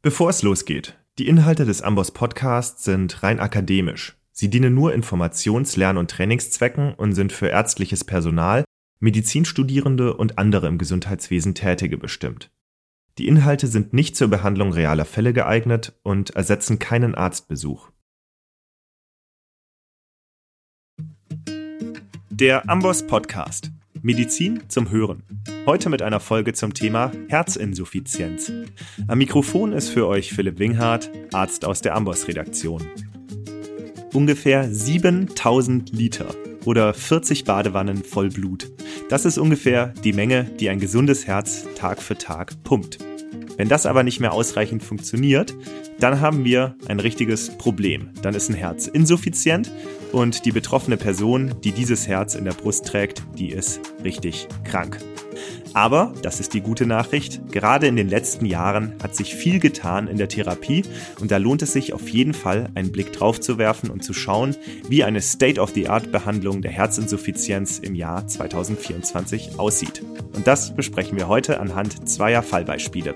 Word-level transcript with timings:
Bevor 0.00 0.30
es 0.30 0.42
losgeht, 0.42 0.96
die 1.18 1.26
Inhalte 1.26 1.64
des 1.64 1.82
Amboss 1.82 2.12
Podcasts 2.12 2.84
sind 2.84 3.24
rein 3.24 3.40
akademisch. 3.40 4.16
Sie 4.30 4.48
dienen 4.48 4.72
nur 4.72 4.94
Informations-, 4.94 5.76
Lern- 5.76 5.96
und 5.96 6.08
Trainingszwecken 6.08 6.94
und 6.94 7.14
sind 7.14 7.32
für 7.32 7.48
ärztliches 7.48 8.04
Personal, 8.04 8.64
Medizinstudierende 9.00 10.16
und 10.16 10.38
andere 10.38 10.68
im 10.68 10.78
Gesundheitswesen 10.78 11.56
Tätige 11.56 11.98
bestimmt. 11.98 12.52
Die 13.18 13.26
Inhalte 13.26 13.66
sind 13.66 13.92
nicht 13.92 14.14
zur 14.14 14.28
Behandlung 14.28 14.72
realer 14.72 15.04
Fälle 15.04 15.32
geeignet 15.32 15.98
und 16.04 16.30
ersetzen 16.30 16.78
keinen 16.78 17.16
Arztbesuch. 17.16 17.90
Der 22.30 22.70
Amboss 22.70 23.04
Podcast. 23.04 23.72
Medizin 24.02 24.62
zum 24.68 24.90
Hören. 24.90 25.22
Heute 25.66 25.88
mit 25.88 26.02
einer 26.02 26.20
Folge 26.20 26.52
zum 26.52 26.74
Thema 26.74 27.12
Herzinsuffizienz. 27.28 28.52
Am 29.06 29.18
Mikrofon 29.18 29.72
ist 29.72 29.88
für 29.88 30.06
euch 30.06 30.32
Philipp 30.32 30.58
Winghardt, 30.58 31.10
Arzt 31.32 31.64
aus 31.64 31.80
der 31.80 31.94
Amboss-Redaktion. 31.94 32.82
Ungefähr 34.14 34.72
7000 34.72 35.92
Liter 35.92 36.34
oder 36.64 36.94
40 36.94 37.44
Badewannen 37.44 38.04
voll 38.04 38.28
Blut. 38.28 38.70
Das 39.08 39.24
ist 39.24 39.38
ungefähr 39.38 39.94
die 40.04 40.12
Menge, 40.12 40.44
die 40.44 40.68
ein 40.68 40.80
gesundes 40.80 41.26
Herz 41.26 41.66
Tag 41.74 42.02
für 42.02 42.16
Tag 42.16 42.62
pumpt. 42.64 43.07
Wenn 43.58 43.68
das 43.68 43.86
aber 43.86 44.04
nicht 44.04 44.20
mehr 44.20 44.32
ausreichend 44.32 44.84
funktioniert, 44.84 45.54
dann 45.98 46.20
haben 46.20 46.44
wir 46.44 46.76
ein 46.86 47.00
richtiges 47.00 47.50
Problem. 47.50 48.10
Dann 48.22 48.34
ist 48.34 48.48
ein 48.48 48.54
Herz 48.54 48.86
insuffizient 48.86 49.72
und 50.12 50.44
die 50.44 50.52
betroffene 50.52 50.96
Person, 50.96 51.54
die 51.64 51.72
dieses 51.72 52.06
Herz 52.06 52.36
in 52.36 52.44
der 52.44 52.52
Brust 52.52 52.86
trägt, 52.86 53.24
die 53.36 53.50
ist 53.50 53.80
richtig 54.04 54.46
krank. 54.64 54.98
Aber, 55.74 56.12
das 56.22 56.40
ist 56.40 56.54
die 56.54 56.60
gute 56.60 56.86
Nachricht, 56.86 57.40
gerade 57.52 57.86
in 57.86 57.96
den 57.96 58.08
letzten 58.08 58.46
Jahren 58.46 58.94
hat 59.02 59.14
sich 59.14 59.34
viel 59.34 59.58
getan 59.60 60.08
in 60.08 60.16
der 60.16 60.28
Therapie 60.28 60.82
und 61.20 61.30
da 61.30 61.36
lohnt 61.36 61.62
es 61.62 61.72
sich 61.72 61.92
auf 61.92 62.08
jeden 62.08 62.34
Fall, 62.34 62.68
einen 62.74 62.92
Blick 62.92 63.12
drauf 63.12 63.40
zu 63.40 63.58
werfen 63.58 63.90
und 63.90 64.02
zu 64.02 64.12
schauen, 64.12 64.56
wie 64.88 65.04
eine 65.04 65.20
State-of-the-Art-Behandlung 65.20 66.62
der 66.62 66.72
Herzinsuffizienz 66.72 67.78
im 67.78 67.94
Jahr 67.94 68.26
2024 68.26 69.58
aussieht. 69.58 70.02
Und 70.34 70.46
das 70.46 70.74
besprechen 70.74 71.18
wir 71.18 71.28
heute 71.28 71.60
anhand 71.60 72.08
zweier 72.08 72.42
Fallbeispiele. 72.42 73.14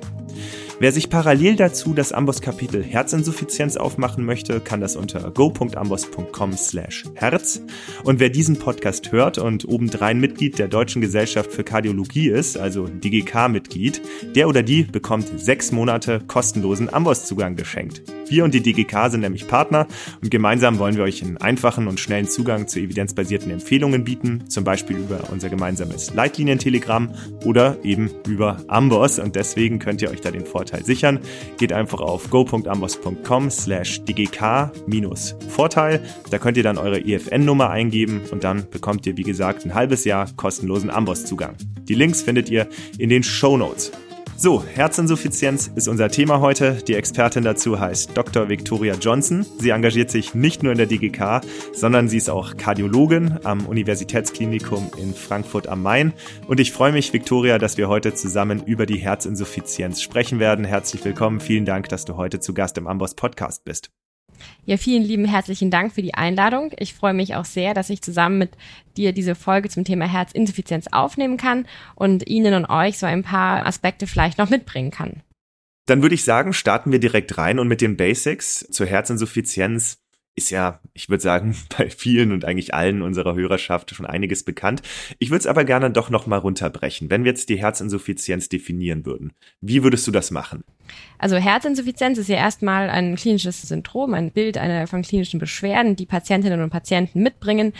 Wer 0.82 0.90
sich 0.90 1.10
parallel 1.10 1.54
dazu 1.54 1.94
das 1.94 2.10
Amboss-Kapitel 2.10 2.82
Herzinsuffizienz 2.82 3.76
aufmachen 3.76 4.24
möchte, 4.24 4.58
kann 4.58 4.80
das 4.80 4.96
unter 4.96 5.30
go.amboss.com 5.30 6.56
slash 6.56 7.04
Herz. 7.14 7.60
Und 8.02 8.18
wer 8.18 8.30
diesen 8.30 8.58
Podcast 8.58 9.12
hört 9.12 9.38
und 9.38 9.64
obendrein 9.68 10.18
Mitglied 10.18 10.58
der 10.58 10.66
Deutschen 10.66 11.00
Gesellschaft 11.00 11.52
für 11.52 11.62
Kardiologie 11.62 12.30
ist, 12.30 12.58
also 12.58 12.88
DGK-Mitglied, 12.88 14.02
der 14.34 14.48
oder 14.48 14.64
die 14.64 14.82
bekommt 14.82 15.28
sechs 15.40 15.70
Monate 15.70 16.20
kostenlosen 16.26 16.92
Amboss-Zugang 16.92 17.54
geschenkt. 17.54 18.02
Wir 18.28 18.42
und 18.42 18.52
die 18.52 18.62
DGK 18.62 19.08
sind 19.08 19.20
nämlich 19.20 19.46
Partner 19.46 19.86
und 20.20 20.32
gemeinsam 20.32 20.80
wollen 20.80 20.96
wir 20.96 21.04
euch 21.04 21.22
einen 21.22 21.36
einfachen 21.36 21.86
und 21.86 22.00
schnellen 22.00 22.26
Zugang 22.26 22.66
zu 22.66 22.80
evidenzbasierten 22.80 23.52
Empfehlungen 23.52 24.02
bieten, 24.02 24.48
zum 24.48 24.64
Beispiel 24.64 24.96
über 24.96 25.30
unser 25.30 25.48
gemeinsames 25.48 26.12
Leitlinientelegramm 26.12 27.14
oder 27.44 27.76
eben 27.84 28.10
über 28.26 28.56
Amboss 28.66 29.20
und 29.20 29.36
deswegen 29.36 29.78
könnt 29.78 30.02
ihr 30.02 30.10
euch 30.10 30.22
da 30.22 30.32
den 30.32 30.44
Vorteil 30.46 30.71
sichern. 30.80 31.20
Geht 31.58 31.72
einfach 31.72 32.00
auf 32.00 32.30
go.amboss.com 32.30 33.50
slash 33.50 34.02
dgk-Vorteil. 34.04 36.00
Da 36.30 36.38
könnt 36.38 36.56
ihr 36.56 36.62
dann 36.62 36.78
eure 36.78 37.00
IFN-Nummer 37.00 37.70
eingeben 37.70 38.22
und 38.30 38.44
dann 38.44 38.68
bekommt 38.70 39.06
ihr, 39.06 39.16
wie 39.16 39.22
gesagt, 39.22 39.64
ein 39.64 39.74
halbes 39.74 40.04
Jahr 40.04 40.28
kostenlosen 40.36 40.90
Amboss-Zugang. 40.90 41.56
Die 41.88 41.94
Links 41.94 42.22
findet 42.22 42.48
ihr 42.48 42.68
in 42.98 43.08
den 43.08 43.22
Show 43.22 43.56
Notes. 43.56 43.92
So, 44.42 44.64
Herzinsuffizienz 44.64 45.70
ist 45.76 45.86
unser 45.86 46.08
Thema 46.08 46.40
heute. 46.40 46.82
Die 46.88 46.96
Expertin 46.96 47.44
dazu 47.44 47.78
heißt 47.78 48.16
Dr. 48.16 48.48
Victoria 48.48 48.94
Johnson. 48.94 49.46
Sie 49.60 49.70
engagiert 49.70 50.10
sich 50.10 50.34
nicht 50.34 50.64
nur 50.64 50.72
in 50.72 50.78
der 50.78 50.88
DGK, 50.88 51.42
sondern 51.72 52.08
sie 52.08 52.16
ist 52.16 52.28
auch 52.28 52.56
Kardiologin 52.56 53.38
am 53.44 53.66
Universitätsklinikum 53.66 54.90
in 54.96 55.14
Frankfurt 55.14 55.68
am 55.68 55.80
Main. 55.84 56.12
Und 56.48 56.58
ich 56.58 56.72
freue 56.72 56.90
mich, 56.90 57.12
Victoria, 57.12 57.58
dass 57.58 57.76
wir 57.76 57.88
heute 57.88 58.14
zusammen 58.14 58.64
über 58.66 58.84
die 58.84 58.98
Herzinsuffizienz 58.98 60.02
sprechen 60.02 60.40
werden. 60.40 60.64
Herzlich 60.64 61.04
willkommen. 61.04 61.38
Vielen 61.38 61.64
Dank, 61.64 61.88
dass 61.88 62.04
du 62.04 62.16
heute 62.16 62.40
zu 62.40 62.52
Gast 62.52 62.76
im 62.78 62.88
Amboss 62.88 63.14
Podcast 63.14 63.64
bist. 63.64 63.92
Ja, 64.64 64.76
vielen 64.76 65.02
lieben 65.02 65.24
herzlichen 65.24 65.72
Dank 65.72 65.92
für 65.92 66.02
die 66.02 66.14
Einladung. 66.14 66.72
Ich 66.78 66.94
freue 66.94 67.14
mich 67.14 67.34
auch 67.34 67.44
sehr, 67.44 67.74
dass 67.74 67.90
ich 67.90 68.00
zusammen 68.00 68.38
mit 68.38 68.50
dir 68.96 69.12
diese 69.12 69.34
Folge 69.34 69.68
zum 69.68 69.84
Thema 69.84 70.04
Herzinsuffizienz 70.04 70.86
aufnehmen 70.92 71.36
kann 71.36 71.66
und 71.96 72.28
Ihnen 72.28 72.54
und 72.54 72.66
euch 72.66 72.96
so 72.96 73.06
ein 73.06 73.24
paar 73.24 73.66
Aspekte 73.66 74.06
vielleicht 74.06 74.38
noch 74.38 74.50
mitbringen 74.50 74.92
kann. 74.92 75.22
Dann 75.86 76.00
würde 76.00 76.14
ich 76.14 76.22
sagen, 76.22 76.52
starten 76.52 76.92
wir 76.92 77.00
direkt 77.00 77.36
rein 77.38 77.58
und 77.58 77.66
mit 77.66 77.80
den 77.80 77.96
Basics 77.96 78.60
zur 78.70 78.86
Herzinsuffizienz 78.86 79.98
ist 80.34 80.50
ja, 80.50 80.80
ich 80.94 81.08
würde 81.08 81.22
sagen, 81.22 81.56
bei 81.76 81.90
vielen 81.90 82.30
und 82.30 82.44
eigentlich 82.44 82.72
allen 82.72 83.02
unserer 83.02 83.34
Hörerschaft 83.34 83.92
schon 83.94 84.06
einiges 84.06 84.44
bekannt. 84.44 84.82
Ich 85.18 85.30
würde 85.30 85.40
es 85.40 85.46
aber 85.46 85.64
gerne 85.64 85.90
doch 85.90 86.08
noch 86.08 86.28
mal 86.28 86.38
runterbrechen. 86.38 87.10
Wenn 87.10 87.24
wir 87.24 87.32
jetzt 87.32 87.48
die 87.48 87.58
Herzinsuffizienz 87.58 88.48
definieren 88.48 89.04
würden, 89.04 89.32
wie 89.60 89.82
würdest 89.82 90.06
du 90.06 90.12
das 90.12 90.30
machen? 90.30 90.62
Also 91.18 91.36
Herzinsuffizienz 91.36 92.18
ist 92.18 92.28
ja 92.28 92.36
erstmal 92.36 92.90
ein 92.90 93.14
klinisches 93.14 93.62
Syndrom, 93.62 94.12
ein 94.14 94.32
Bild 94.32 94.58
einer 94.58 94.86
von 94.86 95.02
klinischen 95.02 95.38
Beschwerden, 95.38 95.94
die 95.94 96.06
Patientinnen 96.06 96.62
und 96.62 96.70
Patienten 96.70 97.22
mitbringen 97.22 97.72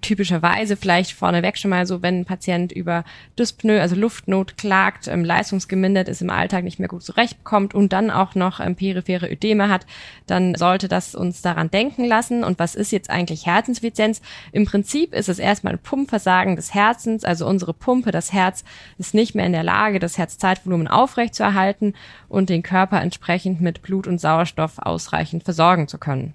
typischerweise 0.00 0.76
vielleicht 0.76 1.12
vorneweg 1.12 1.58
schon 1.58 1.70
mal 1.70 1.86
so, 1.86 2.02
wenn 2.02 2.20
ein 2.20 2.24
Patient 2.24 2.72
über 2.72 3.04
Dyspnoe, 3.38 3.80
also 3.80 3.96
Luftnot 3.96 4.56
klagt, 4.56 5.08
ähm, 5.08 5.24
leistungsgemindert 5.24 6.08
ist, 6.08 6.22
im 6.22 6.30
Alltag 6.30 6.64
nicht 6.64 6.78
mehr 6.78 6.88
gut 6.88 7.02
zurechtkommt 7.02 7.74
und 7.74 7.92
dann 7.92 8.10
auch 8.10 8.34
noch 8.34 8.60
ähm, 8.60 8.76
periphere 8.76 9.30
Ödeme 9.30 9.68
hat, 9.68 9.86
dann 10.26 10.54
sollte 10.54 10.88
das 10.88 11.14
uns 11.14 11.42
daran 11.42 11.70
denken 11.70 12.04
lassen. 12.04 12.44
Und 12.44 12.58
was 12.58 12.74
ist 12.74 12.92
jetzt 12.92 13.10
eigentlich 13.10 13.46
Herzinsuffizienz? 13.46 14.20
Im 14.52 14.64
Prinzip 14.64 15.14
ist 15.14 15.28
es 15.28 15.38
erstmal 15.38 15.74
ein 15.74 15.78
Pumpversagen 15.78 16.56
des 16.56 16.74
Herzens, 16.74 17.24
also 17.24 17.46
unsere 17.46 17.74
Pumpe, 17.74 18.10
das 18.10 18.32
Herz 18.32 18.64
ist 18.98 19.14
nicht 19.14 19.34
mehr 19.34 19.46
in 19.46 19.52
der 19.52 19.62
Lage, 19.62 19.98
das 19.98 20.18
Herzzeitvolumen 20.18 20.88
aufrechtzuerhalten 20.88 21.94
und 22.28 22.48
den 22.48 22.59
Körper 22.62 23.00
entsprechend 23.00 23.60
mit 23.60 23.82
Blut 23.82 24.06
und 24.06 24.20
Sauerstoff 24.20 24.78
ausreichend 24.78 25.44
versorgen 25.44 25.88
zu 25.88 25.98
können. 25.98 26.34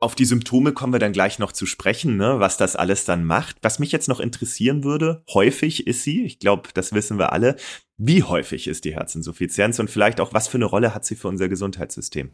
Auf 0.00 0.14
die 0.14 0.26
Symptome 0.26 0.72
kommen 0.72 0.92
wir 0.92 1.00
dann 1.00 1.12
gleich 1.12 1.40
noch 1.40 1.50
zu 1.50 1.66
sprechen, 1.66 2.16
ne, 2.16 2.38
was 2.38 2.56
das 2.56 2.76
alles 2.76 3.04
dann 3.04 3.24
macht. 3.24 3.56
Was 3.62 3.80
mich 3.80 3.90
jetzt 3.90 4.08
noch 4.08 4.20
interessieren 4.20 4.84
würde, 4.84 5.24
häufig 5.34 5.88
ist 5.88 6.04
sie, 6.04 6.24
ich 6.24 6.38
glaube, 6.38 6.68
das 6.72 6.92
wissen 6.92 7.18
wir 7.18 7.32
alle, 7.32 7.56
wie 7.96 8.22
häufig 8.22 8.68
ist 8.68 8.84
die 8.84 8.94
Herzinsuffizienz 8.94 9.80
und 9.80 9.90
vielleicht 9.90 10.20
auch, 10.20 10.32
was 10.32 10.46
für 10.46 10.58
eine 10.58 10.66
Rolle 10.66 10.94
hat 10.94 11.04
sie 11.04 11.16
für 11.16 11.26
unser 11.26 11.48
Gesundheitssystem? 11.48 12.30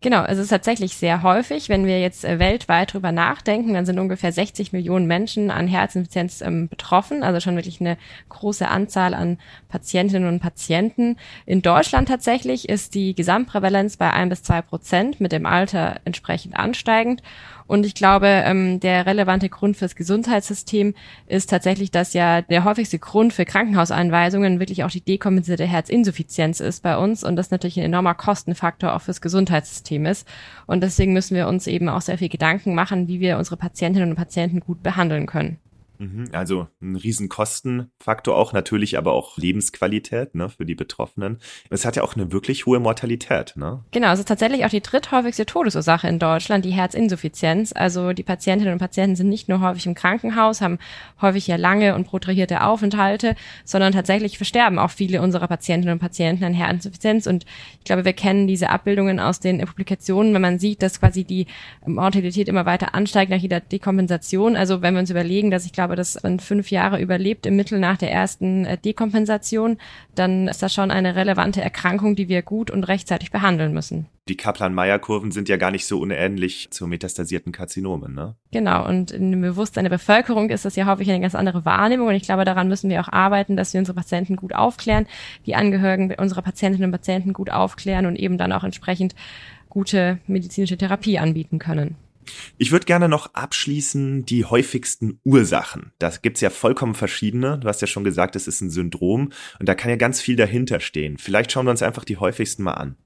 Genau, 0.00 0.22
es 0.22 0.38
ist 0.38 0.50
tatsächlich 0.50 0.96
sehr 0.96 1.24
häufig. 1.24 1.68
Wenn 1.68 1.84
wir 1.84 2.00
jetzt 2.00 2.24
äh, 2.24 2.38
weltweit 2.38 2.92
drüber 2.92 3.10
nachdenken, 3.10 3.74
dann 3.74 3.84
sind 3.84 3.98
ungefähr 3.98 4.30
60 4.30 4.72
Millionen 4.72 5.08
Menschen 5.08 5.50
an 5.50 5.66
Herzinsuffizienz 5.66 6.40
ähm, 6.40 6.68
betroffen, 6.68 7.24
also 7.24 7.40
schon 7.40 7.56
wirklich 7.56 7.80
eine 7.80 7.98
große 8.28 8.68
Anzahl 8.68 9.12
an 9.12 9.38
Patientinnen 9.68 10.28
und 10.28 10.38
Patienten. 10.38 11.16
In 11.46 11.62
Deutschland 11.62 12.06
tatsächlich 12.06 12.68
ist 12.68 12.94
die 12.94 13.16
Gesamtprävalenz 13.16 13.96
bei 13.96 14.12
ein 14.12 14.28
bis 14.28 14.44
zwei 14.44 14.62
Prozent 14.62 15.20
mit 15.20 15.32
dem 15.32 15.46
Alter 15.46 15.96
entsprechend 16.04 16.56
ansteigend. 16.56 17.20
Und 17.68 17.86
ich 17.86 17.94
glaube, 17.94 18.26
ähm, 18.26 18.80
der 18.80 19.06
relevante 19.06 19.48
Grund 19.48 19.76
fürs 19.76 19.94
Gesundheitssystem 19.94 20.94
ist 21.26 21.50
tatsächlich, 21.50 21.90
dass 21.90 22.14
ja 22.14 22.42
der 22.42 22.64
häufigste 22.64 22.98
Grund 22.98 23.32
für 23.32 23.44
Krankenhauseinweisungen 23.44 24.58
wirklich 24.58 24.82
auch 24.84 24.90
die 24.90 25.02
dekompensierte 25.02 25.66
Herzinsuffizienz 25.66 26.60
ist 26.60 26.82
bei 26.82 26.96
uns 26.96 27.22
und 27.22 27.36
das 27.36 27.50
natürlich 27.50 27.78
ein 27.78 27.84
enormer 27.84 28.14
Kostenfaktor 28.14 28.94
auch 28.94 29.02
fürs 29.02 29.20
Gesundheitssystem 29.20 30.06
ist. 30.06 30.26
Und 30.66 30.82
deswegen 30.82 31.12
müssen 31.12 31.36
wir 31.36 31.46
uns 31.46 31.66
eben 31.66 31.90
auch 31.90 32.00
sehr 32.00 32.18
viel 32.18 32.30
Gedanken 32.30 32.74
machen, 32.74 33.06
wie 33.06 33.20
wir 33.20 33.36
unsere 33.36 33.58
Patientinnen 33.58 34.10
und 34.10 34.16
Patienten 34.16 34.60
gut 34.60 34.82
behandeln 34.82 35.26
können. 35.26 35.58
Mhm, 35.98 36.28
also 36.32 36.68
ein 36.80 36.96
riesen 36.96 37.28
Kostenfaktor 37.28 38.36
auch, 38.36 38.52
natürlich 38.52 38.96
aber 38.98 39.12
auch 39.12 39.36
Lebensqualität 39.36 40.34
ne, 40.34 40.48
für 40.48 40.64
die 40.64 40.76
Betroffenen. 40.76 41.38
Es 41.70 41.84
hat 41.84 41.96
ja 41.96 42.04
auch 42.04 42.14
eine 42.14 42.30
wirklich 42.32 42.66
hohe 42.66 42.78
Mortalität. 42.78 43.54
Ne? 43.56 43.82
Genau, 43.90 44.12
es 44.12 44.20
ist 44.20 44.28
tatsächlich 44.28 44.64
auch 44.64 44.70
die 44.70 44.80
dritthäufigste 44.80 45.44
Todesursache 45.44 46.06
in 46.06 46.18
Deutschland, 46.18 46.64
die 46.64 46.70
Herzinsuffizienz. 46.70 47.72
Also 47.72 48.12
die 48.12 48.22
Patientinnen 48.22 48.72
und 48.72 48.78
Patienten 48.78 49.16
sind 49.16 49.28
nicht 49.28 49.48
nur 49.48 49.60
häufig 49.60 49.86
im 49.86 49.94
Krankenhaus, 49.94 50.60
haben 50.60 50.78
häufig 51.20 51.46
ja 51.48 51.56
lange 51.56 51.94
und 51.96 52.06
protrahierte 52.06 52.62
Aufenthalte, 52.62 53.34
sondern 53.64 53.92
tatsächlich 53.92 54.36
versterben 54.36 54.78
auch 54.78 54.90
viele 54.90 55.20
unserer 55.20 55.48
Patientinnen 55.48 55.94
und 55.94 56.00
Patienten 56.00 56.44
an 56.44 56.54
Herzinsuffizienz. 56.54 57.26
Und 57.26 57.44
ich 57.78 57.84
glaube, 57.84 58.04
wir 58.04 58.12
kennen 58.12 58.46
diese 58.46 58.70
Abbildungen 58.70 59.18
aus 59.18 59.40
den 59.40 59.58
Publikationen, 59.64 60.32
wenn 60.32 60.42
man 60.42 60.58
sieht, 60.60 60.82
dass 60.82 61.00
quasi 61.00 61.24
die 61.24 61.46
Mortalität 61.84 62.48
immer 62.48 62.66
weiter 62.66 62.94
ansteigt 62.94 63.30
nach 63.30 63.38
jeder 63.38 63.60
Dekompensation. 63.60 64.56
Also 64.56 64.80
wenn 64.80 64.94
wir 64.94 65.00
uns 65.00 65.10
überlegen, 65.10 65.50
dass 65.50 65.66
ich 65.66 65.72
glaube, 65.72 65.87
glaube, 65.88 65.96
dass 65.96 66.22
man 66.22 66.38
fünf 66.38 66.70
Jahre 66.70 67.00
überlebt 67.00 67.46
im 67.46 67.56
Mittel 67.56 67.78
nach 67.78 67.96
der 67.96 68.12
ersten 68.12 68.66
äh, 68.66 68.76
Dekompensation, 68.76 69.78
dann 70.14 70.46
ist 70.46 70.62
das 70.62 70.74
schon 70.74 70.90
eine 70.90 71.16
relevante 71.16 71.62
Erkrankung, 71.62 72.14
die 72.14 72.28
wir 72.28 72.42
gut 72.42 72.70
und 72.70 72.84
rechtzeitig 72.84 73.30
behandeln 73.30 73.72
müssen. 73.72 74.06
Die 74.28 74.36
Kaplan-Meier-Kurven 74.36 75.30
sind 75.30 75.48
ja 75.48 75.56
gar 75.56 75.70
nicht 75.70 75.86
so 75.86 75.98
unähnlich 75.98 76.68
zu 76.70 76.86
metastasierten 76.86 77.52
Karzinomen, 77.52 78.14
ne? 78.14 78.36
Genau, 78.50 78.86
und 78.86 79.10
in 79.10 79.30
dem 79.30 79.40
Bewusstsein 79.40 79.84
der 79.84 79.90
Bevölkerung 79.90 80.50
ist 80.50 80.66
das 80.66 80.76
ja 80.76 80.84
häufig 80.84 81.08
eine 81.08 81.20
ganz 81.20 81.34
andere 81.34 81.64
Wahrnehmung 81.64 82.08
und 82.08 82.14
ich 82.14 82.24
glaube, 82.24 82.44
daran 82.44 82.68
müssen 82.68 82.90
wir 82.90 83.00
auch 83.00 83.10
arbeiten, 83.10 83.56
dass 83.56 83.72
wir 83.72 83.78
unsere 83.78 83.96
Patienten 83.96 84.36
gut 84.36 84.54
aufklären, 84.54 85.06
die 85.46 85.54
Angehörigen 85.54 86.14
unserer 86.18 86.42
Patientinnen 86.42 86.88
und 86.88 86.92
Patienten 86.92 87.32
gut 87.32 87.48
aufklären 87.50 88.04
und 88.04 88.16
eben 88.16 88.36
dann 88.36 88.52
auch 88.52 88.64
entsprechend 88.64 89.14
gute 89.70 90.18
medizinische 90.26 90.76
Therapie 90.76 91.18
anbieten 91.18 91.58
können. 91.58 91.96
Ich 92.56 92.72
würde 92.72 92.86
gerne 92.86 93.08
noch 93.08 93.34
abschließen 93.34 94.24
die 94.24 94.44
häufigsten 94.44 95.20
Ursachen. 95.24 95.92
Da 95.98 96.10
gibt's 96.10 96.40
ja 96.40 96.50
vollkommen 96.50 96.94
verschiedene. 96.94 97.58
Du 97.58 97.68
hast 97.68 97.80
ja 97.80 97.86
schon 97.86 98.04
gesagt, 98.04 98.36
es 98.36 98.48
ist 98.48 98.60
ein 98.60 98.70
Syndrom 98.70 99.32
und 99.58 99.68
da 99.68 99.74
kann 99.74 99.90
ja 99.90 99.96
ganz 99.96 100.20
viel 100.20 100.36
dahinter 100.36 100.80
stehen. 100.80 101.18
Vielleicht 101.18 101.52
schauen 101.52 101.66
wir 101.66 101.70
uns 101.70 101.82
einfach 101.82 102.04
die 102.04 102.16
häufigsten 102.16 102.62
mal 102.62 102.74
an. 102.74 102.96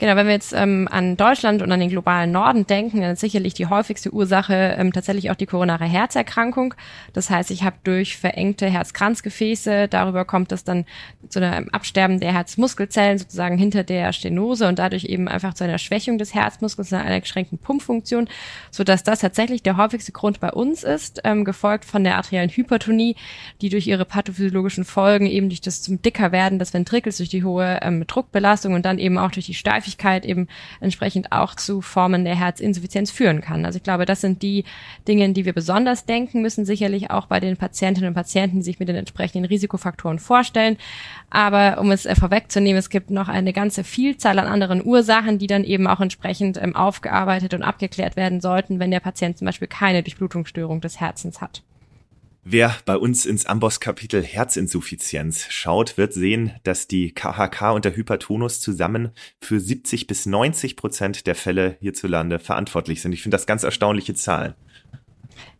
Genau, 0.00 0.16
wenn 0.16 0.28
wir 0.28 0.32
jetzt 0.32 0.54
ähm, 0.54 0.88
an 0.90 1.18
Deutschland 1.18 1.60
und 1.60 1.70
an 1.70 1.78
den 1.78 1.90
globalen 1.90 2.32
Norden 2.32 2.66
denken, 2.66 3.02
dann 3.02 3.10
ist 3.10 3.20
sicherlich 3.20 3.52
die 3.52 3.66
häufigste 3.66 4.10
Ursache 4.14 4.54
ähm, 4.78 4.94
tatsächlich 4.94 5.30
auch 5.30 5.34
die 5.34 5.44
koronare 5.44 5.84
Herzerkrankung. 5.84 6.72
Das 7.12 7.28
heißt, 7.28 7.50
ich 7.50 7.64
habe 7.64 7.76
durch 7.84 8.16
verengte 8.16 8.64
Herzkranzgefäße, 8.70 9.88
darüber 9.88 10.24
kommt 10.24 10.52
es 10.52 10.64
dann 10.64 10.86
zu 11.28 11.44
einem 11.44 11.68
Absterben 11.68 12.18
der 12.18 12.32
Herzmuskelzellen 12.32 13.18
sozusagen 13.18 13.58
hinter 13.58 13.84
der 13.84 14.14
Stenose 14.14 14.68
und 14.68 14.78
dadurch 14.78 15.04
eben 15.04 15.28
einfach 15.28 15.52
zu 15.52 15.64
einer 15.64 15.76
Schwächung 15.76 16.16
des 16.16 16.34
Herzmuskels, 16.34 16.94
einer 16.94 17.20
geschränkten 17.20 17.58
Pumpfunktion, 17.58 18.26
so 18.70 18.84
dass 18.84 19.02
das 19.02 19.20
tatsächlich 19.20 19.62
der 19.62 19.76
häufigste 19.76 20.12
Grund 20.12 20.40
bei 20.40 20.50
uns 20.50 20.82
ist, 20.82 21.20
ähm, 21.24 21.44
gefolgt 21.44 21.84
von 21.84 22.04
der 22.04 22.16
arteriellen 22.16 22.48
Hypertonie, 22.48 23.16
die 23.60 23.68
durch 23.68 23.86
ihre 23.86 24.06
pathophysiologischen 24.06 24.86
Folgen 24.86 25.26
eben 25.26 25.50
durch 25.50 25.60
das 25.60 25.82
zum 25.82 26.00
dicker 26.00 26.32
werden 26.32 26.58
des 26.58 26.72
Ventrikels, 26.72 27.18
durch 27.18 27.28
die 27.28 27.44
hohe 27.44 27.80
ähm, 27.82 28.06
Druckbelastung 28.06 28.72
und 28.72 28.86
dann 28.86 28.98
eben 28.98 29.18
auch 29.18 29.30
durch 29.30 29.44
die 29.44 29.52
Steifigkeit 29.52 29.89
Häufigkeit 29.90 30.24
eben 30.24 30.46
entsprechend 30.80 31.32
auch 31.32 31.54
zu 31.54 31.80
Formen 31.80 32.24
der 32.24 32.36
Herzinsuffizienz 32.36 33.10
führen 33.10 33.40
kann. 33.40 33.64
Also 33.64 33.76
ich 33.76 33.82
glaube, 33.82 34.06
das 34.06 34.20
sind 34.20 34.42
die 34.42 34.64
Dinge, 35.08 35.32
die 35.32 35.44
wir 35.44 35.52
besonders 35.52 36.06
denken 36.06 36.42
müssen, 36.42 36.64
sicherlich 36.64 37.10
auch 37.10 37.26
bei 37.26 37.40
den 37.40 37.56
Patientinnen 37.56 38.08
und 38.08 38.14
Patienten, 38.14 38.58
die 38.58 38.64
sich 38.64 38.78
mit 38.78 38.88
den 38.88 38.96
entsprechenden 38.96 39.46
Risikofaktoren 39.46 40.18
vorstellen. 40.18 40.76
Aber 41.28 41.80
um 41.80 41.90
es 41.90 42.06
äh, 42.06 42.14
vorwegzunehmen, 42.14 42.78
es 42.78 42.90
gibt 42.90 43.10
noch 43.10 43.28
eine 43.28 43.52
ganze 43.52 43.84
Vielzahl 43.84 44.38
an 44.38 44.46
anderen 44.46 44.84
Ursachen, 44.84 45.38
die 45.38 45.46
dann 45.46 45.64
eben 45.64 45.86
auch 45.86 46.00
entsprechend 46.00 46.56
ähm, 46.60 46.76
aufgearbeitet 46.76 47.54
und 47.54 47.62
abgeklärt 47.62 48.16
werden 48.16 48.40
sollten, 48.40 48.78
wenn 48.78 48.90
der 48.90 49.00
Patient 49.00 49.38
zum 49.38 49.46
Beispiel 49.46 49.68
keine 49.68 50.02
Durchblutungsstörung 50.02 50.80
des 50.80 51.00
Herzens 51.00 51.40
hat. 51.40 51.62
Wer 52.52 52.76
bei 52.84 52.96
uns 52.96 53.26
ins 53.26 53.46
Amboss-Kapitel 53.46 54.24
Herzinsuffizienz 54.24 55.46
schaut, 55.50 55.96
wird 55.96 56.12
sehen, 56.12 56.50
dass 56.64 56.88
die 56.88 57.14
KHK 57.14 57.70
und 57.74 57.84
der 57.84 57.94
Hypertonus 57.94 58.60
zusammen 58.60 59.10
für 59.40 59.60
70 59.60 60.08
bis 60.08 60.26
90 60.26 60.74
Prozent 60.74 61.28
der 61.28 61.36
Fälle 61.36 61.76
hierzulande 61.78 62.40
verantwortlich 62.40 63.02
sind. 63.02 63.12
Ich 63.12 63.22
finde 63.22 63.36
das 63.36 63.46
ganz 63.46 63.62
erstaunliche 63.62 64.14
Zahlen. 64.14 64.54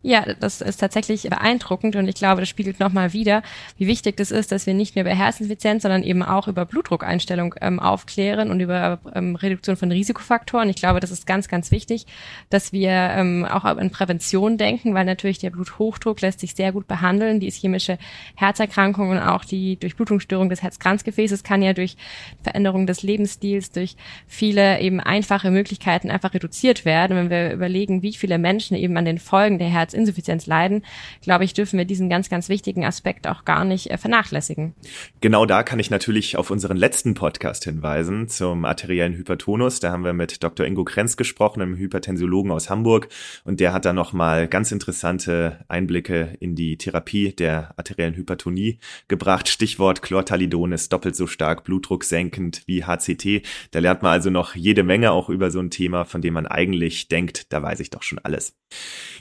Ja, 0.03 0.25
das 0.39 0.61
ist 0.61 0.77
tatsächlich 0.77 1.29
beeindruckend 1.29 1.95
und 1.95 2.07
ich 2.07 2.15
glaube, 2.15 2.41
das 2.41 2.49
spiegelt 2.49 2.79
nochmal 2.79 3.13
wieder, 3.13 3.43
wie 3.77 3.85
wichtig 3.85 4.17
das 4.17 4.31
ist, 4.31 4.51
dass 4.51 4.65
wir 4.65 4.73
nicht 4.73 4.95
nur 4.95 5.05
über 5.05 5.13
Herzinsuffizienz, 5.13 5.83
sondern 5.83 6.01
eben 6.01 6.23
auch 6.23 6.47
über 6.47 6.65
Blutdruckeinstellung 6.65 7.53
ähm, 7.61 7.79
aufklären 7.79 8.49
und 8.49 8.59
über 8.61 8.97
ähm, 9.13 9.35
Reduktion 9.35 9.75
von 9.75 9.91
Risikofaktoren. 9.91 10.69
Ich 10.69 10.77
glaube, 10.77 11.01
das 11.01 11.11
ist 11.11 11.27
ganz, 11.27 11.47
ganz 11.47 11.69
wichtig, 11.69 12.07
dass 12.49 12.73
wir 12.73 12.89
ähm, 12.89 13.45
auch 13.45 13.63
an 13.63 13.91
Prävention 13.91 14.57
denken, 14.57 14.95
weil 14.95 15.05
natürlich 15.05 15.37
der 15.37 15.51
Bluthochdruck 15.51 16.19
lässt 16.21 16.39
sich 16.39 16.55
sehr 16.55 16.71
gut 16.71 16.87
behandeln. 16.87 17.39
Die 17.39 17.47
ischämische 17.47 17.99
Herzerkrankung 18.35 19.11
und 19.11 19.19
auch 19.19 19.45
die 19.45 19.75
Durchblutungsstörung 19.75 20.49
des 20.49 20.63
Herzkranzgefäßes 20.63 21.43
kann 21.43 21.61
ja 21.61 21.73
durch 21.73 21.95
Veränderung 22.41 22.87
des 22.87 23.03
Lebensstils, 23.03 23.71
durch 23.71 23.95
viele 24.25 24.79
eben 24.79 24.99
einfache 24.99 25.51
Möglichkeiten 25.51 26.09
einfach 26.09 26.33
reduziert 26.33 26.85
werden. 26.85 27.15
Wenn 27.15 27.29
wir 27.29 27.53
überlegen, 27.53 28.01
wie 28.01 28.13
viele 28.13 28.39
Menschen 28.39 28.75
eben 28.75 28.97
an 28.97 29.05
den 29.05 29.19
Folgen 29.19 29.59
der 29.59 29.69
Herz 29.69 29.90
Herzinsuffizienz 29.91 30.47
leiden, 30.47 30.83
glaube 31.21 31.43
ich, 31.43 31.53
dürfen 31.53 31.77
wir 31.77 31.85
diesen 31.85 32.09
ganz, 32.09 32.29
ganz 32.29 32.49
wichtigen 32.49 32.85
Aspekt 32.85 33.27
auch 33.27 33.45
gar 33.45 33.65
nicht 33.65 33.91
äh, 33.91 33.97
vernachlässigen. 33.97 34.73
Genau 35.19 35.45
da 35.45 35.63
kann 35.63 35.79
ich 35.79 35.89
natürlich 35.89 36.37
auf 36.37 36.49
unseren 36.49 36.77
letzten 36.77 37.13
Podcast 37.13 37.65
hinweisen 37.65 38.29
zum 38.29 38.65
arteriellen 38.65 39.13
Hypertonus. 39.13 39.79
Da 39.79 39.91
haben 39.91 40.05
wir 40.05 40.13
mit 40.13 40.43
Dr. 40.43 40.65
Ingo 40.65 40.83
Krenz 40.83 41.17
gesprochen, 41.17 41.61
einem 41.61 41.75
Hypertensiologen 41.75 42.51
aus 42.51 42.69
Hamburg. 42.69 43.09
Und 43.43 43.59
der 43.59 43.73
hat 43.73 43.85
da 43.85 43.93
nochmal 43.93 44.47
ganz 44.47 44.71
interessante 44.71 45.65
Einblicke 45.67 46.37
in 46.39 46.55
die 46.55 46.77
Therapie 46.77 47.33
der 47.33 47.73
arteriellen 47.77 48.15
Hypertonie 48.15 48.79
gebracht. 49.07 49.49
Stichwort 49.49 50.01
Chlortalidon 50.01 50.71
ist 50.71 50.93
doppelt 50.93 51.15
so 51.15 51.27
stark 51.27 51.63
blutdrucksenkend 51.63 52.63
wie 52.65 52.85
HCT. 52.85 53.45
Da 53.71 53.79
lernt 53.79 54.01
man 54.01 54.13
also 54.13 54.29
noch 54.29 54.55
jede 54.55 54.83
Menge 54.83 55.11
auch 55.11 55.29
über 55.29 55.51
so 55.51 55.59
ein 55.59 55.69
Thema, 55.69 56.05
von 56.05 56.21
dem 56.21 56.33
man 56.33 56.47
eigentlich 56.47 57.07
denkt, 57.07 57.51
da 57.51 57.61
weiß 57.61 57.79
ich 57.81 57.89
doch 57.89 58.03
schon 58.03 58.19
alles. 58.19 58.55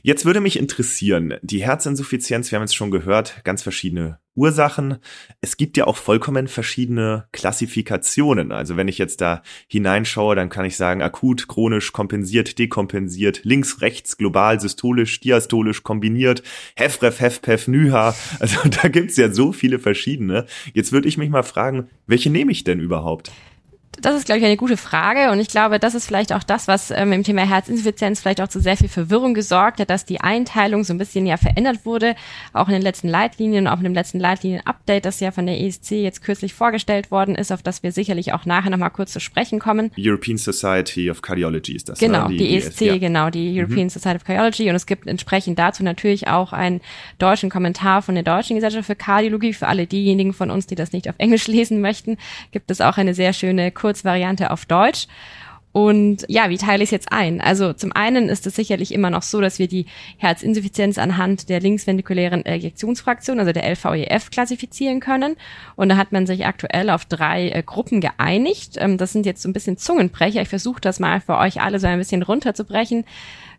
Jetzt 0.02 0.24
würde 0.24 0.40
mich 0.40 0.58
interessieren, 0.60 1.34
die 1.42 1.64
Herzinsuffizienz, 1.64 2.50
wir 2.50 2.56
haben 2.56 2.64
es 2.64 2.74
schon 2.74 2.90
gehört, 2.90 3.42
ganz 3.42 3.62
verschiedene 3.62 4.18
Ursachen. 4.36 4.98
Es 5.40 5.56
gibt 5.56 5.76
ja 5.76 5.86
auch 5.86 5.96
vollkommen 5.96 6.46
verschiedene 6.46 7.26
Klassifikationen. 7.32 8.52
Also 8.52 8.76
wenn 8.76 8.86
ich 8.86 8.98
jetzt 8.98 9.20
da 9.20 9.42
hineinschaue, 9.66 10.36
dann 10.36 10.48
kann 10.48 10.64
ich 10.64 10.76
sagen, 10.76 11.02
akut, 11.02 11.48
chronisch, 11.48 11.92
kompensiert, 11.92 12.58
dekompensiert, 12.58 13.40
links, 13.42 13.80
rechts, 13.80 14.16
global, 14.16 14.60
systolisch, 14.60 15.18
diastolisch, 15.20 15.82
kombiniert, 15.82 16.42
HEFREF, 16.76 17.20
HEFPEF, 17.20 17.68
NYHA. 17.68 18.14
Also 18.38 18.56
da 18.82 18.88
gibt's 18.88 19.16
ja 19.16 19.32
so 19.32 19.52
viele 19.52 19.78
verschiedene. 19.78 20.46
Jetzt 20.74 20.92
würde 20.92 21.08
ich 21.08 21.18
mich 21.18 21.30
mal 21.30 21.42
fragen, 21.42 21.88
welche 22.06 22.30
nehme 22.30 22.52
ich 22.52 22.64
denn 22.64 22.80
überhaupt? 22.80 23.32
Das 24.02 24.16
ist, 24.16 24.26
glaube 24.26 24.38
ich, 24.38 24.44
eine 24.44 24.56
gute 24.56 24.76
Frage. 24.76 25.30
Und 25.30 25.40
ich 25.40 25.48
glaube, 25.48 25.78
das 25.78 25.94
ist 25.94 26.06
vielleicht 26.06 26.32
auch 26.32 26.42
das, 26.42 26.68
was 26.68 26.90
ähm, 26.90 27.12
im 27.12 27.24
Thema 27.24 27.42
Herzinsuffizienz 27.42 28.20
vielleicht 28.20 28.40
auch 28.40 28.48
zu 28.48 28.60
sehr 28.60 28.76
viel 28.76 28.88
Verwirrung 28.88 29.34
gesorgt 29.34 29.80
hat, 29.80 29.90
dass 29.90 30.04
die 30.04 30.20
Einteilung 30.20 30.84
so 30.84 30.94
ein 30.94 30.98
bisschen 30.98 31.26
ja 31.26 31.36
verändert 31.36 31.84
wurde, 31.84 32.14
auch 32.52 32.68
in 32.68 32.74
den 32.74 32.82
letzten 32.82 33.08
Leitlinien, 33.08 33.66
auch 33.66 33.78
in 33.78 33.84
dem 33.84 33.94
letzten 33.94 34.20
Leitlinien-Update, 34.20 35.04
das 35.04 35.20
ja 35.20 35.30
von 35.30 35.46
der 35.46 35.60
ESC 35.60 35.92
jetzt 35.92 36.22
kürzlich 36.22 36.54
vorgestellt 36.54 37.10
worden 37.10 37.34
ist, 37.34 37.52
auf 37.52 37.62
das 37.62 37.82
wir 37.82 37.92
sicherlich 37.92 38.32
auch 38.32 38.46
nachher 38.46 38.70
nochmal 38.70 38.90
kurz 38.90 39.12
zu 39.12 39.20
sprechen 39.20 39.58
kommen. 39.58 39.90
European 39.98 40.38
Society 40.38 41.10
of 41.10 41.22
Cardiology 41.22 41.74
ist 41.76 41.88
das. 41.88 42.00
Ne? 42.00 42.06
Genau, 42.06 42.28
ne? 42.28 42.36
die, 42.36 42.38
die, 42.38 42.56
ESC, 42.56 42.80
ja. 42.82 42.98
genau, 42.98 43.30
die 43.30 43.58
European 43.58 43.84
mhm. 43.84 43.90
Society 43.90 44.16
of 44.16 44.24
Cardiology. 44.24 44.70
Und 44.70 44.76
es 44.76 44.86
gibt 44.86 45.06
entsprechend 45.06 45.58
dazu 45.58 45.82
natürlich 45.82 46.28
auch 46.28 46.52
einen 46.52 46.80
deutschen 47.18 47.50
Kommentar 47.50 48.02
von 48.02 48.14
der 48.14 48.24
Deutschen 48.24 48.56
Gesellschaft 48.56 48.86
für 48.86 48.96
Kardiologie. 48.96 49.52
Für 49.52 49.68
alle 49.68 49.86
diejenigen 49.86 50.32
von 50.32 50.50
uns, 50.50 50.66
die 50.66 50.74
das 50.74 50.92
nicht 50.92 51.08
auf 51.08 51.14
Englisch 51.18 51.46
lesen 51.46 51.80
möchten, 51.80 52.16
gibt 52.52 52.70
es 52.70 52.80
auch 52.80 52.96
eine 52.96 53.14
sehr 53.14 53.32
schöne 53.32 53.70
Kurzvariante 53.90 54.52
auf 54.52 54.66
Deutsch. 54.66 55.08
Und 55.72 56.24
ja, 56.28 56.50
wie 56.50 56.58
teile 56.58 56.82
ich 56.82 56.88
es 56.88 56.90
jetzt 56.90 57.12
ein? 57.12 57.40
Also 57.40 57.72
zum 57.72 57.92
einen 57.92 58.28
ist 58.28 58.44
es 58.46 58.56
sicherlich 58.56 58.92
immer 58.92 59.08
noch 59.08 59.22
so, 59.22 59.40
dass 59.40 59.60
wir 59.60 59.68
die 59.68 59.86
Herzinsuffizienz 60.18 60.98
anhand 60.98 61.48
der 61.48 61.60
linksventrikulären 61.60 62.44
Ejektionsfraktion, 62.44 63.38
also 63.38 63.52
der 63.52 63.68
LVEF, 63.70 64.30
klassifizieren 64.30 64.98
können. 64.98 65.36
Und 65.76 65.88
da 65.88 65.96
hat 65.96 66.10
man 66.10 66.26
sich 66.26 66.44
aktuell 66.44 66.90
auf 66.90 67.04
drei 67.04 67.50
äh, 67.50 67.62
Gruppen 67.64 68.00
geeinigt. 68.00 68.78
Ähm, 68.78 68.98
das 68.98 69.12
sind 69.12 69.26
jetzt 69.26 69.42
so 69.42 69.48
ein 69.48 69.52
bisschen 69.52 69.76
Zungenbrecher. 69.76 70.42
Ich 70.42 70.48
versuche 70.48 70.80
das 70.80 70.98
mal 70.98 71.20
für 71.20 71.38
euch 71.38 71.60
alle 71.60 71.78
so 71.78 71.86
ein 71.86 71.98
bisschen 71.98 72.22
runterzubrechen. 72.22 73.04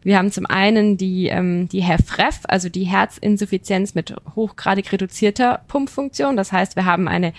Wir 0.03 0.17
haben 0.17 0.31
zum 0.31 0.47
einen 0.47 0.97
die, 0.97 1.27
ähm, 1.27 1.69
die 1.69 1.81
HEFREF, 1.81 2.41
also 2.47 2.69
die 2.69 2.85
Herzinsuffizienz 2.85 3.93
mit 3.93 4.15
hochgradig 4.35 4.91
reduzierter 4.91 5.61
Pumpfunktion. 5.67 6.35
Das 6.35 6.51
heißt, 6.51 6.75
wir 6.75 6.85
haben 6.85 7.07
eine 7.07 7.33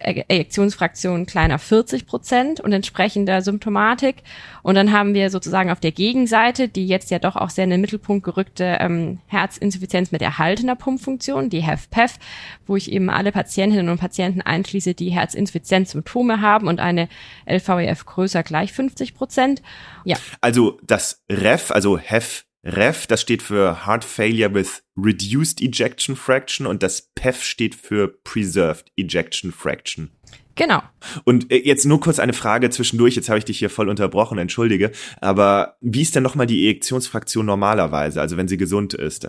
Ejektionsfraktion 0.00 1.26
kleiner 1.26 1.58
40 1.58 2.06
Prozent 2.06 2.60
und 2.60 2.72
entsprechender 2.72 3.42
Symptomatik. 3.42 4.16
Und 4.62 4.74
dann 4.74 4.92
haben 4.92 5.14
wir 5.14 5.30
sozusagen 5.30 5.70
auf 5.70 5.80
der 5.80 5.92
Gegenseite, 5.92 6.68
die 6.68 6.86
jetzt 6.86 7.10
ja 7.10 7.18
doch 7.18 7.36
auch 7.36 7.50
sehr 7.50 7.64
in 7.64 7.70
den 7.70 7.80
Mittelpunkt 7.80 8.24
gerückte 8.24 8.78
ähm, 8.80 9.18
Herzinsuffizienz 9.26 10.12
mit 10.12 10.22
erhaltener 10.22 10.76
Pumpfunktion, 10.76 11.50
die 11.50 11.62
HEFPEF, 11.62 12.18
wo 12.66 12.76
ich 12.76 12.90
eben 12.90 13.10
alle 13.10 13.32
Patientinnen 13.32 13.88
und 13.88 14.00
Patienten 14.00 14.40
einschließe, 14.40 14.94
die 14.94 15.10
Herzinsuffizienzsymptome 15.10 16.40
haben 16.40 16.68
und 16.68 16.80
eine 16.80 17.08
LVEF 17.46 18.04
größer 18.06 18.42
gleich 18.42 18.72
50 18.72 19.14
Prozent. 19.14 19.62
Ja. 20.04 20.16
Also 20.40 20.78
das 20.82 21.22
REF, 21.30 21.70
also 21.70 21.98
HEF 21.98 22.44
REF, 22.64 23.06
das 23.06 23.20
steht 23.20 23.42
für 23.42 23.86
Heart 23.86 24.04
Failure 24.04 24.54
with 24.54 24.82
Reduced 24.96 25.60
Ejection 25.60 26.16
Fraction 26.16 26.66
und 26.66 26.82
das 26.82 27.10
PEF 27.14 27.42
steht 27.42 27.74
für 27.74 28.08
Preserved 28.08 28.86
Ejection 28.96 29.52
Fraction. 29.52 30.10
Genau. 30.54 30.82
Und 31.24 31.50
äh, 31.50 31.58
jetzt 31.58 31.84
nur 31.84 32.00
kurz 32.00 32.18
eine 32.18 32.32
Frage 32.32 32.70
zwischendurch, 32.70 33.16
jetzt 33.16 33.28
habe 33.28 33.38
ich 33.38 33.44
dich 33.44 33.58
hier 33.58 33.70
voll 33.70 33.88
unterbrochen, 33.88 34.38
entschuldige, 34.38 34.92
aber 35.20 35.76
wie 35.80 36.02
ist 36.02 36.14
denn 36.14 36.22
nochmal 36.22 36.46
die 36.46 36.64
Ejektionsfraktion 36.64 37.44
normalerweise, 37.44 38.20
also 38.20 38.36
wenn 38.36 38.48
sie 38.48 38.56
gesund 38.56 38.94
ist? 38.94 39.28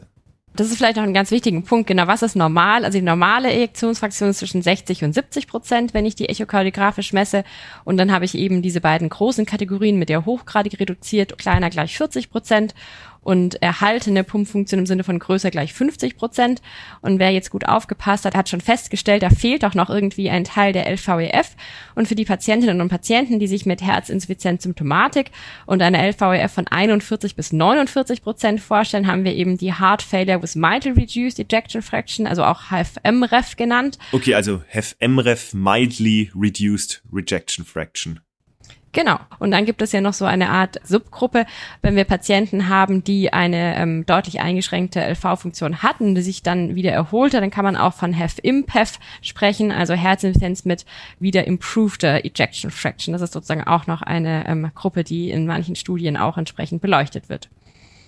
Das 0.56 0.68
ist 0.68 0.78
vielleicht 0.78 0.96
noch 0.96 1.04
ein 1.04 1.14
ganz 1.14 1.32
wichtigen 1.32 1.64
Punkt. 1.64 1.88
Genau, 1.88 2.08
was 2.08 2.22
ist 2.22 2.38
normal? 2.38 2.86
Also 2.86 2.98
die 2.98 3.04
normale 3.04 3.52
Ejektionsfraktion 3.52 4.30
ist 4.30 4.38
zwischen 4.38 4.62
60 4.62 5.04
und 5.04 5.14
70 5.14 5.48
Prozent, 5.48 5.94
wenn 5.94 6.06
ich 6.06 6.16
die 6.16 6.30
echokardiografisch 6.30 7.12
messe. 7.12 7.44
Und 7.84 7.98
dann 7.98 8.10
habe 8.10 8.24
ich 8.24 8.36
eben 8.36 8.62
diese 8.62 8.80
beiden 8.80 9.10
großen 9.10 9.46
Kategorien 9.46 10.00
mit 10.00 10.08
der 10.08 10.26
hochgradig 10.26 10.80
reduziert, 10.80 11.38
kleiner 11.38 11.70
gleich 11.70 11.98
40 11.98 12.30
Prozent 12.30 12.74
und 13.26 13.62
erhaltene 13.62 14.24
Pumpfunktion 14.24 14.80
im 14.80 14.86
Sinne 14.86 15.04
von 15.04 15.18
größer 15.18 15.50
gleich 15.50 15.74
50 15.74 16.16
Prozent. 16.16 16.62
Und 17.02 17.18
wer 17.18 17.32
jetzt 17.32 17.50
gut 17.50 17.66
aufgepasst 17.66 18.24
hat, 18.24 18.36
hat 18.36 18.50
schon 18.50 18.62
festgestellt, 18.62 19.24
da 19.24 19.32
fehlt 19.32 19.66
auch 19.66 19.74
noch 19.74 19.90
irgendwie 19.90 20.30
ein 20.30 20.44
Teil 20.44 20.74
der 20.74 20.88
LVEF. 20.88 21.56
Und 21.96 22.08
für 22.08 22.14
die 22.14 22.24
Patientinnen 22.24 22.80
und 22.82 22.90
Patienten, 22.90 23.40
die 23.40 23.48
sich 23.48 23.66
mit 23.66 23.82
Herzinsuffizienz-Symptomatik 23.82 25.32
und 25.66 25.82
einer 25.82 26.04
LVEF 26.08 26.54
von 26.54 26.68
41 26.68 27.36
bis 27.36 27.52
49 27.52 28.22
Prozent 28.22 28.62
vorstellen, 28.62 29.08
haben 29.08 29.24
wir 29.24 29.34
eben 29.34 29.58
die 29.58 29.74
Heart 29.74 30.04
Failure 30.04 30.44
with 30.44 30.54
Mildly 30.54 30.92
Reduced 30.92 31.40
Ejection 31.40 31.82
Fraction, 31.82 32.28
also 32.28 32.44
auch 32.44 32.70
HFM-REF 32.70 33.56
genannt. 33.56 33.98
Okay, 34.12 34.36
also 34.36 34.62
HFM-REF 34.72 35.56
Mildly 35.56 36.32
Reduced 36.36 37.02
Rejection 37.12 37.66
Fraction. 37.66 38.20
Genau. 38.96 39.20
Und 39.40 39.52
dann 39.52 39.66
gibt 39.66 39.82
es 39.82 39.92
ja 39.92 40.00
noch 40.00 40.14
so 40.14 40.24
eine 40.24 40.50
Art 40.50 40.80
Subgruppe, 40.86 41.46
wenn 41.82 41.98
wir 41.98 42.06
Patienten 42.06 42.70
haben, 42.70 43.04
die 43.04 43.34
eine 43.34 43.76
ähm, 43.76 44.06
deutlich 44.06 44.40
eingeschränkte 44.40 45.02
LV-Funktion 45.02 45.84
hatten, 45.84 46.16
die 46.16 46.22
sich 46.22 46.44
dann 46.44 46.76
wieder 46.76 46.94
erholte, 46.94 47.42
dann 47.42 47.52
kann 47.52 47.66
man 47.66 47.76
auch 47.76 47.94
von 47.94 48.14
HEF-IMPEF 48.14 49.00
sprechen, 49.22 49.74
also 49.74 49.96
Herzinsuffizienz 49.96 50.64
mit 50.64 50.86
wieder 51.20 51.46
improved 51.46 52.06
Ejection 52.06 52.72
Fraction. 52.72 53.12
Das 53.12 53.22
ist 53.22 53.34
sozusagen 53.34 53.66
auch 53.66 53.86
noch 53.86 54.02
eine 54.02 54.48
ähm, 54.48 54.72
Gruppe, 54.74 55.04
die 55.04 55.30
in 55.30 55.46
manchen 55.46 55.76
Studien 55.76 56.16
auch 56.16 56.38
entsprechend 56.38 56.82
beleuchtet 56.82 57.28
wird. 57.28 57.50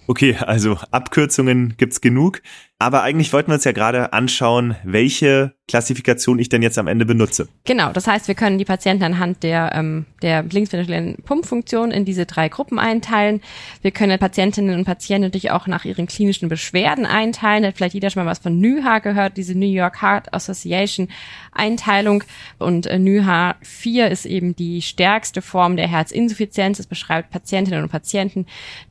Okay, 0.08 0.38
also 0.38 0.78
Abkürzungen 0.92 1.76
gibt's 1.76 2.00
genug. 2.00 2.42
Aber 2.80 3.02
eigentlich 3.02 3.34
wollten 3.34 3.50
wir 3.50 3.56
uns 3.56 3.64
ja 3.64 3.72
gerade 3.72 4.14
anschauen, 4.14 4.76
welche 4.84 5.54
Klassifikation 5.68 6.38
ich 6.38 6.48
denn 6.48 6.62
jetzt 6.62 6.78
am 6.78 6.88
Ende 6.88 7.06
benutze. 7.06 7.50
Genau, 7.66 7.92
das 7.92 8.08
heißt, 8.08 8.28
wir 8.28 8.36
können 8.36 8.60
die 8.60 8.66
Patienten 8.66 9.04
anhand 9.04 9.42
der, 9.44 9.72
ähm, 9.74 10.06
der 10.22 10.44
linksventrikulären 10.44 11.18
Pumpfunktion 11.26 11.92
in 11.92 12.06
diese 12.06 12.26
drei 12.26 12.50
Gruppen 12.50 12.78
einteilen. 12.78 13.42
Wir 13.82 13.92
können 13.92 14.18
Patientinnen 14.20 14.78
und 14.78 14.86
Patienten 14.86 15.24
natürlich 15.24 15.52
auch 15.52 15.66
nach 15.66 15.86
ihren 15.86 16.06
klinischen 16.06 16.50
Beschwerden 16.50 17.06
einteilen. 17.06 17.66
Hat 17.66 17.76
vielleicht 17.76 17.96
jeder 17.96 18.12
schon 18.12 18.24
mal 18.24 18.30
was 18.30 18.40
von 18.40 18.60
NYHA 18.60 19.00
gehört, 19.00 19.38
diese 19.38 19.58
New 19.58 19.66
York 19.66 20.02
Heart 20.02 20.34
Association 20.34 21.10
Einteilung. 21.52 22.24
Und 22.60 22.86
äh, 22.86 23.00
NYHA 23.00 23.56
4 23.62 24.10
ist 24.10 24.26
eben 24.26 24.56
die 24.56 24.84
stärkste 24.84 25.42
Form 25.42 25.78
der 25.78 25.88
Herzinsuffizienz. 25.88 26.80
Es 26.80 26.88
beschreibt 26.88 27.32
Patientinnen 27.32 27.84
und 27.84 27.90
Patienten, 27.90 28.46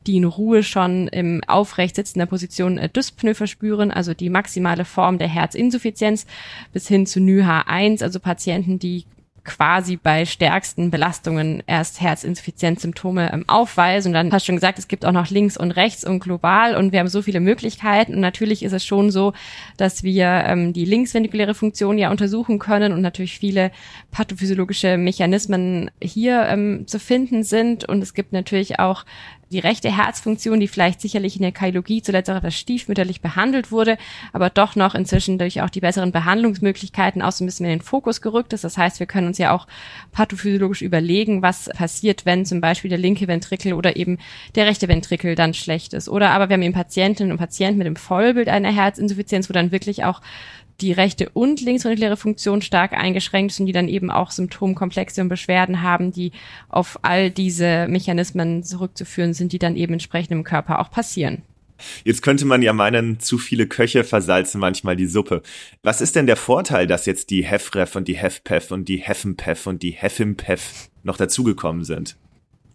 die 0.05 0.17
in 0.17 0.25
Ruhe 0.25 0.61
schon 0.61 1.07
im 1.07 1.41
aufrecht 1.47 1.95
sitzender 1.95 2.25
Position 2.27 2.77
äh, 2.77 2.89
Dyspnoe 2.89 3.33
verspüren 3.33 3.76
führen, 3.77 3.91
also 3.91 4.13
die 4.13 4.29
maximale 4.29 4.85
Form 4.85 5.17
der 5.17 5.27
Herzinsuffizienz, 5.27 6.25
bis 6.73 6.87
hin 6.87 7.05
zu 7.05 7.19
NYHA1, 7.19 8.03
also 8.03 8.19
Patienten, 8.19 8.79
die 8.79 9.05
quasi 9.43 9.95
bei 9.95 10.25
stärksten 10.25 10.91
Belastungen 10.91 11.63
erst 11.67 12.01
Herzinsuffizienzsymptome 12.01 13.31
ähm, 13.31 13.45
aufweisen. 13.47 14.09
Und 14.09 14.13
dann 14.13 14.31
hast 14.33 14.43
du 14.43 14.47
schon 14.47 14.57
gesagt, 14.57 14.77
es 14.77 14.89
gibt 14.89 15.05
auch 15.05 15.13
noch 15.13 15.29
links 15.29 15.55
und 15.55 15.71
rechts 15.71 16.03
und 16.03 16.19
global 16.19 16.75
und 16.75 16.91
wir 16.91 16.99
haben 16.99 17.07
so 17.07 17.21
viele 17.21 17.39
Möglichkeiten. 17.39 18.15
Und 18.15 18.19
natürlich 18.19 18.61
ist 18.61 18.73
es 18.73 18.85
schon 18.85 19.09
so, 19.09 19.31
dass 19.77 20.03
wir 20.03 20.25
ähm, 20.25 20.73
die 20.73 20.83
linksventikuläre 20.83 21.53
Funktion 21.53 21.97
ja 21.97 22.11
untersuchen 22.11 22.59
können 22.59 22.91
und 22.91 22.99
natürlich 22.99 23.39
viele 23.39 23.71
pathophysiologische 24.11 24.97
Mechanismen 24.97 25.91
hier 26.01 26.45
ähm, 26.49 26.85
zu 26.85 26.99
finden 26.99 27.43
sind. 27.43 27.87
Und 27.87 28.01
es 28.01 28.13
gibt 28.13 28.33
natürlich 28.33 28.79
auch 28.79 29.05
die 29.51 29.59
rechte 29.59 29.95
Herzfunktion, 29.95 30.59
die 30.59 30.67
vielleicht 30.67 31.01
sicherlich 31.01 31.35
in 31.35 31.41
der 31.41 31.51
Kardiologie 31.51 32.01
zuletzt 32.01 32.29
auch 32.29 32.35
etwas 32.35 32.55
stiefmütterlich 32.55 33.21
behandelt 33.21 33.71
wurde, 33.71 33.97
aber 34.33 34.49
doch 34.49 34.75
noch 34.75 34.95
inzwischen 34.95 35.37
durch 35.37 35.61
auch 35.61 35.69
die 35.69 35.79
besseren 35.79 36.11
Behandlungsmöglichkeiten 36.11 37.21
auch 37.21 37.31
so 37.31 37.43
ein 37.43 37.47
bisschen 37.47 37.65
in 37.65 37.71
den 37.71 37.81
Fokus 37.81 38.21
gerückt 38.21 38.53
ist. 38.53 38.63
Das 38.63 38.77
heißt, 38.77 38.99
wir 38.99 39.07
können 39.07 39.27
uns 39.27 39.37
ja 39.37 39.53
auch 39.53 39.67
pathophysiologisch 40.11 40.81
überlegen, 40.81 41.41
was 41.41 41.69
passiert, 41.69 42.25
wenn 42.25 42.45
zum 42.45 42.61
Beispiel 42.61 42.89
der 42.89 42.99
linke 42.99 43.27
Ventrikel 43.27 43.73
oder 43.73 43.95
eben 43.95 44.17
der 44.55 44.65
rechte 44.65 44.87
Ventrikel 44.87 45.35
dann 45.35 45.53
schlecht 45.53 45.93
ist. 45.93 46.09
Oder 46.09 46.31
aber 46.31 46.49
wir 46.49 46.55
haben 46.55 46.63
eben 46.63 46.73
Patientinnen 46.73 47.31
und 47.31 47.37
Patienten 47.37 47.77
mit 47.77 47.87
dem 47.87 47.95
Vollbild 47.95 48.49
einer 48.49 48.71
Herzinsuffizienz, 48.71 49.49
wo 49.49 49.53
dann 49.53 49.71
wirklich 49.71 50.03
auch 50.03 50.21
die 50.81 50.91
rechte 50.91 51.29
und 51.29 51.61
linksventrikuläre 51.61 52.17
Funktion 52.17 52.61
stark 52.61 52.93
eingeschränkt 52.93 53.53
sind, 53.53 53.65
die 53.65 53.71
dann 53.71 53.87
eben 53.87 54.11
auch 54.11 54.31
Symptomkomplexe 54.31 55.21
und 55.21 55.29
Beschwerden 55.29 55.81
haben, 55.81 56.11
die 56.11 56.31
auf 56.69 56.99
all 57.01 57.31
diese 57.31 57.87
Mechanismen 57.87 58.63
zurückzuführen 58.63 59.33
sind, 59.33 59.53
die 59.53 59.59
dann 59.59 59.75
eben 59.75 59.93
entsprechend 59.93 60.31
im 60.31 60.43
Körper 60.43 60.79
auch 60.79 60.91
passieren. 60.91 61.41
Jetzt 62.03 62.21
könnte 62.21 62.45
man 62.45 62.61
ja 62.61 62.73
meinen, 62.73 63.19
zu 63.19 63.37
viele 63.37 63.67
Köche 63.67 64.03
versalzen 64.03 64.59
manchmal 64.59 64.95
die 64.95 65.05
Suppe. 65.05 65.41
Was 65.83 66.01
ist 66.01 66.15
denn 66.15 66.25
der 66.25 66.35
Vorteil, 66.35 66.87
dass 66.87 67.05
jetzt 67.05 67.29
die 67.29 67.43
HEFREF 67.45 67.95
und 67.95 68.07
die 68.07 68.17
HEFPEF 68.17 68.71
und 68.71 68.89
die 68.89 68.97
HEFMPEF 68.97 69.67
und 69.67 69.83
die 69.83 69.91
HEFIMPEF 69.91 70.89
noch 71.03 71.17
dazugekommen 71.17 71.83
sind? 71.83 72.17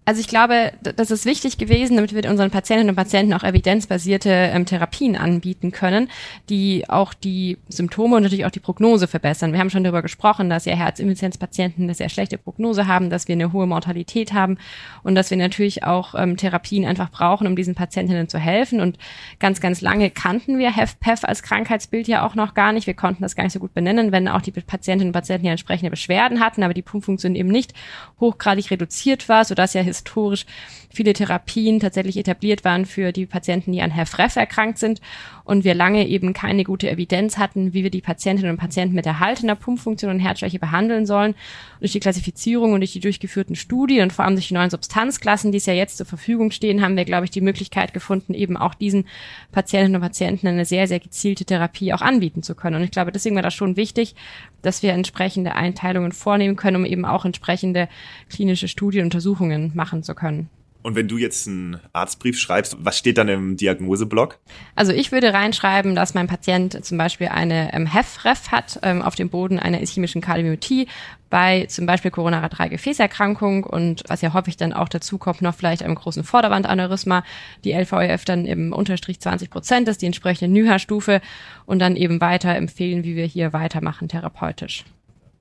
Also 0.05 0.21
ich 0.21 0.27
glaube, 0.27 0.73
das 0.83 1.13
ist 1.13 1.27
wichtig 1.27 1.59
gewesen, 1.59 1.95
damit 1.95 2.13
wir 2.13 2.29
unseren 2.29 2.51
Patientinnen 2.51 2.91
und 2.91 2.97
Patienten 2.97 3.33
auch 3.35 3.45
evidenzbasierte 3.45 4.31
ähm, 4.31 4.67
Therapien 4.67 5.17
anbieten 5.17 5.71
können, 5.71 6.11
die 6.49 6.89
auch 6.89 7.15
die 7.15 7.59
Symptome 7.69 8.17
und 8.17 8.25
natürlich 8.25 8.45
auch 8.45 8.51
die 8.51 8.59
Prognose 8.59 9.07
verbessern. 9.07 9.53
Wir 9.53 9.61
haben 9.61 9.71
schon 9.71 9.85
darüber 9.85 10.03
gesprochen, 10.03 10.51
dass 10.51 10.65
ja 10.65 10.75
Herzinsuffizienzpatienten 10.75 11.85
eine 11.85 11.95
sehr 11.95 12.09
schlechte 12.09 12.37
Prognose 12.37 12.89
haben, 12.89 13.11
dass 13.11 13.29
wir 13.29 13.35
eine 13.35 13.53
hohe 13.53 13.69
Mortalität 13.69 14.33
haben 14.33 14.59
und 15.05 15.15
dass 15.15 15.31
wir 15.31 15.37
natürlich 15.37 15.85
auch 15.85 16.17
ähm, 16.17 16.37
Therapien 16.37 16.85
einfach 16.85 17.11
brauchen, 17.11 17.47
um 17.47 17.55
diesen 17.55 17.77
Patientinnen 17.77 18.29
zu 18.29 18.41
helfen. 18.41 18.81
Und 18.81 18.99
ganz, 19.39 19.61
ganz 19.61 19.83
lange 19.83 20.11
kannten 20.11 20.59
wir 20.59 20.75
HEF-PEF 20.75 21.23
als 21.23 21.45
Krankheitsbild 21.45 22.09
ja 22.09 22.27
auch 22.27 22.35
noch 22.35 22.55
gar 22.55 22.73
nicht. 22.73 22.89
Wir 22.89 22.95
konnten 22.95 23.23
das 23.23 23.37
gar 23.37 23.45
nicht 23.45 23.53
so 23.53 23.61
gut 23.61 23.73
benennen, 23.73 24.11
wenn 24.11 24.27
auch 24.27 24.43
die 24.43 24.51
Patientinnen 24.51 25.11
und 25.11 25.13
Patienten 25.13 25.47
ja 25.47 25.53
entsprechende 25.53 25.91
Beschwerden 25.91 26.41
hatten, 26.41 26.65
aber 26.65 26.75
die 26.75 26.83
Pumpfunktion 26.83 27.37
eben 27.37 27.51
nicht 27.51 27.73
hochgradig 28.19 28.69
reduziert 28.73 29.29
war, 29.29 29.45
sodass 29.45 29.75
ja 29.75 29.92
historisch 29.93 30.47
viele 30.93 31.13
Therapien 31.13 31.81
tatsächlich 31.81 32.17
etabliert 32.17 32.65
waren 32.65 32.87
für 32.87 33.13
die 33.13 33.27
Patienten, 33.27 33.73
die 33.73 33.83
an 33.83 33.95
HFrEF 33.95 34.37
erkrankt 34.37 34.79
sind 34.79 35.01
und 35.45 35.65
wir 35.65 35.75
lange 35.75 36.07
eben 36.07 36.33
keine 36.33 36.65
gute 36.65 36.91
Evidenz 36.91 37.39
hatten, 37.39 37.73
wie 37.73 37.83
wir 37.83 37.91
die 37.91 38.01
Patientinnen 38.01 38.51
und 38.51 38.59
Patienten 38.59 38.95
mit 38.95 39.07
erhaltener 39.07 39.57
Pumpfunktion 39.57 40.11
und 40.11 40.21
Herzschwäche 40.21 40.59
behandeln 40.59 41.07
sollen. 41.07 41.35
Durch 41.81 41.93
die 41.93 42.01
Klassifizierung 42.01 42.73
und 42.73 42.81
durch 42.81 42.93
die 42.93 43.01
durchgeführten 43.01 43.57
Studien 43.57 44.03
und 44.03 44.13
vor 44.13 44.25
allem 44.25 44.35
durch 44.35 44.49
die 44.49 44.55
neuen 44.55 44.71
Substanzklassen, 44.71 45.53
die 45.53 45.59
es 45.59 45.67
ja 45.67 45.75
jetzt 45.75 45.97
zur 45.97 46.07
Verfügung 46.07 46.51
stehen, 46.51 46.83
haben 46.83 46.97
wir, 46.97 47.05
glaube 47.05 47.25
ich, 47.25 47.31
die 47.31 47.41
Möglichkeit 47.41 47.93
gefunden, 47.93 48.35
eben 48.35 48.57
auch 48.57 48.75
diesen 48.75 49.07
Patientinnen 49.51 49.97
und 49.97 50.03
Patienten 50.03 50.47
eine 50.47 50.65
sehr, 50.65 50.87
sehr 50.87 51.01
gezielte 51.01 51.45
Therapie 51.45 51.93
auch 51.93 52.03
anbieten 52.03 52.43
zu 52.43 52.55
können. 52.55 52.77
Und 52.77 52.83
ich 52.83 52.91
glaube, 52.91 53.13
deswegen 53.13 53.35
war 53.35 53.43
das 53.43 53.55
schon 53.55 53.77
wichtig, 53.77 54.15
dass 54.63 54.83
wir 54.83 54.93
entsprechende 54.93 55.55
Einteilungen 55.55 56.13
vornehmen 56.13 56.57
können, 56.57 56.77
um 56.77 56.85
eben 56.85 57.05
auch 57.05 57.25
entsprechende 57.25 57.89
klinische 58.31 58.69
Studienuntersuchungen 58.69 59.73
machen 59.75 60.03
zu 60.03 60.15
können. 60.15 60.49
Und 60.83 60.97
wenn 60.97 61.07
du 61.07 61.17
jetzt 61.17 61.47
einen 61.47 61.79
Arztbrief 61.93 62.39
schreibst, 62.39 62.77
was 62.81 62.99
steht 62.99 63.19
dann 63.19 63.29
im 63.29 63.57
Diagnoseblock? 63.57 64.39
Also 64.75 64.93
ich 64.93 65.13
würde 65.13 65.33
reinschreiben, 65.33 65.95
dass 65.95 66.15
mein 66.15 66.27
Patient 66.27 66.85
zum 66.85 66.99
Beispiel 66.99 67.29
eine 67.29 67.73
ähm, 67.73 67.87
HEF-REF 67.87 68.51
hat, 68.51 68.81
ähm, 68.83 69.01
auf 69.01 69.15
dem 69.15 69.29
Boden 69.29 69.59
einer 69.59 69.81
ischämischen 69.81 70.21
Kardiomyopathie, 70.21 70.89
bei 71.31 71.65
zum 71.67 71.87
Beispiel 71.87 72.11
Coronara 72.11 72.49
3 72.49 72.69
Gefäßerkrankung 72.69 73.65
und 73.65 74.03
was 74.09 74.21
ja 74.21 74.35
häufig 74.35 74.57
dann 74.59 74.73
auch 74.73 74.89
dazu 74.89 75.17
kommt, 75.17 75.41
noch 75.41 75.55
vielleicht 75.55 75.83
einem 75.83 75.95
großen 75.95 76.25
Vorderwandaneurysma, 76.25 77.25
die 77.65 77.73
LVEF 77.73 78.25
dann 78.25 78.45
im 78.45 78.73
Unterstrich 78.73 79.19
20 79.21 79.49
Prozent 79.49 79.89
ist, 79.89 80.03
die 80.03 80.07
entsprechende 80.07 80.53
NYHA-Stufe 80.53 81.23
und 81.65 81.79
dann 81.79 81.97
eben 81.97 82.21
weiter 82.21 82.55
empfehlen, 82.55 83.05
wie 83.05 83.17
wir 83.17 83.25
hier 83.25 83.53
weitermachen 83.53 84.09
therapeutisch. 84.09 84.85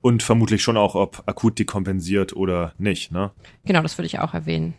Und 0.00 0.22
vermutlich 0.22 0.62
schon 0.62 0.76
auch, 0.76 0.94
ob 0.94 1.24
akut 1.26 1.58
dekompensiert 1.58 2.34
oder 2.34 2.72
nicht, 2.78 3.12
ne? 3.12 3.30
Genau, 3.64 3.82
das 3.82 3.98
würde 3.98 4.06
ich 4.06 4.18
auch 4.18 4.34
erwähnen 4.34 4.74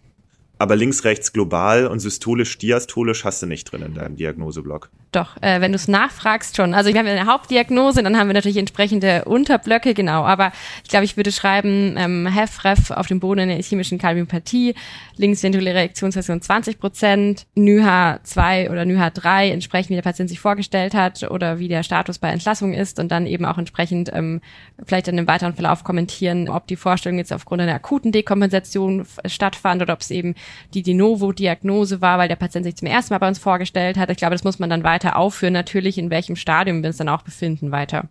aber 0.64 0.78
links, 0.78 1.04
rechts 1.04 1.34
global 1.34 1.88
und 1.88 2.00
systolisch, 2.00 2.58
diastolisch 2.58 3.26
hast 3.26 3.42
du 3.42 3.48
nicht 3.48 3.66
drin 3.66 3.82
in 3.82 3.94
deinem 3.94 4.16
Diagnoseblock. 4.16 4.90
Doch, 5.14 5.38
äh, 5.42 5.62
wenn 5.62 5.72
du 5.72 5.76
es 5.76 5.88
nachfragst 5.88 6.58
schon. 6.58 6.74
Also 6.74 6.92
wir 6.92 7.00
haben 7.00 7.06
eine 7.06 7.28
Hauptdiagnose, 7.28 8.02
dann 8.02 8.18
haben 8.18 8.28
wir 8.28 8.34
natürlich 8.34 8.58
entsprechende 8.58 9.26
Unterblöcke, 9.26 9.94
genau. 9.94 10.24
Aber 10.24 10.52
ich 10.84 10.90
glaube, 10.90 11.06
ich 11.06 11.18
würde 11.18 11.32
schreiben, 11.32 11.96
ähm, 12.00 12.26
HEF-REF 12.26 12.90
auf 12.90 13.06
dem 13.06 13.20
Boden 13.20 13.42
einer 13.42 13.60
ischämischen 13.60 14.00
Kardiomyopathie, 14.00 14.74
linksventrikuläre 15.18 15.78
Erektionsversion 15.78 16.42
20 16.42 16.80
Prozent, 16.80 17.46
NYHA 17.54 18.22
2 18.24 18.72
oder 18.72 18.86
NYHA 18.86 19.12
3, 19.12 19.52
entsprechend 19.52 19.92
wie 19.92 19.96
der 19.96 20.02
Patient 20.02 20.30
sich 20.30 20.40
vorgestellt 20.40 20.96
hat 20.96 21.30
oder 21.30 21.60
wie 21.60 21.68
der 21.68 21.84
Status 21.84 22.18
bei 22.18 22.30
Entlassung 22.30 22.74
ist 22.74 22.98
und 23.00 23.12
dann 23.12 23.28
eben 23.28 23.46
auch 23.46 23.60
entsprechend 23.60 24.12
ähm, 24.12 24.42
vielleicht 24.84 25.08
in 25.10 25.18
dem 25.18 25.28
weiteren 25.28 25.54
Verlauf 25.54 25.84
kommentieren, 25.84 26.50
ob 26.50 26.66
die 26.66 26.76
Vorstellung 26.76 27.20
jetzt 27.20 27.32
aufgrund 27.32 27.62
einer 27.62 27.76
akuten 27.76 28.12
Dekompensation 28.12 29.06
stattfand 29.28 29.84
oder 29.84 29.94
ob 29.94 30.02
es 30.02 30.10
eben 30.10 30.34
die 30.74 30.82
De 30.82 30.96
Novo-Diagnose 30.96 32.02
war, 32.02 32.18
weil 32.18 32.30
der 32.30 32.36
Patient 32.36 32.66
sich 32.66 32.78
zum 32.78 32.88
ersten 32.88 33.14
Mal 33.14 33.20
bei 33.20 33.28
uns 33.28 33.38
vorgestellt 33.38 33.98
hat. 33.98 34.10
Ich 34.10 34.18
glaube, 34.18 34.34
das 34.34 34.44
muss 34.44 34.58
man 34.58 34.72
dann 34.72 34.84
weiter 34.84 35.03
aufführen, 35.12 35.54
natürlich 35.54 35.98
in 35.98 36.10
welchem 36.10 36.36
Stadium 36.36 36.82
wir 36.82 36.88
uns 36.88 36.98
dann 36.98 37.10
auch 37.10 37.22
befinden 37.22 37.72
weiter. 37.72 38.10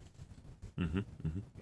Mhm, 0.77 1.05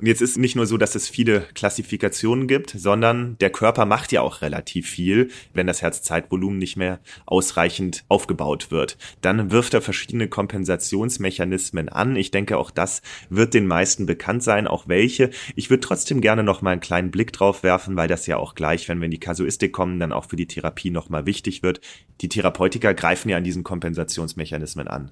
jetzt 0.00 0.22
ist 0.22 0.38
nicht 0.38 0.56
nur 0.56 0.66
so, 0.66 0.76
dass 0.76 0.94
es 0.94 1.08
viele 1.08 1.40
Klassifikationen 1.54 2.46
gibt, 2.46 2.70
sondern 2.70 3.36
der 3.38 3.50
Körper 3.50 3.86
macht 3.86 4.12
ja 4.12 4.22
auch 4.22 4.40
relativ 4.40 4.88
viel, 4.88 5.30
wenn 5.52 5.66
das 5.66 5.82
Herzzeitvolumen 5.82 6.58
nicht 6.58 6.76
mehr 6.76 7.00
ausreichend 7.26 8.04
aufgebaut 8.08 8.70
wird. 8.70 8.96
Dann 9.20 9.50
wirft 9.50 9.74
er 9.74 9.82
verschiedene 9.82 10.28
Kompensationsmechanismen 10.28 11.88
an. 11.88 12.16
Ich 12.16 12.30
denke, 12.30 12.56
auch 12.56 12.70
das 12.70 13.02
wird 13.28 13.52
den 13.52 13.66
meisten 13.66 14.06
bekannt 14.06 14.42
sein, 14.42 14.66
auch 14.66 14.86
welche. 14.86 15.30
Ich 15.56 15.70
würde 15.70 15.80
trotzdem 15.80 16.20
gerne 16.20 16.44
noch 16.44 16.62
mal 16.62 16.70
einen 16.70 16.80
kleinen 16.80 17.10
Blick 17.10 17.32
drauf 17.32 17.62
werfen, 17.62 17.96
weil 17.96 18.08
das 18.08 18.26
ja 18.26 18.36
auch 18.36 18.54
gleich, 18.54 18.88
wenn 18.88 19.00
wir 19.00 19.06
in 19.06 19.10
die 19.10 19.20
Kasuistik 19.20 19.72
kommen, 19.72 19.98
dann 19.98 20.12
auch 20.12 20.26
für 20.26 20.36
die 20.36 20.46
Therapie 20.46 20.90
noch 20.90 21.08
mal 21.08 21.26
wichtig 21.26 21.62
wird. 21.62 21.80
Die 22.20 22.28
Therapeutika 22.28 22.92
greifen 22.92 23.28
ja 23.28 23.36
an 23.36 23.44
diesen 23.44 23.64
Kompensationsmechanismen 23.64 24.86
an. 24.86 25.10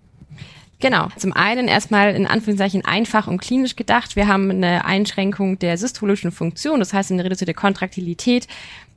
Genau. 0.80 1.08
Zum 1.16 1.32
einen 1.32 1.66
erstmal 1.66 2.14
in 2.14 2.26
Anführungszeichen 2.26 2.84
einfach 2.84 3.26
und 3.26 3.40
klinisch 3.40 3.74
gedacht. 3.74 4.14
Wir 4.14 4.28
haben 4.28 4.50
eine 4.50 4.84
Einschränkung 4.84 5.58
der 5.58 5.76
systologischen 5.76 6.30
Funktion, 6.30 6.78
das 6.78 6.92
heißt 6.92 7.10
eine 7.10 7.24
reduzierte 7.24 7.54
Kontraktilität 7.54 8.46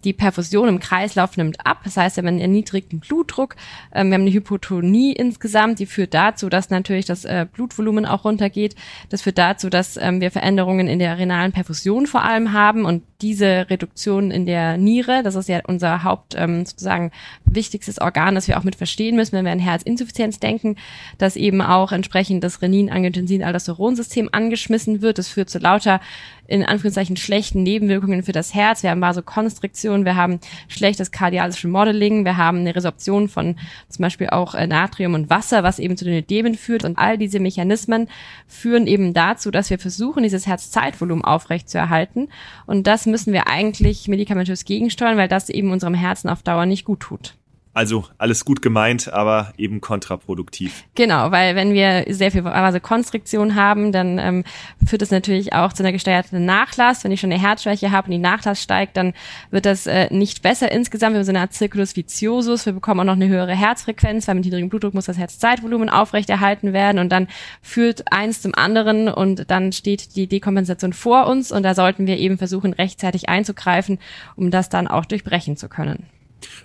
die 0.03 0.13
Perfusion 0.13 0.67
im 0.67 0.79
Kreislauf 0.79 1.38
nimmt 1.38 1.65
ab. 1.65 1.81
Das 1.84 1.98
heißt, 1.98 2.17
wir 2.17 2.22
haben 2.22 2.29
einen 2.29 2.39
erniedrigten 2.39 3.00
Blutdruck. 3.00 3.55
Ähm, 3.93 4.10
wir 4.10 4.15
haben 4.15 4.22
eine 4.22 4.34
Hypotonie 4.34 5.13
insgesamt, 5.13 5.79
die 5.79 5.86
führt 5.86 6.13
dazu, 6.13 6.50
dass 6.50 6.70
natürlich 6.70 7.05
das 7.05 7.25
äh, 7.25 7.46
Blutvolumen 7.51 8.05
auch 8.05 8.25
runtergeht. 8.25 8.75
Das 9.10 9.22
führt 9.22 9.38
dazu, 9.38 9.70
dass 9.70 9.98
ähm, 9.98 10.22
wir 10.22 10.31
Veränderungen 10.31 10.88
in 10.88 11.00
der 11.00 11.17
renalen 11.17 11.51
Perfusion 11.51 12.08
vor 12.08 12.24
allem 12.24 12.53
haben 12.53 12.86
und 12.86 13.03
diese 13.22 13.70
Reduktion 13.70 14.31
in 14.31 14.46
der 14.46 14.77
Niere, 14.77 15.22
das 15.24 15.36
ist 15.36 15.48
ja 15.48 15.60
unser 15.67 16.03
Haupt 16.03 16.36
ähm, 16.36 16.65
sozusagen 16.65 17.12
wichtigstes 17.46 18.01
Organ, 18.01 18.36
das 18.36 18.48
wir 18.48 18.58
auch 18.58 18.63
mit 18.63 18.75
verstehen 18.75 19.15
müssen, 19.15 19.34
wenn 19.34 19.46
wir 19.46 19.51
an 19.51 19.60
Herzinsuffizienz 19.60 20.39
denken, 20.39 20.75
dass 21.17 21.36
eben 21.36 21.62
auch 21.62 21.91
entsprechend 21.91 22.43
das 22.43 22.62
Renin-Angiotensin-Aldosteron-System 22.62 24.29
angeschmissen 24.31 25.01
wird. 25.01 25.17
Das 25.17 25.27
führt 25.27 25.50
zu 25.50 25.60
lauter 25.60 26.01
in 26.48 26.65
Anführungszeichen 26.65 27.15
schlechten 27.15 27.63
Nebenwirkungen 27.63 28.24
für 28.24 28.34
das 28.34 28.53
Herz. 28.53 28.84
Wir 28.84 28.89
haben 28.89 29.01
Vasokonstriktion, 29.01 29.90
wir 30.05 30.15
haben 30.15 30.39
schlechtes 30.67 31.12
kardialisches 31.12 31.69
Modeling, 31.69 32.25
wir 32.25 32.38
haben 32.38 32.60
eine 32.60 32.75
Resorption 32.75 33.27
von 33.27 33.55
zum 33.89 34.03
Beispiel 34.03 34.29
auch 34.29 34.55
äh, 34.55 34.67
Natrium 34.67 35.13
und 35.13 35.29
Wasser, 35.29 35.63
was 35.63 35.79
eben 35.79 35.98
zu 35.98 36.05
den 36.05 36.17
Ödemen 36.17 36.55
führt. 36.55 36.83
Und 36.83 36.98
all 36.98 37.17
diese 37.17 37.39
Mechanismen 37.39 38.07
führen 38.48 38.88
eben 38.88 39.13
dazu, 39.13 39.51
dass 39.51 39.69
wir 39.69 39.79
versuchen, 39.79 40.24
dieses 40.24 40.48
Herzzeitvolumen 40.48 41.24
aufrechtzuerhalten. 41.24 42.29
Und 42.65 42.88
das 42.88 43.05
müssen 43.05 43.33
wir 43.33 43.48
eigentlich 43.48 44.07
medikamentös 44.07 44.65
gegensteuern, 44.65 45.17
weil 45.17 45.27
das 45.27 45.50
eben 45.50 45.71
unserem 45.71 45.93
Herzen 45.93 46.29
auf 46.29 46.43
Dauer 46.43 46.65
nicht 46.65 46.86
gut 46.86 47.01
tut. 47.01 47.36
Also 47.74 48.04
alles 48.18 48.44
gut 48.44 48.62
gemeint, 48.62 49.13
aber 49.13 49.54
eben 49.58 49.80
kontraproduktiv. 49.80 50.84
Genau, 50.96 51.32
weil 51.32 51.56
wenn 51.56 51.74
wir 51.74 52.04
sehr 52.10 52.30
viel 52.30 52.44
Vasokonstriktion 52.44 53.56
haben, 53.56 53.94
dann 53.94 54.20
ähm, 54.20 54.44
führt 54.86 55.01
das 55.01 55.10
natürlich 55.10 55.54
auch 55.54 55.72
zu 55.72 55.82
einer 55.82 55.94
gesteuerten 55.94 56.44
Nachlass. 56.46 57.06
Wenn 57.06 57.13
ich 57.13 57.22
schon 57.22 57.32
eine 57.32 57.42
Herzschwäche 57.42 57.92
habe 57.92 58.08
und 58.08 58.12
die 58.12 58.18
Nachlass 58.18 58.62
steigt, 58.62 58.98
dann 58.98 59.13
wird 59.51 59.66
das 59.66 59.88
äh, 59.88 60.13
nicht 60.13 60.42
besser 60.42 60.70
insgesamt. 60.70 61.13
Wir 61.13 61.20
haben 61.20 61.25
so 61.25 61.32
eine 61.32 61.40
Art 61.40 61.54
Circulus 61.54 61.96
viciosus. 61.96 62.66
Wir 62.66 62.74
bekommen 62.74 63.00
auch 63.00 63.06
noch 63.06 63.13
eine 63.13 63.30
höhere 63.30 63.56
Herzfrequenz, 63.56 64.28
weil 64.28 64.36
mit 64.36 64.44
niedrigem 64.44 64.68
Blutdruck 64.68 64.94
muss 64.94 65.06
das 65.06 65.18
Herzzeitvolumen 65.18 65.90
aufrechterhalten 65.90 66.74
werden 66.74 67.00
und 67.00 67.10
dann 67.10 67.30
führt 67.62 68.12
eins 68.12 68.42
zum 68.42 68.54
anderen 68.54 69.08
und 69.08 69.50
dann 69.50 69.72
steht 69.72 70.18
die 70.18 70.28
Dekompensation 70.28 70.92
vor 70.92 71.28
uns 71.28 71.54
und 71.54 71.63
da 71.63 71.74
sollten 71.74 72.06
wir 72.06 72.18
eben 72.18 72.38
versuchen, 72.38 72.74
rechtzeitig 72.74 73.30
einzugreifen, 73.30 73.98
um 74.36 74.51
das 74.51 74.68
dann 74.68 74.90
auch 74.90 75.06
durchbrechen 75.06 75.56
zu 75.56 75.70
können. 75.70 76.06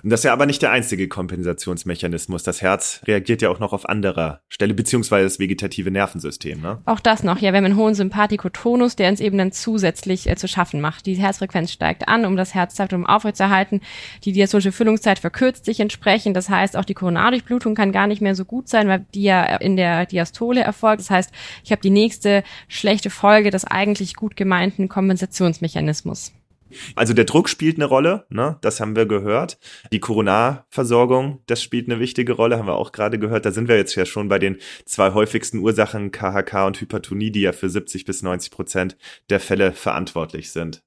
Und 0.03 0.11
das 0.11 0.21
ist 0.21 0.25
ja 0.25 0.33
aber 0.33 0.47
nicht 0.47 0.63
der 0.63 0.71
einzige 0.71 1.09
Kompensationsmechanismus. 1.09 2.43
Das 2.43 2.63
Herz 2.63 3.01
reagiert 3.07 3.43
ja 3.43 3.51
auch 3.51 3.59
noch 3.59 3.73
auf 3.73 3.89
anderer 3.89 4.41
Stelle, 4.49 4.75
beziehungsweise 4.75 5.25
das 5.25 5.39
vegetative 5.39 5.91
Nervensystem. 5.91 6.61
Ne? 6.61 6.81
Auch 6.85 7.01
das 7.01 7.23
noch, 7.23 7.39
ja, 7.39 7.53
wir 7.53 7.59
haben 7.59 7.65
einen 7.65 7.77
hohen 7.77 7.95
Sympathikotonus, 7.95 8.97
der 8.97 9.11
uns 9.11 9.21
eben 9.21 9.39
dann 9.39 9.53
zusätzlich 9.53 10.29
äh, 10.29 10.37
zu 10.37 10.49
schaffen 10.49 10.81
macht. 10.81 11.07
Die 11.07 11.15
Herzfrequenz 11.15 11.73
steigt 11.73 12.09
an, 12.09 12.25
um 12.25 12.37
das 12.37 12.55
Herzzeitum 12.55 13.07
aufrechtzuerhalten. 13.07 13.81
Die 14.25 14.33
diastolische 14.33 14.73
Füllungszeit 14.73 15.19
verkürzt 15.19 15.65
sich 15.65 15.81
entsprechend. 15.81 16.37
Das 16.37 16.49
heißt, 16.49 16.77
auch 16.77 16.85
die 16.85 16.95
Koronardurchblutung 16.95 17.75
kann 17.75 17.93
gar 17.93 18.07
nicht 18.07 18.23
mehr 18.23 18.35
so 18.35 18.45
gut 18.45 18.69
sein, 18.69 18.89
weil 18.89 19.05
die 19.15 19.25
ja 19.25 19.57
in 19.57 19.77
der 19.77 20.07
Diastole 20.07 20.61
erfolgt. 20.61 21.01
Das 21.01 21.11
heißt, 21.11 21.33
ich 21.65 21.73
habe 21.73 21.83
die 21.83 21.91
nächste 21.91 22.43
schlechte 22.69 23.11
Folge 23.11 23.51
des 23.51 23.65
eigentlich 23.65 24.15
gut 24.15 24.37
gemeinten 24.37 24.89
Kompensationsmechanismus. 24.89 26.33
Also 26.95 27.15
der 27.15 27.25
Druck 27.25 27.49
spielt 27.49 27.77
eine 27.77 27.85
Rolle, 27.85 28.27
ne? 28.29 28.59
das 28.61 28.81
haben 28.81 28.97
wir 28.97 29.07
gehört. 29.07 29.59
Die 29.93 30.01
Koronarversorgung, 30.01 31.43
das 31.47 31.63
spielt 31.63 31.89
eine 31.89 32.01
wichtige 32.01 32.33
Rolle, 32.33 32.59
haben 32.59 32.69
wir 32.69 32.77
auch 32.77 32.93
gerade 32.93 33.19
gehört. 33.19 33.47
Da 33.47 33.53
sind 33.53 33.69
wir 33.69 33.77
jetzt 33.77 33.95
ja 33.95 34.07
schon 34.07 34.29
bei 34.29 34.39
den 34.39 34.59
zwei 34.85 35.13
häufigsten 35.13 35.59
Ursachen 35.59 36.11
KHK 36.11 36.67
und 36.67 36.81
Hypertonie, 36.81 37.31
die 37.31 37.43
ja 37.43 37.53
für 37.53 37.69
70 37.69 38.05
bis 38.05 38.23
90 38.23 38.51
Prozent 38.51 38.97
der 39.31 39.41
Fälle 39.41 39.73
verantwortlich 39.73 40.51
sind. 40.51 40.86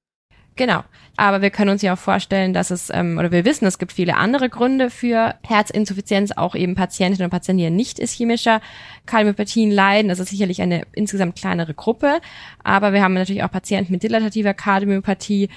Genau. 0.60 0.84
Aber 1.16 1.42
wir 1.42 1.52
können 1.52 1.72
uns 1.72 1.82
ja 1.82 1.94
auch 1.94 1.98
vorstellen, 1.98 2.54
dass 2.54 2.70
es, 2.70 2.90
ähm, 2.94 3.18
oder 3.18 3.32
wir 3.32 3.46
wissen, 3.46 3.66
es 3.66 3.78
gibt 3.80 3.94
viele 3.94 4.18
andere 4.18 4.50
Gründe 4.50 4.90
für 4.90 5.36
Herzinsuffizienz, 5.48 6.34
auch 6.34 6.54
eben 6.54 6.76
Patientinnen 6.76 7.28
und 7.28 7.32
Patienten, 7.32 7.64
die 7.64 7.70
nicht 7.70 7.98
ischämischer 7.98 8.60
Kardiomyopathien 9.06 9.72
leiden. 9.72 10.10
Das 10.10 10.20
ist 10.20 10.32
sicherlich 10.32 10.62
eine 10.62 10.86
insgesamt 10.92 11.38
kleinere 11.38 11.74
Gruppe. 11.74 12.20
Aber 12.62 12.92
wir 12.92 13.02
haben 13.02 13.14
natürlich 13.14 13.44
auch 13.44 13.52
Patienten 13.52 13.94
mit 13.94 14.04
dilatativer 14.04 14.54
Kardiomyopathie 14.54 15.48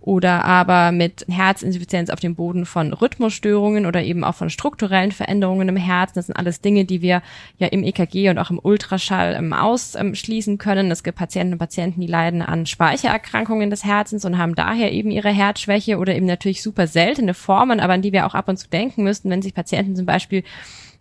oder 0.00 0.44
aber 0.44 0.92
mit 0.92 1.26
Herzinsuffizienz 1.28 2.10
auf 2.10 2.20
dem 2.20 2.34
Boden 2.34 2.66
von 2.66 2.92
Rhythmusstörungen 2.92 3.84
oder 3.84 4.02
eben 4.02 4.24
auch 4.24 4.34
von 4.34 4.48
strukturellen 4.48 5.12
Veränderungen 5.12 5.68
im 5.68 5.76
Herzen. 5.76 6.14
Das 6.14 6.26
sind 6.26 6.36
alles 6.36 6.60
Dinge, 6.60 6.84
die 6.84 7.02
wir 7.02 7.22
ja 7.58 7.66
im 7.66 7.82
EKG 7.82 8.30
und 8.30 8.38
auch 8.38 8.50
im 8.50 8.60
Ultraschall 8.62 9.34
ähm, 9.34 9.52
ausschließen 9.52 10.58
können. 10.58 10.90
Es 10.90 11.02
gibt 11.02 11.18
Patienten 11.18 11.54
und 11.54 11.58
Patienten, 11.58 12.00
die 12.00 12.06
leiden 12.06 12.42
an 12.42 12.66
Speichererkrankungen 12.66 13.70
des 13.70 13.84
Herzens 13.84 14.24
und 14.24 14.38
haben 14.38 14.54
daher 14.54 14.92
eben 14.92 15.10
ihre 15.10 15.30
Herzschwäche 15.30 15.98
oder 15.98 16.14
eben 16.14 16.26
natürlich 16.26 16.62
super 16.62 16.86
seltene 16.86 17.34
Formen, 17.34 17.80
aber 17.80 17.94
an 17.94 18.02
die 18.02 18.12
wir 18.12 18.26
auch 18.26 18.34
ab 18.34 18.48
und 18.48 18.56
zu 18.56 18.68
denken 18.68 19.02
müssten, 19.02 19.30
wenn 19.30 19.42
sich 19.42 19.54
Patienten 19.54 19.96
zum 19.96 20.06
Beispiel 20.06 20.44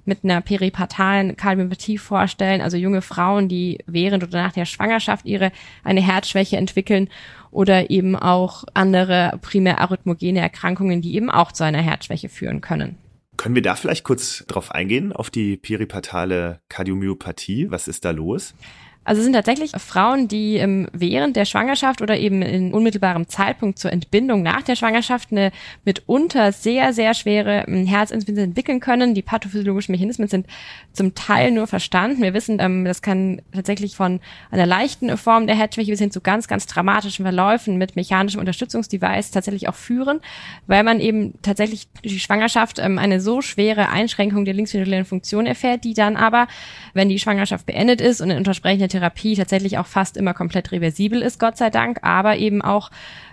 mit 0.08 0.24
einer 0.24 0.42
peripartalen 0.42 1.36
Kardiopathie 1.36 1.98
vorstellen, 1.98 2.62
also 2.62 2.78
junge 2.78 3.02
Frauen, 3.02 3.50
die 3.50 3.80
während 3.86 4.24
oder 4.24 4.42
nach 4.42 4.54
der 4.54 4.66
Schwangerschaft 4.66 5.26
ihre 5.26 5.52
eine 5.84 6.02
Herzschwäche 6.02 6.58
entwickeln 6.58 7.10
oder 7.52 7.90
eben 7.90 8.16
auch 8.16 8.64
andere 8.74 9.40
primär 9.42 9.80
arrhythmogene 9.80 10.40
Erkrankungen, 10.40 11.02
die 11.02 11.16
eben 11.16 11.30
auch 11.30 11.52
zu 11.52 11.64
einer 11.64 11.82
Herzschwäche 11.82 12.30
führen 12.30 12.62
können. 12.62 12.98
Können 13.38 13.54
wir 13.54 13.62
da 13.62 13.76
vielleicht 13.76 14.04
kurz 14.04 14.46
drauf 14.48 14.72
eingehen, 14.72 15.14
auf 15.14 15.30
die 15.30 15.58
peripartale 15.58 16.60
Kardiomyopathie? 16.70 17.70
Was 17.70 17.88
ist 17.88 18.04
da 18.04 18.12
los? 18.12 18.56
Also 19.08 19.20
es 19.20 19.24
sind 19.24 19.32
tatsächlich 19.32 19.72
Frauen, 19.72 20.28
die 20.28 20.58
ähm, 20.58 20.90
während 20.92 21.38
der 21.38 21.46
Schwangerschaft 21.46 22.02
oder 22.02 22.18
eben 22.18 22.42
in 22.42 22.74
unmittelbarem 22.74 23.30
Zeitpunkt 23.30 23.80
zur 23.80 23.94
Entbindung 23.94 24.44
nach 24.44 24.64
der 24.64 24.76
Schwangerschaft 24.76 25.32
eine 25.32 25.54
mitunter 25.86 26.52
sehr, 26.52 26.92
sehr 26.92 27.14
schwere 27.14 27.64
ähm, 27.70 27.88
Herzinsuffizienz 27.88 28.50
entwickeln 28.50 28.82
können. 28.82 29.14
Die 29.14 29.22
pathophysiologischen 29.22 29.94
Mechanismen 29.94 30.28
sind 30.28 30.46
zum 30.92 31.16
Teil 31.16 31.52
nur 31.52 31.68
verstanden. 31.68 32.22
Wir 32.22 32.34
wissen, 32.34 32.60
ähm, 32.60 32.84
das 32.84 33.02
kann 33.02 33.42
tatsächlich 33.54 33.96
von 33.96 34.20
einer 34.52 34.66
leichten 34.66 35.16
Form 35.16 35.48
der 35.48 35.56
Herzschwäche 35.56 35.92
bis 35.92 36.02
hin 36.02 36.12
zu 36.12 36.20
ganz, 36.20 36.50
ganz 36.50 36.66
dramatischen 36.66 37.24
Verläufen 37.24 37.78
mit 37.78 37.96
mechanischem 37.96 38.42
Unterstützungsdevice 38.42 39.32
tatsächlich 39.32 39.70
auch 39.70 39.76
führen, 39.76 40.20
weil 40.66 40.84
man 40.84 41.00
eben 41.00 41.34
tatsächlich 41.44 41.88
durch 42.02 42.16
die 42.16 42.20
Schwangerschaft 42.20 42.82
eine 42.82 43.22
so 43.22 43.42
schwere 43.42 43.88
Einschränkung 43.88 44.44
der 44.44 44.54
linksventrikulären 44.54 45.06
Funktion 45.06 45.46
erfährt, 45.46 45.86
die 45.86 45.94
dann 45.94 46.18
aber, 46.18 46.50
wenn 46.94 47.08
die 47.08 47.20
Schwangerschaft 47.20 47.66
beendet 47.66 48.02
ist 48.02 48.20
und 48.20 48.32
in 48.32 48.44
entsprechender 48.46 48.97
Therapie 48.98 49.36
tatsächlich 49.36 49.78
auch 49.78 49.86
fast 49.86 50.18
immer 50.18 50.34
komplett 50.34 50.72
reversibel 50.72 51.22
ist, 51.22 51.40
Gott 51.40 51.58
sei 51.58 51.70
Dank, 51.70 52.00
aber 52.02 52.38
eben 52.38 52.62
auch 52.62 52.90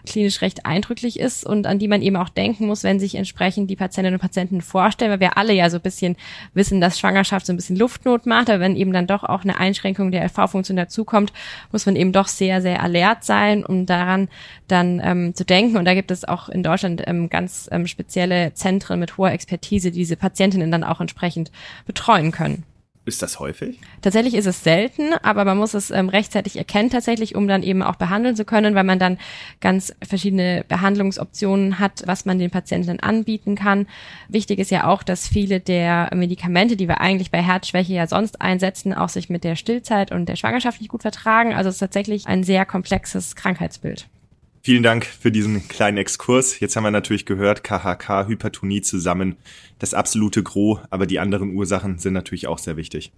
klinisch 0.06 0.42
recht 0.42 0.66
eindrücklich 0.66 1.18
ist 1.18 1.46
und 1.46 1.66
an 1.66 1.78
die 1.78 1.88
man 1.88 2.02
eben 2.02 2.16
auch 2.16 2.28
denken 2.28 2.66
muss, 2.66 2.84
wenn 2.84 3.00
sich 3.00 3.14
entsprechend 3.14 3.70
die 3.70 3.76
Patientinnen 3.76 4.14
und 4.14 4.20
Patienten 4.20 4.60
vorstellen, 4.60 5.10
weil 5.10 5.20
wir 5.20 5.38
alle 5.38 5.54
ja 5.54 5.70
so 5.70 5.78
ein 5.78 5.82
bisschen 5.82 6.16
wissen, 6.52 6.80
dass 6.80 6.98
Schwangerschaft 6.98 7.46
so 7.46 7.52
ein 7.52 7.56
bisschen 7.56 7.76
Luftnot 7.76 8.26
macht, 8.26 8.50
aber 8.50 8.60
wenn 8.60 8.76
eben 8.76 8.92
dann 8.92 9.06
doch 9.06 9.24
auch 9.24 9.42
eine 9.44 9.58
Einschränkung 9.58 10.10
der 10.10 10.24
LV-Funktion 10.24 10.76
dazukommt, 10.76 11.32
muss 11.72 11.86
man 11.86 11.96
eben 11.96 12.12
doch 12.12 12.28
sehr, 12.28 12.60
sehr 12.60 12.82
alert 12.82 13.24
sein, 13.24 13.64
um 13.64 13.86
daran 13.86 14.28
dann 14.68 15.00
ähm, 15.02 15.34
zu 15.34 15.44
denken. 15.44 15.76
Und 15.76 15.86
da 15.86 15.94
gibt 15.94 16.10
es 16.10 16.24
auch 16.24 16.48
in 16.48 16.62
Deutschland 16.62 17.02
ähm, 17.06 17.30
ganz 17.30 17.68
ähm, 17.72 17.86
spezielle 17.86 18.52
Zentren 18.54 19.00
mit 19.00 19.16
hoher 19.16 19.32
Expertise, 19.32 19.90
die 19.90 19.98
diese 19.98 20.16
Patientinnen 20.16 20.70
dann 20.70 20.84
auch 20.84 21.00
entsprechend 21.00 21.50
betreuen 21.86 22.30
können. 22.30 22.64
Ist 23.06 23.20
das 23.20 23.38
häufig? 23.38 23.78
Tatsächlich 24.00 24.32
ist 24.32 24.46
es 24.46 24.64
selten, 24.64 25.12
aber 25.22 25.44
man 25.44 25.58
muss 25.58 25.74
es 25.74 25.90
ähm, 25.90 26.08
rechtzeitig 26.08 26.56
erkennen 26.56 26.88
tatsächlich, 26.88 27.34
um 27.34 27.46
dann 27.46 27.62
eben 27.62 27.82
auch 27.82 27.96
behandeln 27.96 28.34
zu 28.34 28.46
können, 28.46 28.74
weil 28.74 28.84
man 28.84 28.98
dann 28.98 29.18
ganz 29.60 29.94
verschiedene 30.02 30.64
Behandlungsoptionen 30.66 31.78
hat, 31.78 32.02
was 32.06 32.24
man 32.24 32.38
den 32.38 32.50
Patienten 32.50 33.00
anbieten 33.00 33.56
kann. 33.56 33.86
Wichtig 34.28 34.58
ist 34.58 34.70
ja 34.70 34.86
auch, 34.86 35.02
dass 35.02 35.28
viele 35.28 35.60
der 35.60 36.10
Medikamente, 36.14 36.76
die 36.76 36.88
wir 36.88 37.02
eigentlich 37.02 37.30
bei 37.30 37.42
Herzschwäche 37.42 37.92
ja 37.92 38.06
sonst 38.06 38.40
einsetzen, 38.40 38.94
auch 38.94 39.10
sich 39.10 39.28
mit 39.28 39.44
der 39.44 39.56
Stillzeit 39.56 40.10
und 40.10 40.26
der 40.26 40.36
Schwangerschaft 40.36 40.80
nicht 40.80 40.90
gut 40.90 41.02
vertragen. 41.02 41.52
Also 41.52 41.68
es 41.68 41.76
ist 41.76 41.80
tatsächlich 41.80 42.26
ein 42.26 42.42
sehr 42.42 42.64
komplexes 42.64 43.36
Krankheitsbild. 43.36 44.08
Vielen 44.66 44.82
Dank 44.82 45.04
für 45.04 45.30
diesen 45.30 45.68
kleinen 45.68 45.98
Exkurs. 45.98 46.58
Jetzt 46.58 46.74
haben 46.74 46.84
wir 46.84 46.90
natürlich 46.90 47.26
gehört, 47.26 47.64
KHK, 47.64 48.28
Hypertonie 48.28 48.80
zusammen, 48.80 49.36
das 49.78 49.92
absolute 49.92 50.42
Gros, 50.42 50.80
aber 50.88 51.04
die 51.04 51.18
anderen 51.18 51.54
Ursachen 51.54 51.98
sind 51.98 52.14
natürlich 52.14 52.46
auch 52.46 52.56
sehr 52.56 52.78
wichtig. 52.78 53.12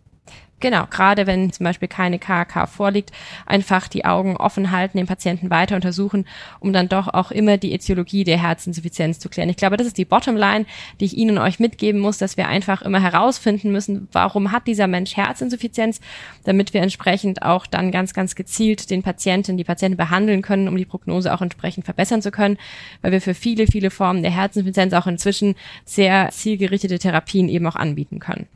Genau, 0.58 0.86
gerade 0.88 1.26
wenn 1.26 1.52
zum 1.52 1.64
Beispiel 1.64 1.86
keine 1.86 2.18
KK 2.18 2.66
vorliegt, 2.66 3.12
einfach 3.44 3.88
die 3.88 4.06
Augen 4.06 4.38
offen 4.38 4.70
halten, 4.70 4.96
den 4.96 5.06
Patienten 5.06 5.50
weiter 5.50 5.76
untersuchen, 5.76 6.26
um 6.60 6.72
dann 6.72 6.88
doch 6.88 7.12
auch 7.12 7.30
immer 7.30 7.58
die 7.58 7.74
Ätiologie 7.74 8.24
der 8.24 8.40
Herzinsuffizienz 8.40 9.18
zu 9.18 9.28
klären. 9.28 9.50
Ich 9.50 9.58
glaube, 9.58 9.76
das 9.76 9.86
ist 9.86 9.98
die 9.98 10.06
Bottomline, 10.06 10.64
die 10.98 11.04
ich 11.04 11.16
Ihnen 11.18 11.36
und 11.36 11.44
euch 11.44 11.60
mitgeben 11.60 12.00
muss, 12.00 12.16
dass 12.16 12.38
wir 12.38 12.48
einfach 12.48 12.80
immer 12.80 13.02
herausfinden 13.02 13.70
müssen, 13.70 14.08
warum 14.12 14.50
hat 14.50 14.66
dieser 14.66 14.86
Mensch 14.86 15.14
Herzinsuffizienz, 15.14 16.00
damit 16.44 16.72
wir 16.72 16.80
entsprechend 16.80 17.42
auch 17.42 17.66
dann 17.66 17.92
ganz, 17.92 18.14
ganz 18.14 18.34
gezielt 18.34 18.88
den 18.88 19.02
Patienten, 19.02 19.58
die 19.58 19.64
Patienten 19.64 19.98
behandeln 19.98 20.40
können, 20.40 20.68
um 20.68 20.76
die 20.78 20.86
Prognose 20.86 21.34
auch 21.34 21.42
entsprechend 21.42 21.84
verbessern 21.84 22.22
zu 22.22 22.30
können, 22.30 22.56
weil 23.02 23.12
wir 23.12 23.20
für 23.20 23.34
viele, 23.34 23.66
viele 23.66 23.90
Formen 23.90 24.22
der 24.22 24.32
Herzinsuffizienz 24.32 24.94
auch 24.94 25.06
inzwischen 25.06 25.54
sehr 25.84 26.30
zielgerichtete 26.30 26.98
Therapien 26.98 27.50
eben 27.50 27.66
auch 27.66 27.76
anbieten 27.76 28.20
können. 28.20 28.46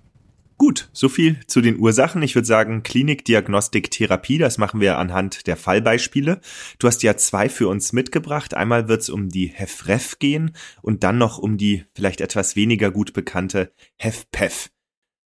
Gut, 0.60 0.90
so 0.92 1.08
viel 1.08 1.40
zu 1.46 1.62
den 1.62 1.78
Ursachen. 1.78 2.20
Ich 2.20 2.34
würde 2.34 2.46
sagen, 2.46 2.82
Klinik, 2.82 3.24
Diagnostik, 3.24 3.90
Therapie, 3.90 4.36
das 4.36 4.58
machen 4.58 4.78
wir 4.78 4.98
anhand 4.98 5.46
der 5.46 5.56
Fallbeispiele. 5.56 6.38
Du 6.78 6.86
hast 6.86 7.02
ja 7.02 7.16
zwei 7.16 7.48
für 7.48 7.66
uns 7.66 7.94
mitgebracht. 7.94 8.52
Einmal 8.52 8.86
wird 8.86 9.00
es 9.00 9.08
um 9.08 9.30
die 9.30 9.46
HEFREF 9.46 10.18
gehen 10.18 10.54
und 10.82 11.02
dann 11.02 11.16
noch 11.16 11.38
um 11.38 11.56
die 11.56 11.86
vielleicht 11.94 12.20
etwas 12.20 12.56
weniger 12.56 12.90
gut 12.90 13.14
bekannte 13.14 13.72
HEFPEF. 13.96 14.68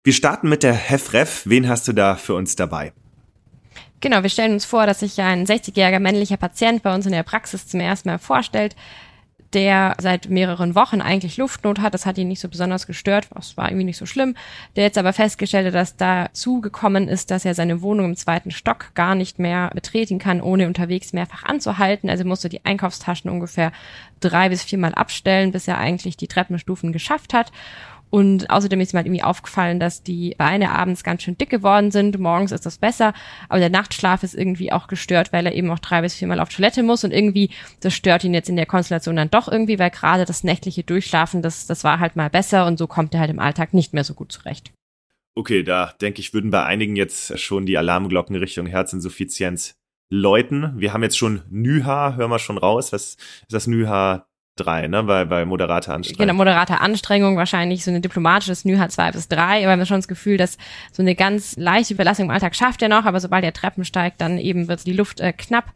Wir 0.04 0.12
starten 0.12 0.50
mit 0.50 0.62
der 0.62 0.74
HEFREF. 0.74 1.44
Wen 1.46 1.66
hast 1.66 1.88
du 1.88 1.94
da 1.94 2.16
für 2.16 2.34
uns 2.34 2.54
dabei? 2.54 2.92
Genau, 4.02 4.22
wir 4.22 4.28
stellen 4.28 4.52
uns 4.52 4.66
vor, 4.66 4.84
dass 4.84 5.00
sich 5.00 5.18
ein 5.18 5.46
60-jähriger 5.46 5.98
männlicher 5.98 6.36
Patient 6.36 6.82
bei 6.82 6.94
uns 6.94 7.06
in 7.06 7.12
der 7.12 7.22
Praxis 7.22 7.66
zum 7.66 7.80
ersten 7.80 8.10
Mal 8.10 8.18
vorstellt 8.18 8.76
der 9.54 9.94
seit 10.00 10.28
mehreren 10.28 10.74
Wochen 10.74 11.00
eigentlich 11.00 11.36
Luftnot 11.36 11.80
hat. 11.80 11.94
Das 11.94 12.06
hat 12.06 12.18
ihn 12.18 12.28
nicht 12.28 12.40
so 12.40 12.48
besonders 12.48 12.86
gestört, 12.86 13.28
das 13.34 13.56
war 13.56 13.68
irgendwie 13.68 13.84
nicht 13.84 13.96
so 13.96 14.06
schlimm. 14.06 14.34
Der 14.76 14.84
jetzt 14.84 14.98
aber 14.98 15.12
festgestellt 15.12 15.66
hat, 15.66 15.74
dass 15.74 15.96
dazu 15.96 16.60
gekommen 16.60 17.08
ist, 17.08 17.30
dass 17.30 17.44
er 17.44 17.54
seine 17.54 17.82
Wohnung 17.82 18.06
im 18.06 18.16
zweiten 18.16 18.50
Stock 18.50 18.94
gar 18.94 19.14
nicht 19.14 19.38
mehr 19.38 19.70
betreten 19.74 20.18
kann, 20.18 20.40
ohne 20.40 20.66
unterwegs 20.66 21.12
mehrfach 21.12 21.44
anzuhalten. 21.44 22.10
Also 22.10 22.24
musste 22.24 22.48
die 22.48 22.64
Einkaufstaschen 22.64 23.30
ungefähr 23.30 23.72
drei 24.20 24.48
bis 24.48 24.62
viermal 24.62 24.94
abstellen, 24.94 25.52
bis 25.52 25.68
er 25.68 25.78
eigentlich 25.78 26.16
die 26.16 26.28
Treppenstufen 26.28 26.92
geschafft 26.92 27.34
hat. 27.34 27.52
Und 28.12 28.50
außerdem 28.50 28.78
ist 28.82 28.92
mir 28.92 28.98
halt 28.98 29.06
irgendwie 29.06 29.22
aufgefallen, 29.22 29.80
dass 29.80 30.02
die 30.02 30.34
Beine 30.36 30.72
abends 30.72 31.02
ganz 31.02 31.22
schön 31.22 31.38
dick 31.38 31.48
geworden 31.48 31.90
sind. 31.90 32.18
Morgens 32.18 32.52
ist 32.52 32.66
das 32.66 32.76
besser, 32.76 33.14
aber 33.48 33.58
der 33.58 33.70
Nachtschlaf 33.70 34.22
ist 34.22 34.34
irgendwie 34.34 34.70
auch 34.70 34.86
gestört, 34.86 35.32
weil 35.32 35.46
er 35.46 35.54
eben 35.54 35.70
auch 35.70 35.78
drei 35.78 36.02
bis 36.02 36.16
viermal 36.16 36.38
auf 36.38 36.50
Toilette 36.50 36.82
muss 36.82 37.04
und 37.04 37.10
irgendwie 37.10 37.48
das 37.80 37.94
stört 37.94 38.22
ihn 38.22 38.34
jetzt 38.34 38.50
in 38.50 38.56
der 38.56 38.66
Konstellation 38.66 39.16
dann 39.16 39.30
doch 39.30 39.48
irgendwie, 39.48 39.78
weil 39.78 39.88
gerade 39.88 40.26
das 40.26 40.44
nächtliche 40.44 40.82
Durchschlafen, 40.82 41.40
das, 41.40 41.66
das 41.66 41.84
war 41.84 42.00
halt 42.00 42.14
mal 42.14 42.28
besser 42.28 42.66
und 42.66 42.78
so 42.78 42.86
kommt 42.86 43.14
er 43.14 43.20
halt 43.20 43.30
im 43.30 43.38
Alltag 43.38 43.72
nicht 43.72 43.94
mehr 43.94 44.04
so 44.04 44.12
gut 44.12 44.30
zurecht. 44.30 44.74
Okay, 45.34 45.62
da 45.62 45.94
denke 46.02 46.20
ich, 46.20 46.34
würden 46.34 46.50
bei 46.50 46.66
einigen 46.66 46.96
jetzt 46.96 47.40
schon 47.40 47.64
die 47.64 47.78
Alarmglocken 47.78 48.36
Richtung 48.36 48.66
Herzinsuffizienz 48.66 49.74
läuten. 50.10 50.78
Wir 50.78 50.92
haben 50.92 51.02
jetzt 51.02 51.16
schon 51.16 51.40
NYHA, 51.48 52.16
hören 52.16 52.30
wir 52.30 52.38
schon 52.38 52.58
raus. 52.58 52.92
Was 52.92 53.14
ist 53.14 53.18
das 53.48 53.66
NYHA 53.66 54.26
drei, 54.56 54.86
ne? 54.86 55.02
Bei, 55.02 55.24
bei 55.24 55.44
moderater 55.44 55.94
Anstrengung. 55.94 56.26
Genau, 56.26 56.34
moderate 56.34 56.80
Anstrengung, 56.80 57.36
wahrscheinlich 57.36 57.84
so 57.84 57.90
eine 57.90 58.00
diplomatische 58.00 58.54
NÜHA 58.68 58.88
zwei 58.88 59.10
bis 59.12 59.28
drei, 59.28 59.58
aber 59.58 59.66
wir 59.66 59.72
haben 59.72 59.86
schon 59.86 59.98
das 59.98 60.08
Gefühl, 60.08 60.36
dass 60.36 60.58
so 60.92 61.02
eine 61.02 61.14
ganz 61.14 61.56
leichte 61.56 61.94
Überlassung 61.94 62.26
im 62.26 62.30
Alltag 62.30 62.54
schafft 62.54 62.82
er 62.82 62.88
noch, 62.88 63.04
aber 63.04 63.20
sobald 63.20 63.44
er 63.44 63.52
Treppen 63.52 63.84
steigt, 63.84 64.20
dann 64.20 64.38
eben 64.38 64.68
wird 64.68 64.86
die 64.86 64.92
Luft 64.92 65.20
äh, 65.20 65.32
knapp 65.32 65.72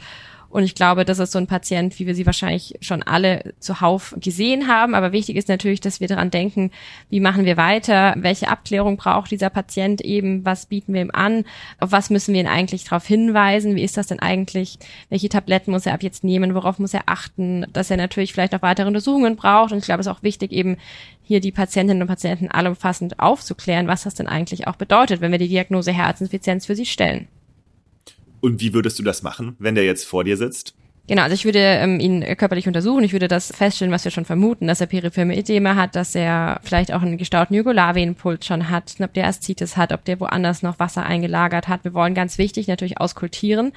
und 0.57 0.65
ich 0.65 0.75
glaube, 0.75 1.05
das 1.05 1.19
ist 1.19 1.33
so 1.33 1.39
ein 1.39 1.47
Patient, 1.47 1.99
wie 1.99 2.07
wir 2.07 2.15
sie 2.15 2.25
wahrscheinlich 2.25 2.79
schon 2.81 3.03
alle 3.03 3.53
zuhauf 3.61 4.17
gesehen 4.19 4.69
haben. 4.69 4.95
Aber 4.95 5.13
wichtig 5.13 5.37
ist 5.37 5.51
natürlich, 5.51 5.81
dass 5.83 6.01
wir 6.01 6.09
daran 6.09 6.31
denken, 6.31 6.71
wie 7.11 7.21
machen 7.21 7.45
wir 7.45 7.59
weiter? 7.59 8.15
Welche 8.17 8.49
Abklärung 8.49 8.97
braucht 8.97 9.31
dieser 9.31 9.51
Patient 9.51 10.01
eben? 10.01 10.47
Was 10.47 10.65
bieten 10.65 10.95
wir 10.95 11.03
ihm 11.03 11.11
an? 11.13 11.45
Auf 11.79 11.93
was 11.93 12.09
müssen 12.09 12.33
wir 12.33 12.41
ihn 12.41 12.47
eigentlich 12.47 12.85
darauf 12.85 13.07
hinweisen? 13.07 13.77
Wie 13.77 13.83
ist 13.83 13.99
das 13.99 14.07
denn 14.07 14.19
eigentlich? 14.19 14.79
Welche 15.11 15.29
Tabletten 15.29 15.73
muss 15.73 15.85
er 15.85 15.93
ab 15.93 16.03
jetzt 16.03 16.25
nehmen? 16.25 16.55
Worauf 16.55 16.79
muss 16.79 16.95
er 16.95 17.03
achten? 17.05 17.67
Dass 17.75 17.91
er 17.91 17.99
natürlich 17.99 18.33
vielleicht 18.33 18.55
noch 18.55 18.63
weitere 18.63 18.87
Untersuchungen 18.87 19.37
braucht. 19.37 19.73
Und 19.73 19.79
ich 19.81 19.85
glaube, 19.85 20.01
es 20.01 20.07
ist 20.07 20.13
auch 20.13 20.23
wichtig, 20.23 20.53
eben 20.53 20.79
hier 21.23 21.41
die 21.41 21.53
Patientinnen 21.53 22.01
und 22.01 22.09
Patienten 22.09 22.51
allumfassend 22.51 23.21
aufzuklären, 23.21 23.89
was 23.89 24.05
das 24.05 24.15
denn 24.15 24.27
eigentlich 24.27 24.69
auch 24.69 24.77
bedeutet, 24.77 25.21
wenn 25.21 25.33
wir 25.33 25.39
die 25.39 25.49
Diagnose 25.49 25.93
Herzinsuffizienz 25.93 26.65
für 26.65 26.77
sie 26.77 26.87
stellen. 26.87 27.29
Und 28.47 28.61
wie 28.61 28.73
würdest 28.73 28.97
du 29.01 29.03
das 29.03 29.25
machen, 29.25 29.57
wenn 29.59 29.75
der 29.75 29.85
jetzt 29.85 30.05
vor 30.05 30.23
dir 30.23 30.37
sitzt? 30.37 30.77
Genau, 31.09 31.23
also 31.23 31.35
ich 31.35 31.45
würde 31.45 31.59
ähm, 31.59 31.99
ihn 31.99 32.23
körperlich 32.37 32.69
untersuchen. 32.69 33.03
Ich 33.03 33.13
würde 33.13 33.27
das 33.27 33.51
feststellen, 33.51 33.93
was 33.93 34.05
wir 34.05 34.13
schon 34.13 34.25
vermuten, 34.25 34.69
dass 34.69 34.81
er 34.81 34.87
peripherme 34.87 35.37
Edema 35.37 35.75
hat, 35.75 35.97
dass 35.97 36.15
er 36.15 36.61
vielleicht 36.63 36.93
auch 36.93 37.03
einen 37.03 37.19
gestauten 37.19 37.55
Jugularvenenpuls 37.55 38.47
schon 38.47 38.71
hat, 38.71 38.95
ob 39.01 39.13
der 39.15 39.27
Aszites 39.27 39.77
hat, 39.77 39.93
ob 39.93 40.05
der 40.05 40.21
woanders 40.21 40.63
noch 40.63 40.79
Wasser 40.79 41.05
eingelagert 41.05 41.67
hat. 41.67 41.83
Wir 41.83 41.93
wollen 41.93 42.15
ganz 42.15 42.39
wichtig 42.39 42.69
natürlich 42.69 43.01
auskultieren. 43.01 43.73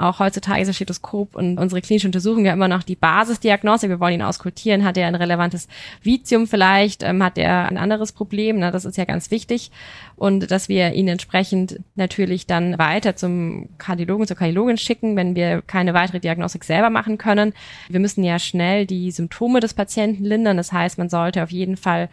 Auch 0.00 0.18
heutzutage 0.18 0.62
ist 0.62 0.68
das 0.68 0.76
Stethoskop 0.76 1.36
und 1.36 1.58
unsere 1.58 1.82
klinische 1.82 2.08
Untersuchung 2.08 2.46
ja 2.46 2.54
immer 2.54 2.68
noch 2.68 2.82
die 2.82 2.96
Basisdiagnostik. 2.96 3.90
Wir 3.90 4.00
wollen 4.00 4.14
ihn 4.14 4.22
auskultieren. 4.22 4.82
Hat 4.82 4.96
er 4.96 5.06
ein 5.06 5.14
relevantes 5.14 5.68
Vitium 6.02 6.46
vielleicht? 6.46 7.02
Ähm, 7.02 7.22
hat 7.22 7.36
er 7.36 7.68
ein 7.68 7.76
anderes 7.76 8.12
Problem? 8.12 8.58
Na, 8.60 8.70
das 8.70 8.86
ist 8.86 8.96
ja 8.96 9.04
ganz 9.04 9.30
wichtig. 9.30 9.70
Und 10.16 10.50
dass 10.50 10.70
wir 10.70 10.94
ihn 10.94 11.06
entsprechend 11.06 11.80
natürlich 11.96 12.46
dann 12.46 12.78
weiter 12.78 13.14
zum 13.14 13.68
Kardiologen, 13.76 14.26
zur 14.26 14.38
Kardiologin 14.38 14.78
schicken, 14.78 15.16
wenn 15.16 15.36
wir 15.36 15.60
keine 15.60 15.92
weitere 15.92 16.18
Diagnostik 16.18 16.64
selber 16.64 16.88
machen 16.88 17.18
können. 17.18 17.52
Wir 17.90 18.00
müssen 18.00 18.24
ja 18.24 18.38
schnell 18.38 18.86
die 18.86 19.10
Symptome 19.10 19.60
des 19.60 19.74
Patienten 19.74 20.24
lindern. 20.24 20.56
Das 20.56 20.72
heißt, 20.72 20.96
man 20.96 21.10
sollte 21.10 21.42
auf 21.42 21.50
jeden 21.50 21.76
Fall 21.76 22.08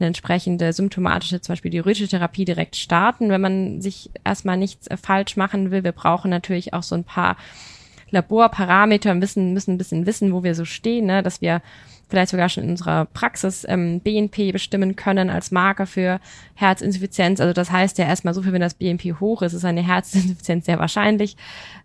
eine 0.00 0.08
entsprechende 0.08 0.72
symptomatische, 0.72 1.40
zum 1.40 1.52
Beispiel 1.52 1.70
diuretische 1.70 2.08
Therapie 2.08 2.44
direkt 2.44 2.76
starten, 2.76 3.28
wenn 3.30 3.40
man 3.40 3.80
sich 3.80 4.10
erstmal 4.24 4.56
nichts 4.56 4.86
äh, 4.86 4.96
falsch 4.96 5.36
machen 5.36 5.70
will. 5.70 5.84
Wir 5.84 5.92
brauchen 5.92 6.30
natürlich 6.30 6.74
auch 6.74 6.82
so 6.82 6.94
ein 6.94 7.04
paar 7.04 7.36
Laborparameter, 8.10 9.14
müssen, 9.14 9.52
müssen 9.52 9.74
ein 9.74 9.78
bisschen 9.78 10.06
wissen, 10.06 10.32
wo 10.32 10.42
wir 10.42 10.54
so 10.54 10.64
stehen, 10.64 11.06
ne? 11.06 11.22
dass 11.22 11.40
wir 11.40 11.62
vielleicht 12.10 12.30
sogar 12.30 12.48
schon 12.48 12.64
in 12.64 12.70
unserer 12.70 13.06
Praxis 13.06 13.64
ähm, 13.68 14.00
BNP 14.00 14.52
bestimmen 14.52 14.96
können 14.96 15.30
als 15.30 15.50
Marker 15.50 15.86
für 15.86 16.20
Herzinsuffizienz. 16.54 17.40
Also 17.40 17.52
das 17.52 17.70
heißt 17.70 17.98
ja 17.98 18.06
erstmal 18.06 18.34
so 18.34 18.42
viel, 18.42 18.52
wenn 18.52 18.60
das 18.60 18.74
BNP 18.74 19.14
hoch 19.20 19.42
ist, 19.42 19.52
ist 19.52 19.64
eine 19.64 19.86
Herzinsuffizienz 19.86 20.66
sehr 20.66 20.78
wahrscheinlich. 20.78 21.36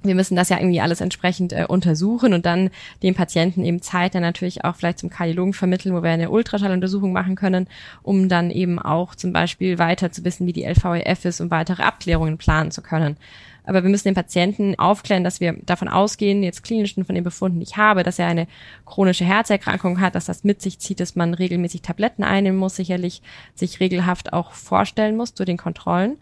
Wir 0.04 0.16
müssen 0.16 0.36
das 0.36 0.50
ja 0.50 0.58
irgendwie 0.58 0.82
alles 0.82 1.02
entsprechend 1.02 1.54
äh, 1.54 1.66
untersuchen 1.68 2.34
und 2.34 2.46
dann 2.46 2.72
dem 3.04 3.16
Patienten 3.16 3.64
eben 3.64 3.82
Zeit 3.82 4.16
dann 4.16 4.22
natürlich 4.24 4.66
auch 4.66 4.76
vielleicht 4.76 5.00
zum 5.00 5.10
Kardiologen 5.10 5.54
vermitteln, 5.54 5.96
wo 5.96 6.04
wir 6.04 6.10
eine 6.10 6.30
Ultraschalluntersuchung 6.30 7.14
machen 7.14 7.36
können, 7.36 7.68
um 8.04 8.28
dann 8.28 8.52
eben 8.52 8.80
auch 8.80 9.16
zum 9.16 9.32
Beispiel 9.32 9.78
weiter 9.80 10.12
zu 10.12 10.24
wissen, 10.26 10.48
wie 10.48 10.54
die 10.54 10.66
LVEF 10.66 11.26
ist, 11.26 11.40
um 11.40 11.52
weitere 11.52 11.84
Abklärungen 11.84 12.38
planen 12.38 12.72
zu 12.72 12.82
können. 12.82 13.18
Aber 13.66 13.84
wir 13.84 13.90
müssen 13.90 14.08
den 14.08 14.16
Patienten 14.16 14.78
aufklären, 14.78 15.24
dass 15.24 15.40
wir 15.40 15.54
davon 15.66 15.88
ausgehen, 15.88 16.44
jetzt 16.44 16.64
klinischen 16.64 17.06
von 17.06 17.16
den 17.16 17.24
Befunden 17.24 17.62
ich 17.62 17.78
habe, 17.78 18.04
dass 18.04 18.20
er 18.20 18.28
eine 18.28 18.48
chronische 18.86 19.26
Herzerkrankung 19.26 20.00
hat, 20.00 20.16
dass 20.16 20.26
das 20.26 20.44
mit 20.44 20.62
sich 20.62 20.80
zieht, 20.80 21.00
dass 21.00 21.16
man 21.16 21.34
regelmäßig 21.34 21.82
Tabletten 21.82 22.24
einnehmen 22.24 22.60
muss, 22.60 22.76
sicherlich 22.76 23.22
sich 23.54 23.80
regelhaft 23.80 24.34
auch 24.34 24.52
vorstellen 24.52 25.18
muss 25.18 25.34
zu 25.34 25.46
den 25.46 25.58
Kontrollen 25.58 26.18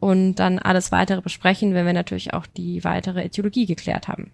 und 0.00 0.36
dann 0.36 0.58
alles 0.58 0.92
weitere 0.92 1.20
besprechen, 1.20 1.74
wenn 1.74 1.86
wir 1.86 1.92
natürlich 1.92 2.34
auch 2.34 2.46
die 2.46 2.84
weitere 2.84 3.22
Äthiologie 3.24 3.66
geklärt 3.66 4.08
haben. 4.08 4.30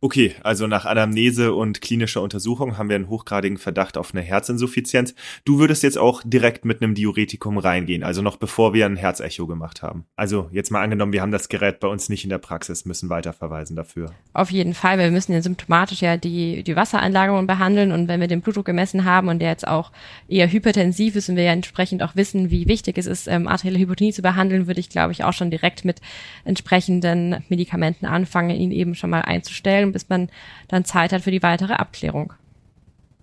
Okay, 0.00 0.36
also 0.44 0.68
nach 0.68 0.84
Anamnese 0.84 1.52
und 1.52 1.80
klinischer 1.80 2.22
Untersuchung 2.22 2.78
haben 2.78 2.88
wir 2.88 2.94
einen 2.94 3.08
hochgradigen 3.08 3.58
Verdacht 3.58 3.98
auf 3.98 4.14
eine 4.14 4.22
Herzinsuffizienz. 4.22 5.12
Du 5.44 5.58
würdest 5.58 5.82
jetzt 5.82 5.98
auch 5.98 6.22
direkt 6.24 6.64
mit 6.64 6.80
einem 6.80 6.94
Diuretikum 6.94 7.58
reingehen, 7.58 8.04
also 8.04 8.22
noch 8.22 8.36
bevor 8.36 8.72
wir 8.74 8.86
ein 8.86 8.94
Herzecho 8.94 9.48
gemacht 9.48 9.82
haben. 9.82 10.04
Also 10.14 10.50
jetzt 10.52 10.70
mal 10.70 10.82
angenommen, 10.82 11.12
wir 11.12 11.20
haben 11.20 11.32
das 11.32 11.48
Gerät 11.48 11.80
bei 11.80 11.88
uns 11.88 12.08
nicht 12.08 12.22
in 12.22 12.30
der 12.30 12.38
Praxis, 12.38 12.84
müssen 12.84 13.10
weiterverweisen 13.10 13.74
dafür. 13.74 14.12
Auf 14.34 14.52
jeden 14.52 14.72
Fall, 14.72 14.98
wir 14.98 15.10
müssen 15.10 15.32
ja 15.32 15.42
symptomatisch 15.42 16.00
ja 16.00 16.16
die, 16.16 16.62
die 16.62 16.76
Wassereinlagerung 16.76 17.48
behandeln 17.48 17.90
und 17.90 18.06
wenn 18.06 18.20
wir 18.20 18.28
den 18.28 18.40
Blutdruck 18.40 18.66
gemessen 18.66 19.04
haben 19.04 19.26
und 19.26 19.40
der 19.40 19.50
jetzt 19.50 19.66
auch 19.66 19.90
eher 20.28 20.50
hypertensiv 20.52 21.16
ist 21.16 21.28
und 21.28 21.34
wir 21.34 21.42
ja 21.42 21.52
entsprechend 21.52 22.04
auch 22.04 22.14
wissen, 22.14 22.52
wie 22.52 22.68
wichtig 22.68 22.98
es 22.98 23.06
ist, 23.06 23.26
ähm, 23.26 23.48
arterielle 23.48 23.80
Hypotonie 23.80 24.12
zu 24.12 24.22
behandeln, 24.22 24.68
würde 24.68 24.78
ich 24.78 24.90
glaube 24.90 25.10
ich 25.10 25.24
auch 25.24 25.32
schon 25.32 25.50
direkt 25.50 25.84
mit 25.84 26.00
entsprechenden 26.44 27.42
Medikamenten 27.48 28.06
anfangen, 28.06 28.50
ihn 28.50 28.70
eben 28.70 28.94
schon 28.94 29.10
mal 29.10 29.22
einzustellen 29.22 29.87
bis 29.92 30.08
man 30.08 30.28
dann 30.68 30.84
Zeit 30.84 31.12
hat 31.12 31.22
für 31.22 31.30
die 31.30 31.42
weitere 31.42 31.74
Abklärung. 31.74 32.32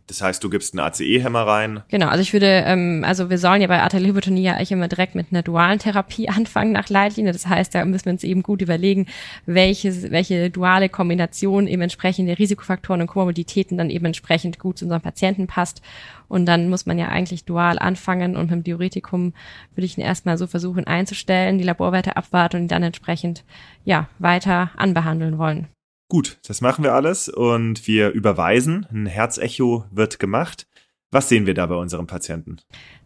Das 0.07 0.21
heißt, 0.21 0.43
du 0.43 0.51
gibst 0.51 0.73
einen 0.77 0.85
ACE-Hämmer 0.85 1.47
rein? 1.47 1.81
Genau, 1.87 2.07
also 2.09 2.21
ich 2.21 2.31
würde, 2.31 2.45
ähm, 2.45 3.03
also 3.03 3.31
wir 3.31 3.39
sollen 3.39 3.61
ja 3.61 3.67
bei 3.67 3.81
arterielle 3.81 4.09
Hypertonie 4.09 4.43
ja 4.43 4.53
eigentlich 4.53 4.71
immer 4.71 4.87
direkt 4.87 5.15
mit 5.15 5.27
einer 5.31 5.41
dualen 5.41 5.79
Therapie 5.79 6.29
anfangen 6.29 6.73
nach 6.73 6.89
Leitlinie. 6.89 7.33
Das 7.33 7.47
heißt, 7.47 7.73
da 7.73 7.83
müssen 7.85 8.05
wir 8.05 8.13
uns 8.13 8.23
eben 8.23 8.43
gut 8.43 8.61
überlegen, 8.61 9.07
welche, 9.47 10.11
welche 10.11 10.51
duale 10.51 10.89
Kombination 10.89 11.65
eben 11.65 11.81
entsprechend 11.81 12.29
der 12.29 12.37
Risikofaktoren 12.37 13.01
und 13.01 13.07
Komorbiditäten 13.07 13.79
dann 13.79 13.89
eben 13.89 14.05
entsprechend 14.05 14.59
gut 14.59 14.77
zu 14.77 14.85
unserem 14.85 15.01
Patienten 15.01 15.47
passt. 15.47 15.81
Und 16.27 16.45
dann 16.45 16.69
muss 16.69 16.85
man 16.85 16.99
ja 16.99 17.07
eigentlich 17.07 17.45
dual 17.45 17.79
anfangen 17.79 18.35
und 18.35 18.51
mit 18.51 18.51
dem 18.51 18.63
Diuretikum 18.63 19.33
würde 19.73 19.85
ich 19.85 19.97
ihn 19.97 20.03
erstmal 20.03 20.37
so 20.37 20.45
versuchen 20.45 20.85
einzustellen, 20.85 21.57
die 21.57 21.63
Laborwerte 21.63 22.15
abwarten 22.15 22.57
und 22.57 22.63
ihn 22.63 22.67
dann 22.67 22.83
entsprechend, 22.83 23.43
ja, 23.85 24.07
weiter 24.19 24.69
anbehandeln 24.75 25.39
wollen. 25.39 25.67
Gut, 26.07 26.37
das 26.47 26.61
machen 26.61 26.83
wir 26.83 26.93
alles 26.93 27.29
und 27.29 27.87
wir 27.87 28.11
überweisen. 28.11 28.85
Ein 28.91 29.07
Herzecho 29.07 29.85
wird 29.91 30.19
gemacht. 30.19 30.67
Was 31.11 31.29
sehen 31.29 31.45
wir 31.45 31.53
da 31.53 31.65
bei 31.65 31.75
unserem 31.75 32.07
Patienten? 32.07 32.57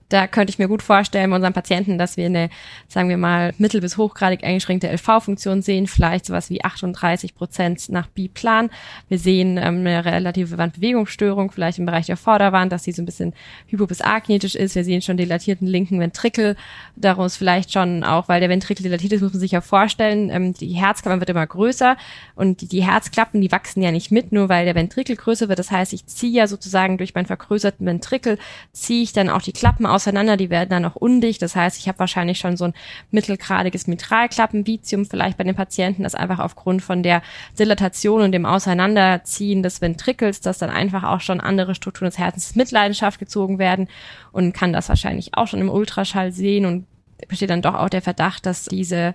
Da 0.10 0.26
könnte 0.26 0.50
ich 0.50 0.58
mir 0.58 0.68
gut 0.68 0.82
vorstellen 0.82 1.30
bei 1.30 1.36
unseren 1.36 1.54
Patienten, 1.54 2.00
dass 2.00 2.18
wir 2.18 2.26
eine, 2.26 2.50
sagen 2.88 3.10
wir 3.10 3.18
mal, 3.18 3.54
mittel- 3.60 3.80
bis 3.80 3.96
hochgradig 3.96 4.44
eingeschränkte 4.44 4.88
LV-Funktion 4.90 5.62
sehen, 5.62 5.86
vielleicht 5.86 6.26
sowas 6.26 6.50
wie 6.50 6.64
38 6.64 7.36
Prozent 7.36 7.90
nach 7.90 8.08
B-Plan. 8.08 8.72
Wir 9.08 9.20
sehen 9.20 9.58
ähm, 9.58 9.80
eine 9.82 10.04
relative 10.06 10.58
Wandbewegungsstörung, 10.58 11.52
vielleicht 11.52 11.78
im 11.78 11.86
Bereich 11.86 12.08
der 12.08 12.18
Vorderwand, 12.18 12.72
dass 12.72 12.84
sie 12.84 12.92
so 12.92 13.04
ein 13.04 13.06
bisschen 13.06 13.34
hypo- 13.70 13.86
bis 13.86 14.02
akinetisch 14.02 14.56
ist. 14.56 14.74
Wir 14.74 14.84
sehen 14.84 15.04
schon 15.04 15.16
dilatierten 15.18 15.68
linken 15.68 16.00
Ventrikel. 16.00 16.56
Daraus 16.96 17.38
vielleicht 17.38 17.72
schon 17.72 18.04
auch, 18.04 18.28
weil 18.28 18.40
der 18.40 18.50
Ventrikel 18.50 18.82
dilatiert 18.82 19.14
ist, 19.14 19.22
muss 19.22 19.34
man 19.34 19.40
sich 19.40 19.52
ja 19.52 19.62
vorstellen, 19.62 20.32
ähm, 20.32 20.54
die 20.56 20.74
Herzklappe 20.74 21.20
wird 21.20 21.30
immer 21.30 21.46
größer 21.46 21.98
und 22.34 22.62
die, 22.62 22.68
die 22.68 22.84
Herzklappen, 22.84 23.42
die 23.42 23.52
wachsen 23.52 23.84
ja 23.84 23.92
nicht 23.92 24.10
mit, 24.12 24.32
nur 24.32 24.50
weil 24.50 24.66
der 24.66 24.74
Ventrikel 24.74 25.16
größer 25.16 25.50
wird. 25.50 25.60
Das 25.60 25.70
heißt, 25.70 25.94
ich 25.94 26.08
ziehe 26.08 26.32
ja 26.34 26.48
sozusagen 26.48 26.98
durch 26.98 27.14
meinen 27.14 27.28
vergrößerten 27.28 27.86
Ventrikel, 27.86 28.40
ziehe 28.72 29.04
ich 29.04 29.14
dann 29.14 29.30
auch 29.30 29.44
die 29.44 29.52
Klappen 29.52 29.86
aus 29.86 29.99
auseinander, 30.00 30.38
die 30.38 30.50
werden 30.50 30.70
dann 30.70 30.86
auch 30.86 30.96
undicht. 30.96 31.42
Das 31.42 31.56
heißt, 31.56 31.78
ich 31.78 31.88
habe 31.88 32.00
wahrscheinlich 32.00 32.40
schon 32.40 32.56
so 32.56 32.66
ein 32.66 32.74
mittelgradiges 33.12 33.88
Mitralklappenvitium 33.88 35.06
vielleicht 35.06 35.38
bei 35.38 35.44
den 35.44 35.56
Patienten, 35.56 36.04
das 36.04 36.16
einfach 36.16 36.40
aufgrund 36.40 36.82
von 36.82 37.04
der 37.04 37.22
Dilatation 37.58 38.22
und 38.22 38.32
dem 38.32 38.46
Auseinanderziehen 38.46 39.62
des 39.62 39.82
Ventrikels, 39.82 40.40
dass 40.40 40.58
dann 40.58 40.70
einfach 40.70 41.04
auch 41.04 41.22
schon 41.22 41.42
andere 41.42 41.76
Strukturen 41.76 42.10
des 42.10 42.18
Herzens 42.18 42.56
Mitleidenschaft 42.56 43.20
gezogen 43.20 43.60
werden 43.60 43.90
und 44.32 44.54
kann 44.54 44.72
das 44.72 44.88
wahrscheinlich 44.88 45.36
auch 45.36 45.48
schon 45.48 45.60
im 45.60 45.70
Ultraschall 45.70 46.32
sehen 46.32 46.66
und 46.66 46.86
besteht 47.28 47.50
dann 47.50 47.62
doch 47.62 47.76
auch 47.76 47.90
der 47.90 48.02
Verdacht, 48.02 48.46
dass 48.46 48.66
diese 48.66 49.14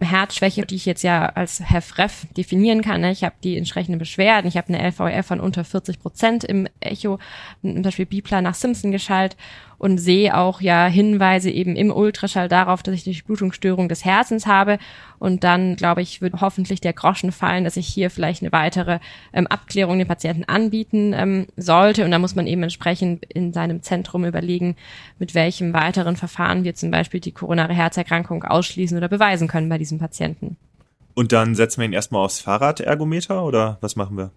Herzschwäche, 0.00 0.66
die 0.66 0.74
ich 0.74 0.84
jetzt 0.84 1.02
ja 1.02 1.26
als 1.26 1.62
HFrEF 1.70 2.26
definieren 2.36 2.82
kann. 2.82 3.00
Ne? 3.00 3.10
Ich 3.12 3.24
habe 3.24 3.34
die 3.42 3.56
entsprechenden 3.56 3.98
Beschwerden. 3.98 4.46
Ich 4.46 4.56
habe 4.56 4.68
eine 4.68 4.86
LVEF 4.90 5.26
von 5.26 5.40
unter 5.40 5.64
40 5.64 6.00
Prozent 6.00 6.44
im 6.44 6.68
Echo, 6.80 7.18
zum 7.62 7.82
Beispiel 7.82 8.06
Biplan 8.06 8.44
nach 8.44 8.54
Simpson 8.54 8.92
geschaltet 8.92 9.38
und 9.78 9.98
sehe 9.98 10.36
auch 10.36 10.60
ja 10.60 10.86
Hinweise 10.86 11.50
eben 11.50 11.76
im 11.76 11.90
Ultraschall 11.90 12.48
darauf, 12.48 12.82
dass 12.82 12.94
ich 12.94 13.04
die 13.04 13.22
Blutungsstörung 13.22 13.88
des 13.88 14.04
Herzens 14.04 14.46
habe. 14.46 14.78
Und 15.18 15.44
dann, 15.44 15.76
glaube 15.76 16.02
ich, 16.02 16.20
wird 16.20 16.40
hoffentlich 16.40 16.80
der 16.80 16.92
Groschen 16.92 17.32
fallen, 17.32 17.64
dass 17.64 17.76
ich 17.76 17.86
hier 17.86 18.10
vielleicht 18.10 18.42
eine 18.42 18.52
weitere 18.52 18.98
ähm, 19.32 19.46
Abklärung 19.46 19.98
den 19.98 20.08
Patienten 20.08 20.44
anbieten 20.44 21.12
ähm, 21.14 21.46
sollte. 21.56 22.04
Und 22.04 22.10
da 22.10 22.18
muss 22.18 22.34
man 22.34 22.46
eben 22.46 22.62
entsprechend 22.62 23.24
in 23.26 23.52
seinem 23.52 23.82
Zentrum 23.82 24.24
überlegen, 24.24 24.76
mit 25.18 25.34
welchem 25.34 25.72
weiteren 25.72 26.16
Verfahren 26.16 26.64
wir 26.64 26.74
zum 26.74 26.90
Beispiel 26.90 27.20
die 27.20 27.32
koronare 27.32 27.74
Herzerkrankung 27.74 28.44
ausschließen 28.44 28.96
oder 28.96 29.08
beweisen 29.08 29.48
können 29.48 29.68
bei 29.68 29.78
diesem 29.78 29.98
Patienten. 29.98 30.56
Und 31.14 31.32
dann 31.32 31.54
setzen 31.54 31.80
wir 31.80 31.86
ihn 31.86 31.94
erstmal 31.94 32.24
aufs 32.24 32.40
Fahrradergometer 32.40 33.42
oder 33.42 33.78
was 33.80 33.96
machen 33.96 34.18
wir? 34.18 34.32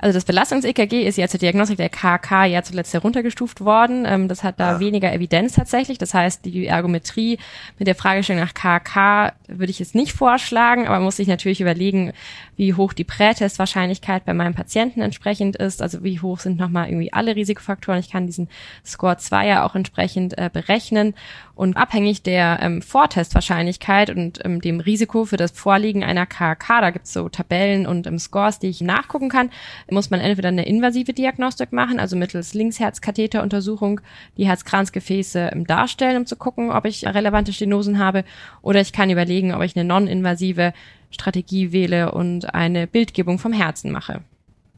Also 0.00 0.16
das 0.16 0.24
Belastungs-EKG 0.24 1.02
ist 1.06 1.18
ja 1.18 1.28
zur 1.28 1.38
Diagnostik 1.38 1.76
der 1.76 1.90
KK 1.90 2.46
ja 2.46 2.62
zuletzt 2.62 2.94
heruntergestuft 2.94 3.60
worden. 3.60 4.04
Ähm, 4.06 4.28
das 4.28 4.42
hat 4.42 4.58
da 4.58 4.76
ah. 4.76 4.80
weniger 4.80 5.12
Evidenz 5.12 5.54
tatsächlich. 5.54 5.98
Das 5.98 6.14
heißt, 6.14 6.44
die 6.44 6.66
Ergometrie 6.66 7.38
mit 7.78 7.86
der 7.86 7.94
Fragestellung 7.94 8.42
nach 8.42 8.54
KK 8.54 9.34
würde 9.46 9.70
ich 9.70 9.78
jetzt 9.78 9.94
nicht 9.94 10.12
vorschlagen, 10.12 10.86
aber 10.86 10.96
man 10.96 11.04
muss 11.04 11.16
sich 11.16 11.28
natürlich 11.28 11.60
überlegen, 11.60 12.12
wie 12.56 12.74
hoch 12.74 12.92
die 12.92 13.04
Prätestwahrscheinlichkeit 13.04 14.24
bei 14.24 14.32
meinem 14.32 14.54
Patienten 14.54 15.02
entsprechend 15.02 15.56
ist. 15.56 15.82
Also 15.82 16.02
wie 16.02 16.20
hoch 16.20 16.40
sind 16.40 16.58
nochmal 16.58 16.88
irgendwie 16.88 17.12
alle 17.12 17.36
Risikofaktoren. 17.36 18.00
Ich 18.00 18.10
kann 18.10 18.26
diesen 18.26 18.48
Score 18.84 19.18
2 19.18 19.46
ja 19.46 19.66
auch 19.66 19.74
entsprechend 19.74 20.38
äh, 20.38 20.48
berechnen. 20.52 21.14
Und 21.54 21.76
abhängig 21.76 22.22
der 22.22 22.58
ähm, 22.62 22.80
Vortestwahrscheinlichkeit 22.80 24.08
und 24.08 24.42
ähm, 24.46 24.62
dem 24.62 24.80
Risiko 24.80 25.26
für 25.26 25.36
das 25.36 25.50
Vorliegen 25.50 26.02
einer 26.02 26.24
KK, 26.24 26.80
da 26.80 26.90
gibt's 26.90 27.12
so 27.12 27.28
Tabellen 27.28 27.86
und 27.86 28.06
ähm, 28.06 28.18
Scores, 28.18 28.58
die 28.58 28.68
ich 28.68 28.80
nachgucken 28.80 29.28
kann, 29.28 29.50
muss 29.92 30.10
man 30.10 30.20
entweder 30.20 30.48
eine 30.48 30.66
invasive 30.66 31.12
Diagnostik 31.12 31.72
machen, 31.72 31.98
also 31.98 32.16
mittels 32.16 32.54
Linksherzkatheteruntersuchung 32.54 34.00
die 34.36 34.46
Herzkranzgefäße 34.46 35.50
ähm, 35.52 35.66
darstellen, 35.66 36.18
um 36.18 36.26
zu 36.26 36.36
gucken, 36.36 36.70
ob 36.70 36.84
ich 36.84 37.06
relevante 37.06 37.52
Stenosen 37.52 37.98
habe, 37.98 38.24
oder 38.62 38.80
ich 38.80 38.92
kann 38.92 39.10
überlegen, 39.10 39.54
ob 39.54 39.62
ich 39.62 39.76
eine 39.76 39.84
non-invasive 39.84 40.72
Strategie 41.10 41.72
wähle 41.72 42.12
und 42.12 42.54
eine 42.54 42.86
Bildgebung 42.86 43.38
vom 43.38 43.52
Herzen 43.52 43.90
mache. 43.90 44.22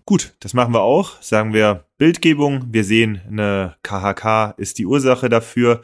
Gut, 0.04 0.34
das 0.40 0.52
machen 0.52 0.74
wir 0.74 0.82
auch. 0.82 1.22
Sagen 1.22 1.52
wir 1.52 1.84
Bildgebung. 1.96 2.64
Wir 2.72 2.84
sehen, 2.84 3.20
eine 3.28 3.76
KHK 3.82 4.54
ist 4.56 4.78
die 4.78 4.86
Ursache 4.86 5.28
dafür. 5.28 5.82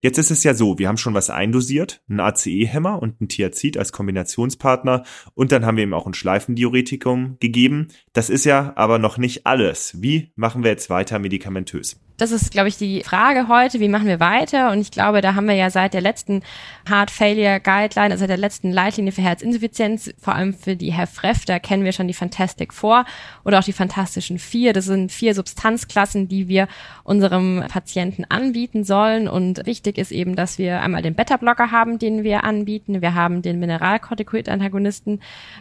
Jetzt 0.00 0.18
ist 0.18 0.30
es 0.30 0.44
ja 0.44 0.54
so, 0.54 0.78
wir 0.78 0.86
haben 0.86 0.96
schon 0.96 1.14
was 1.14 1.28
eindosiert, 1.28 2.02
ein 2.08 2.20
ACE-Hämmer 2.20 3.02
und 3.02 3.20
ein 3.20 3.28
Thiazid 3.28 3.76
als 3.76 3.90
Kombinationspartner 3.90 5.02
und 5.34 5.50
dann 5.50 5.66
haben 5.66 5.76
wir 5.76 5.82
ihm 5.82 5.92
auch 5.92 6.06
ein 6.06 6.14
Schleifendiuretikum 6.14 7.38
gegeben. 7.40 7.88
Das 8.12 8.30
ist 8.30 8.44
ja 8.44 8.72
aber 8.76 9.00
noch 9.00 9.18
nicht 9.18 9.44
alles. 9.44 10.00
Wie 10.00 10.30
machen 10.36 10.62
wir 10.62 10.70
jetzt 10.70 10.88
weiter 10.88 11.18
medikamentös? 11.18 12.00
Das 12.18 12.32
ist, 12.32 12.50
glaube 12.50 12.68
ich, 12.68 12.76
die 12.76 13.02
Frage 13.04 13.46
heute, 13.46 13.78
wie 13.78 13.88
machen 13.88 14.06
wir 14.06 14.18
weiter? 14.18 14.72
Und 14.72 14.80
ich 14.80 14.90
glaube, 14.90 15.20
da 15.20 15.36
haben 15.36 15.46
wir 15.46 15.54
ja 15.54 15.70
seit 15.70 15.94
der 15.94 16.00
letzten 16.00 16.42
Heart 16.88 17.12
Failure 17.12 17.60
Guideline, 17.60 18.10
also 18.12 18.26
der 18.26 18.36
letzten 18.36 18.72
Leitlinie 18.72 19.12
für 19.12 19.22
Herzinsuffizienz, 19.22 20.12
vor 20.20 20.34
allem 20.34 20.52
für 20.52 20.74
die 20.74 20.92
HFrEF, 20.92 21.44
da 21.44 21.60
kennen 21.60 21.84
wir 21.84 21.92
schon 21.92 22.08
die 22.08 22.14
Fantastic 22.14 22.74
Four 22.74 23.04
oder 23.44 23.60
auch 23.60 23.64
die 23.64 23.72
Fantastischen 23.72 24.40
Vier. 24.40 24.72
Das 24.72 24.86
sind 24.86 25.12
vier 25.12 25.32
Substanzklassen, 25.32 26.26
die 26.26 26.48
wir 26.48 26.66
unserem 27.04 27.64
Patienten 27.68 28.24
anbieten 28.28 28.82
sollen. 28.82 29.28
Und 29.28 29.64
wichtig 29.64 29.96
ist 29.96 30.10
eben, 30.10 30.34
dass 30.34 30.58
wir 30.58 30.80
einmal 30.82 31.02
den 31.02 31.14
Beta-Blocker 31.14 31.70
haben, 31.70 32.00
den 32.00 32.24
wir 32.24 32.42
anbieten. 32.42 33.00
Wir 33.00 33.14
haben 33.14 33.42
den 33.42 33.60
Mineralkortikoid-Antagonisten. 33.60 35.20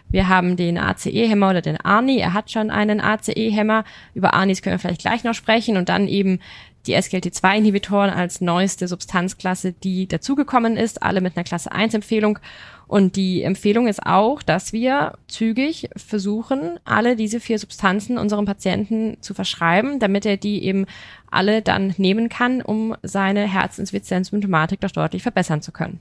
Wir 0.10 0.28
haben 0.28 0.56
den 0.56 0.80
ACE-Hämmer 0.80 1.52
oder 1.52 1.62
den 1.62 1.80
ARNI. 1.80 2.18
Er 2.18 2.34
hat 2.34 2.50
schon 2.50 2.72
einen 2.72 3.00
ACE-Hämmer. 3.00 3.84
Über 4.16 4.34
ARNIs 4.34 4.64
können 4.64 4.74
wir 4.74 4.80
vielleicht 4.80 5.02
gleich 5.02 5.24
noch 5.24 5.36
sprechen. 5.36 5.78
Und 5.78 5.90
dann 5.90 6.08
eben 6.08 6.40
die 6.88 6.96
SGLT2-Inhibitoren 6.96 8.10
als 8.10 8.42
neueste 8.42 8.88
Substanzklasse, 8.88 9.74
die 9.74 10.08
dazugekommen 10.08 10.78
ist, 10.78 11.04
alle 11.04 11.22
mit 11.22 11.36
einer 11.36 11.44
Klasse 11.44 11.72
1-Empfehlung. 11.72 12.40
Und 12.88 13.18
die 13.18 13.44
Empfehlung 13.44 13.88
ist 13.88 14.06
auch, 14.06 14.42
dass 14.42 14.72
wir 14.72 15.18
zügig 15.28 15.90
versuchen, 15.98 16.80
alle 16.86 17.18
diese 17.18 17.42
vier 17.42 17.60
Substanzen 17.60 18.18
unserem 18.18 18.46
Patienten 18.46 19.18
zu 19.20 19.34
verschreiben, 19.34 20.00
damit 20.00 20.26
er 20.26 20.38
die 20.38 20.64
eben 20.64 20.86
alle 21.30 21.62
dann 21.62 21.94
nehmen 21.98 22.30
kann, 22.30 22.62
um 22.62 22.96
seine 23.04 23.42
Herzinsuffizienzsymptomatik 23.42 24.80
doch 24.80 24.92
deutlich 24.92 25.24
verbessern 25.24 25.62
zu 25.62 25.74
können. 25.74 26.00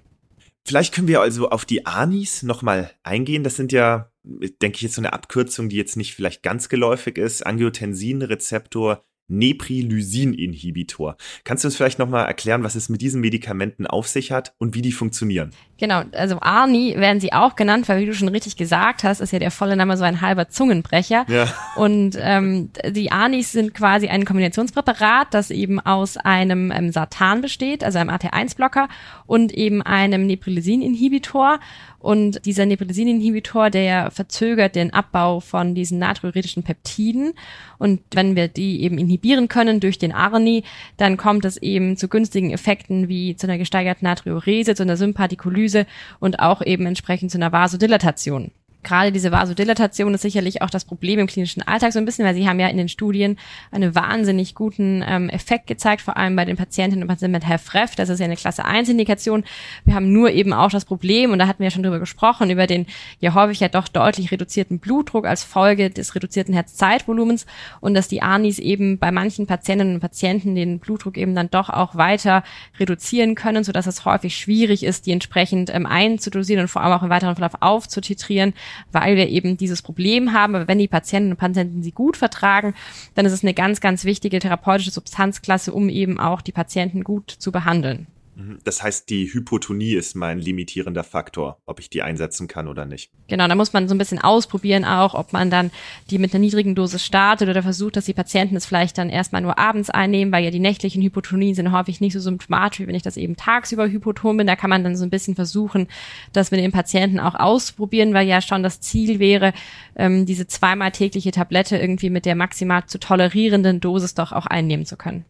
Vielleicht 0.65 0.95
können 0.95 1.09
wir 1.09 1.21
also 1.21 1.51
auf 1.51 1.65
die 1.65 1.87
ANIs 1.87 2.43
nochmal 2.43 2.93
eingehen. 3.03 3.45
Das 3.45 3.57
sind 3.57 3.73
ja, 3.73 4.11
denke 4.25 4.77
ich, 4.77 4.83
jetzt 4.83 4.95
so 4.95 5.01
eine 5.01 5.13
Abkürzung, 5.13 5.69
die 5.69 5.77
jetzt 5.77 5.97
nicht 5.97 6.15
vielleicht 6.15 6.43
ganz 6.43 6.69
geläufig 6.69 7.19
ist. 7.19 7.47
Angiotensin-Rezeptor 7.47 9.05
Neprilysin-Inhibitor. 9.29 11.17
Kannst 11.45 11.65
du 11.65 11.69
uns 11.69 11.77
vielleicht 11.77 11.99
nochmal 11.99 12.27
erklären, 12.27 12.62
was 12.62 12.75
es 12.75 12.89
mit 12.89 13.01
diesen 13.01 13.21
Medikamenten 13.21 13.87
auf 13.87 14.09
sich 14.09 14.33
hat 14.33 14.55
und 14.59 14.75
wie 14.75 14.83
die 14.83 14.93
funktionieren? 14.93 15.51
Genau, 15.79 16.03
also 16.12 16.39
ARNI 16.41 16.95
werden 16.97 17.21
sie 17.21 17.33
auch 17.33 17.55
genannt, 17.55 17.89
weil 17.89 18.01
wie 18.01 18.07
du 18.07 18.15
schon 18.15 18.29
richtig 18.29 18.57
gesagt 18.57 19.05
hast, 19.05 19.21
ist 19.21 19.33
ja 19.33 19.39
der 19.39 19.51
volle 19.51 19.77
Name 19.77 19.97
so 19.97 20.05
ein 20.05 20.21
halber 20.21 20.49
Zungenbrecher. 20.49 21.27
Ja. 21.29 21.53
Und 21.77 22.17
ähm, 22.19 22.71
die 22.89 23.12
ARNIs 23.12 23.53
sind 23.53 23.75
quasi 23.75 24.09
ein 24.09 24.25
Kombinationspräparat, 24.25 25.35
das 25.35 25.51
eben 25.51 25.79
aus 25.81 26.17
einem 26.17 26.71
ähm, 26.71 26.93
Satan 26.93 27.43
besteht, 27.43 27.85
also 27.85 27.99
einem 27.99 28.11
AT1-Blocker 28.11 28.89
und 29.27 29.53
eben 29.53 29.83
einem 29.83 30.27
Neprilysin-Inhibitor. 30.27 31.61
Und 32.07 32.47
dieser 32.47 32.66
Neprilysin-Inhibitor, 32.66 33.69
der 33.69 34.12
verzögert 34.12 34.77
den 34.77 34.95
Abbau 34.95 35.40
von 35.40 35.75
diesen 35.75 35.99
natriuretischen 35.99 36.62
Peptiden. 36.62 37.33
Und 37.79 38.01
wenn 38.12 38.37
wir 38.37 38.47
die 38.47 38.85
eben 38.85 38.97
inhibieren 38.97 39.49
können 39.49 39.81
durch 39.81 39.99
den 39.99 40.12
ARNI, 40.12 40.62
dann 40.99 41.16
kommt 41.16 41.45
es 41.45 41.57
eben 41.57 41.97
zu 41.97 42.07
günstigen 42.07 42.53
Effekten 42.53 43.09
wie 43.09 43.35
zu 43.35 43.49
einer 43.49 43.59
gesteigerten 43.59 44.05
Natriurese, 44.05 44.77
zu 44.77 44.85
einer 44.85 44.97
Sympathikolyse 44.97 45.85
und 46.21 46.38
auch 46.38 46.62
eben 46.62 46.87
entsprechend 46.87 47.33
zu 47.33 47.38
einer 47.38 47.51
Vasodilatation 47.51 48.53
gerade 48.87 49.11
diese 49.11 49.33
Vasodilatation 49.33 50.14
ist 50.14 50.22
sicherlich 50.22 50.62
auch 50.62 50.70
das 50.70 50.85
Problem 50.85 51.18
im 51.18 51.27
klinischen 51.27 51.62
Alltag 51.62 51.92
so 51.92 51.99
ein 51.99 52.05
bisschen, 52.05 52.25
weil 52.25 52.35
sie 52.35 52.49
haben 52.49 52.61
ja 52.61 52.68
in 52.68 52.77
den 52.77 52.88
Studien 52.88 53.37
einen 53.72 53.94
wahnsinnig 53.94 54.55
guten 54.55 55.05
ähm, 55.07 55.29
Effekt 55.29 55.66
gezeigt, 55.66 56.03
vor 56.03 56.16
allem 56.16 56.37
bei 56.37 56.44
den 56.44 56.57
Patientinnen 56.57 57.03
und 57.03 57.09
Patienten 57.09 57.33
mit 57.33 57.46
HFrEF. 57.46 57.96
Das 57.96 58.09
ist 58.09 58.20
ja 58.20 58.27
eine 58.27 58.37
Klasse 58.37 58.64
1 58.64 58.88
Indikation. 58.88 59.44
Wir 59.85 59.94
haben 59.94 60.12
nur 60.12 60.31
eben 60.31 60.53
auch 60.53 60.70
das 60.70 60.85
Problem, 60.85 61.33
und 61.33 61.40
da 61.40 61.49
hatten 61.49 61.59
wir 61.59 61.66
ja 61.66 61.70
schon 61.72 61.83
drüber 61.83 61.99
gesprochen, 61.99 62.49
über 62.49 62.68
den 62.68 62.87
ja 63.18 63.35
häufig 63.35 63.59
ja 63.59 63.68
doch 63.68 63.88
deutlich 63.88 64.31
reduzierten 64.31 64.79
Blutdruck 64.79 65.27
als 65.27 65.42
Folge 65.42 65.90
des 65.90 66.14
reduzierten 66.14 66.55
Herzzeitvolumens 66.55 67.44
und 67.81 67.94
dass 67.94 68.07
die 68.07 68.22
ANIs 68.22 68.61
eben 68.61 68.99
bei 68.99 69.11
manchen 69.11 69.49
Patientinnen 69.49 69.94
und 69.94 70.01
Patienten 70.01 70.55
den 70.55 70.79
Blutdruck 70.79 71.16
eben 71.16 71.35
dann 71.35 71.51
doch 71.51 71.70
auch 71.70 71.96
weiter 71.96 72.44
reduzieren 72.79 73.35
können, 73.35 73.64
so 73.64 73.72
dass 73.72 73.88
es 73.88 74.05
häufig 74.05 74.37
schwierig 74.37 74.85
ist, 74.85 75.07
die 75.07 75.12
entsprechend 75.12 75.75
ähm, 75.75 75.87
einzudosieren 75.87 76.62
und 76.62 76.68
vor 76.68 76.83
allem 76.83 76.92
auch 76.92 77.03
im 77.03 77.11
weiteren 77.11 77.35
Verlauf 77.35 77.61
aufzutitrieren, 77.61 78.55
weil 78.93 79.17
wir 79.17 79.29
eben 79.29 79.57
dieses 79.57 79.83
Problem 79.83 80.33
haben. 80.33 80.55
Aber 80.55 80.69
wenn 80.69 80.79
die 80.79 80.89
Patienten 80.89 81.33
und 81.33 81.39
Patienten 81.39 81.83
sie 81.83 81.93
gut 81.93 82.17
vertragen, 82.17 82.75
dann 83.15 83.27
ist 83.27 83.33
es 83.33 83.43
eine 83.43 83.55
ganz, 83.55 83.81
ganz 83.81 84.05
wichtige 84.05 84.39
therapeutische 84.39 84.91
Substanzklasse, 84.91 85.73
um 85.73 85.89
eben 85.89 86.19
auch 86.19 86.41
die 86.41 86.53
Patienten 86.53 87.05
gut 87.05 87.31
zu 87.31 87.53
behandeln. 87.53 88.07
Mhm. 88.37 88.59
Das 88.64 88.83
heißt, 88.83 89.09
die 89.09 89.33
Hypotonie 89.33 89.94
ist 89.94 90.14
mein 90.14 90.38
limitierender 90.38 91.05
Faktor, 91.05 91.59
ob 91.64 91.81
ich 91.81 91.88
die 91.88 92.03
einsetzen 92.03 92.49
kann 92.49 92.68
oder 92.68 92.85
nicht. 92.85 93.11
Genau, 93.29 93.49
da 93.49 93.55
muss 93.55 93.72
man 93.72 93.88
so 93.88 93.94
ein 93.94 93.99
bisschen 93.99 94.18
ausprobieren 94.18 94.85
auch, 94.85 95.14
ob 95.14 95.33
man 95.33 95.51
dann 95.51 95.70
die 96.11 96.18
mit 96.18 96.35
einer 96.35 96.40
niedrigen 96.40 96.75
Dosis 96.75 97.03
startet 97.03 97.49
oder 97.49 97.62
versucht, 97.62 97.96
dass 97.96 98.05
die 98.05 98.12
Patienten 98.12 98.55
es 98.55 98.66
vielleicht 98.66 98.99
dann 98.99 99.09
erstmal 99.09 99.40
nur 99.40 99.59
abends 99.59 99.88
einnehmen, 99.88 100.33
weil 100.33 100.44
ja 100.44 100.51
die 100.51 100.61
nächtlichen 100.61 101.03
Hypotonien 101.03 101.55
sind 101.55 101.72
häufig 101.72 102.01
nicht 102.03 102.12
so 102.12 102.20
symptomatisch, 102.20 102.81
wie 102.81 102.87
wenn 102.87 102.94
ich 102.94 103.03
das 103.03 103.16
eben 103.16 103.37
tagsüber 103.37 103.88
hypoton 103.88 104.37
bin. 104.37 104.46
Da 104.46 104.55
kann 104.55 104.70
man 104.70 104.85
dann 104.85 104.96
so 104.96 105.05
ein 105.05 105.11
bisschen 105.11 105.35
versuchen, 105.35 105.88
das 106.35 106.51
mit 106.51 106.61
den 106.61 106.72
Patienten 106.72 107.18
auch 107.18 107.35
ausprobieren, 107.35 108.12
weil 108.12 108.29
ja 108.29 108.42
schon 108.42 108.62
das 108.62 108.81
Ziel 108.81 109.18
wäre, 109.18 109.55
ähm, 109.96 110.27
diese 110.27 110.46
zweimal 110.46 110.92
tägliche 110.92 111.31
Tablette 111.31 111.79
irgendwie 111.79 112.11
mit 112.11 112.27
der 112.27 112.35
maximal 112.35 112.85
zu 112.85 113.01
tolerierenden 113.01 113.81
Dosis 113.81 114.14
doch 114.14 114.33
auch 114.33 114.46
einnehmen 114.46 114.85
zu 114.85 114.96
können. 114.96 115.25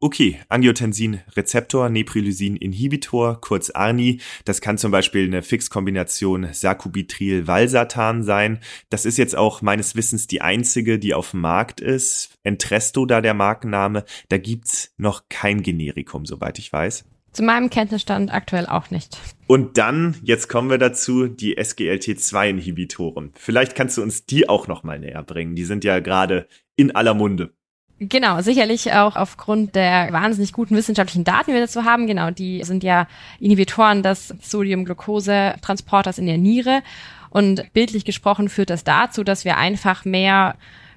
Okay, 0.00 0.38
Angiotensin-Rezeptor, 0.48 1.88
Neprilysin-Inhibitor, 1.88 3.40
kurz 3.40 3.70
ARNI. 3.70 4.20
Das 4.44 4.60
kann 4.60 4.78
zum 4.78 4.92
Beispiel 4.92 5.24
eine 5.24 5.42
Fixkombination 5.42 6.46
Sacubitril-Valsartan 6.52 8.22
sein. 8.22 8.60
Das 8.90 9.04
ist 9.04 9.18
jetzt 9.18 9.34
auch 9.36 9.60
meines 9.60 9.96
Wissens 9.96 10.28
die 10.28 10.40
einzige, 10.40 11.00
die 11.00 11.14
auf 11.14 11.32
dem 11.32 11.40
Markt 11.40 11.80
ist. 11.80 12.30
Entresto 12.44 13.06
da 13.06 13.20
der 13.20 13.34
Markenname. 13.34 14.04
Da 14.28 14.38
gibt's 14.38 14.94
noch 14.98 15.24
kein 15.28 15.64
Generikum, 15.64 16.26
soweit 16.26 16.60
ich 16.60 16.72
weiß. 16.72 17.04
Zu 17.32 17.42
meinem 17.42 17.68
Kenntnisstand 17.68 18.32
aktuell 18.32 18.66
auch 18.66 18.92
nicht. 18.92 19.18
Und 19.48 19.78
dann, 19.78 20.16
jetzt 20.22 20.48
kommen 20.48 20.70
wir 20.70 20.78
dazu, 20.78 21.26
die 21.26 21.58
SGLT2-Inhibitoren. 21.58 23.32
Vielleicht 23.34 23.74
kannst 23.74 23.96
du 23.96 24.02
uns 24.02 24.26
die 24.26 24.48
auch 24.48 24.68
noch 24.68 24.84
mal 24.84 25.00
näher 25.00 25.24
bringen. 25.24 25.56
Die 25.56 25.64
sind 25.64 25.82
ja 25.82 25.98
gerade 25.98 26.46
in 26.76 26.94
aller 26.94 27.14
Munde. 27.14 27.57
Genau, 28.00 28.40
sicherlich 28.42 28.92
auch 28.92 29.16
aufgrund 29.16 29.74
der 29.74 30.12
wahnsinnig 30.12 30.52
guten 30.52 30.76
wissenschaftlichen 30.76 31.24
Daten, 31.24 31.46
die 31.48 31.54
wir 31.54 31.60
dazu 31.60 31.84
haben. 31.84 32.06
Genau, 32.06 32.30
die 32.30 32.62
sind 32.62 32.84
ja 32.84 33.08
Inhibitoren 33.40 34.04
des 34.04 34.34
Sodium-Glucose-Transporters 34.40 36.18
in 36.18 36.26
der 36.26 36.38
Niere. 36.38 36.82
Und 37.30 37.72
bildlich 37.72 38.04
gesprochen 38.04 38.48
führt 38.48 38.70
das 38.70 38.84
dazu, 38.84 39.24
dass 39.24 39.44
wir 39.44 39.56
einfach 39.56 40.04
mehr 40.04 40.54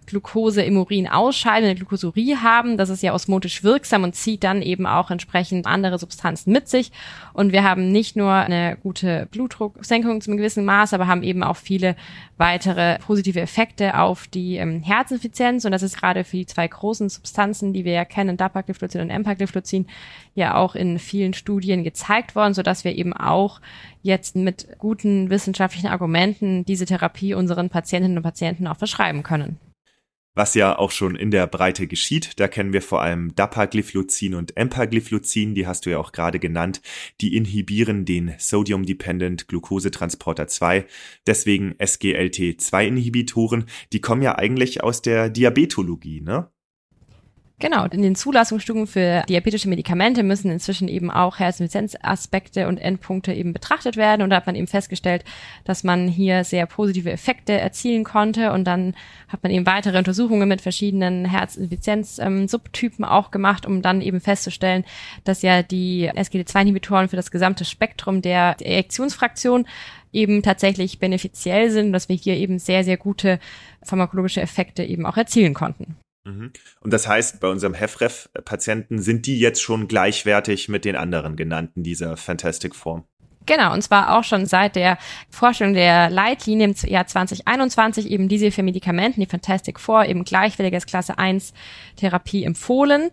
Glucose 0.08 0.62
im 0.64 0.78
Urin 0.78 1.08
ausscheiden, 1.08 1.70
eine 1.70 1.76
Glucosurie 1.76 2.36
haben. 2.36 2.78
Das 2.78 2.90
ist 2.90 3.04
ja 3.04 3.14
osmotisch 3.14 3.64
wirksam 3.64 4.04
und 4.04 4.16
zieht 4.16 4.44
dann 4.44 4.62
eben 4.62 4.86
auch 4.86 5.12
entsprechend 5.12 5.66
andere 5.66 6.00
Substanzen 6.00 6.52
mit 6.52 6.68
sich. 6.68 6.92
Und 7.34 7.52
wir 7.52 7.64
haben 7.64 7.92
nicht 7.92 8.16
nur 8.16 8.32
eine 8.32 8.78
gute 8.82 9.28
Blutdrucksenkung 9.32 10.22
zum 10.22 10.38
gewissen 10.38 10.66
Maß, 10.66 10.94
aber 10.94 11.08
haben 11.08 11.24
eben 11.24 11.44
auch 11.44 11.56
viele 11.56 11.96
weitere 12.38 12.98
positive 13.00 13.40
Effekte 13.40 14.00
auf 14.00 14.28
die 14.28 14.58
ähm, 14.58 14.82
Herzinsuffizienz. 14.82 15.66
Und 15.66 15.72
das 15.72 15.84
ist 15.84 15.98
gerade 15.98 16.24
für 16.24 16.38
die 16.38 16.46
zwei 16.46 16.68
großen 16.68 17.08
Substanzen, 17.10 17.72
die 17.72 17.86
wir 17.86 17.94
ja 17.94 18.06
kennen, 18.06 18.38
Dapagliflozin 18.38 19.02
und 19.02 19.10
Empagliflozin, 19.10 19.88
ja 20.34 20.56
auch 20.56 20.76
in 20.76 21.00
vielen 21.00 21.34
Studien 21.34 21.84
gezeigt 21.84 22.36
worden, 22.36 22.54
sodass 22.54 22.84
wir 22.84 22.96
eben 22.96 23.14
auch 23.14 23.62
jetzt 24.02 24.36
mit 24.36 24.68
guten 24.80 25.30
wissenschaftlichen 25.30 25.88
Argumenten 25.88 26.66
diese 26.66 26.86
Therapie 26.86 27.34
unseren 27.34 27.70
Patientinnen 27.70 28.18
und 28.18 28.24
Patienten 28.24 28.68
auch 28.68 28.78
verschreiben 28.78 29.24
können 29.24 29.58
was 30.34 30.54
ja 30.54 30.78
auch 30.78 30.91
schon 30.91 31.15
in 31.15 31.32
der 31.32 31.48
Breite 31.48 31.88
geschieht. 31.88 32.39
Da 32.39 32.48
kennen 32.48 32.74
wir 32.74 32.82
vor 32.82 33.02
allem 33.02 33.36
Dapagliflozin 33.36 34.36
und 34.36 34.56
Empagliflozin, 34.58 35.56
die 35.56 35.67
hast 35.67 35.86
du 35.86 35.89
ja 35.89 35.98
auch 36.00 36.12
gerade 36.12 36.39
genannt. 36.39 36.82
Die 37.20 37.36
inhibieren 37.36 38.06
den 38.06 38.34
Sodium-Dependent 38.38 39.48
Glucosetransporter 39.48 40.48
2, 40.48 40.86
deswegen 41.28 41.74
SGLT2-Inhibitoren. 41.74 43.65
Die 43.94 44.02
kommen 44.02 44.22
ja 44.22 44.38
eigentlich 44.38 44.84
aus 44.84 45.02
der 45.02 45.30
Diabetologie, 45.30 46.22
ne? 46.22 46.50
Genau, 47.62 47.86
in 47.86 48.02
den 48.02 48.15
Zulassungsstufen 48.15 48.88
für 48.88 49.21
diabetische 49.30 49.69
Medikamente 49.69 50.24
müssen 50.24 50.50
inzwischen 50.50 50.88
eben 50.88 51.12
auch 51.12 51.38
Herzinsuffizienzaspekte 51.38 52.67
und 52.67 52.80
Endpunkte 52.80 53.34
eben 53.34 53.54
betrachtet 53.54 53.97
werden. 53.97 54.24
Und 54.24 54.32
da 54.32 54.38
hat 54.38 54.47
man 54.47 54.56
eben 54.56 54.65
festgestellt, 54.65 55.24
dass 55.63 55.84
man 55.84 56.08
hier 56.08 56.43
sehr 56.43 56.65
positive 56.65 57.12
Effekte 57.12 57.54
erzielen 57.54 58.04
konnte. 58.04 58.52
Und 58.52 58.63
dann 58.63 58.95
hat 59.28 59.43
man 59.43 59.52
eben 59.52 59.67
weitere 59.67 60.00
Untersuchungen 60.00 60.50
mit 60.50 60.60
verschiedenen 60.60 61.26
Herzinsuffizienz-Subtypen 61.26 63.06
auch 63.06 63.30
gemacht, 63.30 63.67
um 63.67 63.84
dann 63.84 64.02
eben 64.02 64.21
festzustellen, 64.21 64.84
dass 65.24 65.43
ja 65.43 65.62
die 65.62 66.10
SGD2-Inhibitoren 66.12 67.10
für 67.10 67.15
das 67.15 67.30
gesamte 67.30 67.63
Spektrum 67.63 68.24
der 68.24 68.56
Ejektionsfraktion 68.60 69.67
eben 70.12 70.41
tatsächlich 70.41 70.97
benefiziell 70.97 71.69
sind, 71.69 71.93
dass 71.93 72.10
wir 72.10 72.15
hier 72.15 72.38
eben 72.38 72.58
sehr, 72.58 72.84
sehr 72.84 72.97
gute 72.97 73.39
pharmakologische 73.84 74.41
Effekte 74.41 74.84
eben 74.84 75.06
auch 75.06 75.17
erzielen 75.17 75.54
konnten. 75.54 75.95
Mhm. 76.24 76.52
Und 76.82 76.94
das 76.94 77.08
heißt, 77.08 77.40
bei 77.40 77.48
unserem 77.48 77.74
HEFREF-Patienten 77.74 79.02
sind 79.02 79.26
die 79.26 79.40
jetzt 79.40 79.62
schon 79.62 79.88
gleichwertig 79.88 80.70
mit 80.70 80.86
den 80.86 80.96
anderen 80.96 81.36
genannten 81.36 81.84
dieser 81.84 82.18
Fantastic 82.18 82.76
Form. 82.76 83.06
Genau, 83.48 83.74
und 83.74 83.82
zwar 83.82 84.18
auch 84.18 84.24
schon 84.24 84.46
seit 84.46 84.76
der 84.76 84.98
Vorstellung 85.30 85.74
der 85.74 86.10
Leitlinie 86.12 86.68
im 86.68 86.76
Jahr 86.90 87.08
2021 87.08 88.10
eben 88.10 88.28
diese 88.28 88.52
für 88.52 88.62
Medikamenten, 88.62 89.20
die 89.20 89.26
Fantastic 89.26 89.80
Four, 89.80 90.06
eben 90.06 90.24
gleichwilliges 90.24 90.86
Klasse 90.86 91.18
1 91.18 91.54
Therapie 91.96 92.44
empfohlen. 92.44 93.10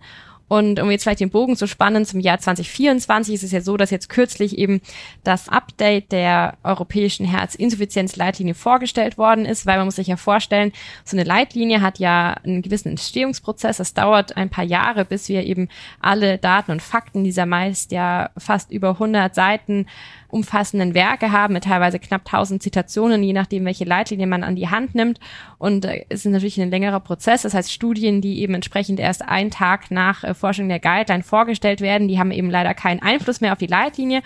Und 0.49 0.81
um 0.81 0.91
jetzt 0.91 1.03
vielleicht 1.03 1.21
den 1.21 1.31
Bogen 1.31 1.57
zu 1.57 1.67
spannen 1.67 2.05
zum 2.05 2.21
Jahr 2.21 2.39
2024 2.39 3.35
ist 3.35 3.43
es 3.43 3.53
ja 3.53 3.61
so, 3.61 3.77
dass 3.77 3.91
jetzt 3.91 4.09
kürzlich 4.09 4.59
eben 4.59 4.81
das 5.23 5.49
Update 5.49 6.11
der 6.11 6.55
europäischen 6.65 7.27
Herzinsuffizienzleitlinie 7.27 8.55
vorgestellt 8.55 9.19
worden 9.19 9.45
ist, 9.45 9.67
weil 9.67 9.77
man 9.77 9.87
muss 9.87 9.97
sich 9.97 10.07
ja 10.07 10.17
vorstellen, 10.17 10.73
so 11.05 11.17
eine 11.17 11.25
Leitlinie 11.25 11.83
hat 11.83 11.99
ja 11.99 12.35
einen 12.45 12.63
gewissen 12.63 12.89
Entstehungsprozess. 12.89 13.79
Es 13.79 13.95
dauert 13.95 14.37
ein 14.37 14.49
paar 14.49 14.65
Jahre, 14.65 15.05
bis 15.05 15.29
wir 15.29 15.45
eben 15.45 15.69
alle 16.01 16.39
Daten 16.39 16.73
und 16.73 16.83
Fakten 16.83 17.25
dieser 17.25 17.47
meist 17.47 17.93
ja 17.93 18.31
fast 18.39 18.73
über 18.73 18.91
100 18.91 19.35
Seiten 19.35 19.87
umfassenden 20.29 20.95
Werke 20.95 21.33
haben, 21.33 21.55
mit 21.55 21.65
teilweise 21.65 21.99
knapp 21.99 22.23
1000 22.27 22.63
Zitationen, 22.63 23.23
je 23.23 23.33
nachdem, 23.33 23.65
welche 23.65 23.85
Leitlinie 23.85 24.27
man 24.27 24.45
an 24.45 24.57
die 24.57 24.69
Hand 24.69 24.95
nimmt. 24.95 25.19
Und 25.59 25.85
äh, 25.85 26.05
es 26.09 26.25
ist 26.25 26.31
natürlich 26.31 26.61
ein 26.61 26.71
längerer 26.71 27.01
Prozess. 27.01 27.43
Das 27.43 27.55
heißt, 27.55 27.73
Studien, 27.73 28.21
die 28.21 28.41
eben 28.41 28.55
entsprechend 28.55 29.01
erst 29.01 29.23
einen 29.23 29.51
Tag 29.51 29.91
nach 29.91 30.25
äh, 30.39 30.49
Forschung 30.49 30.69
der 30.69 30.81
Guideline 30.81 31.23
vorgestellt 31.23 31.81
werden, 31.81 32.09
die 32.09 32.19
haben 32.19 32.31
eben 32.31 32.51
leider 32.51 32.75
keinen 32.75 33.03
Einfluss 33.03 33.41
mehr 33.41 33.53
auf 33.53 33.59
die 33.59 33.67
Leitlinie. 33.67 34.23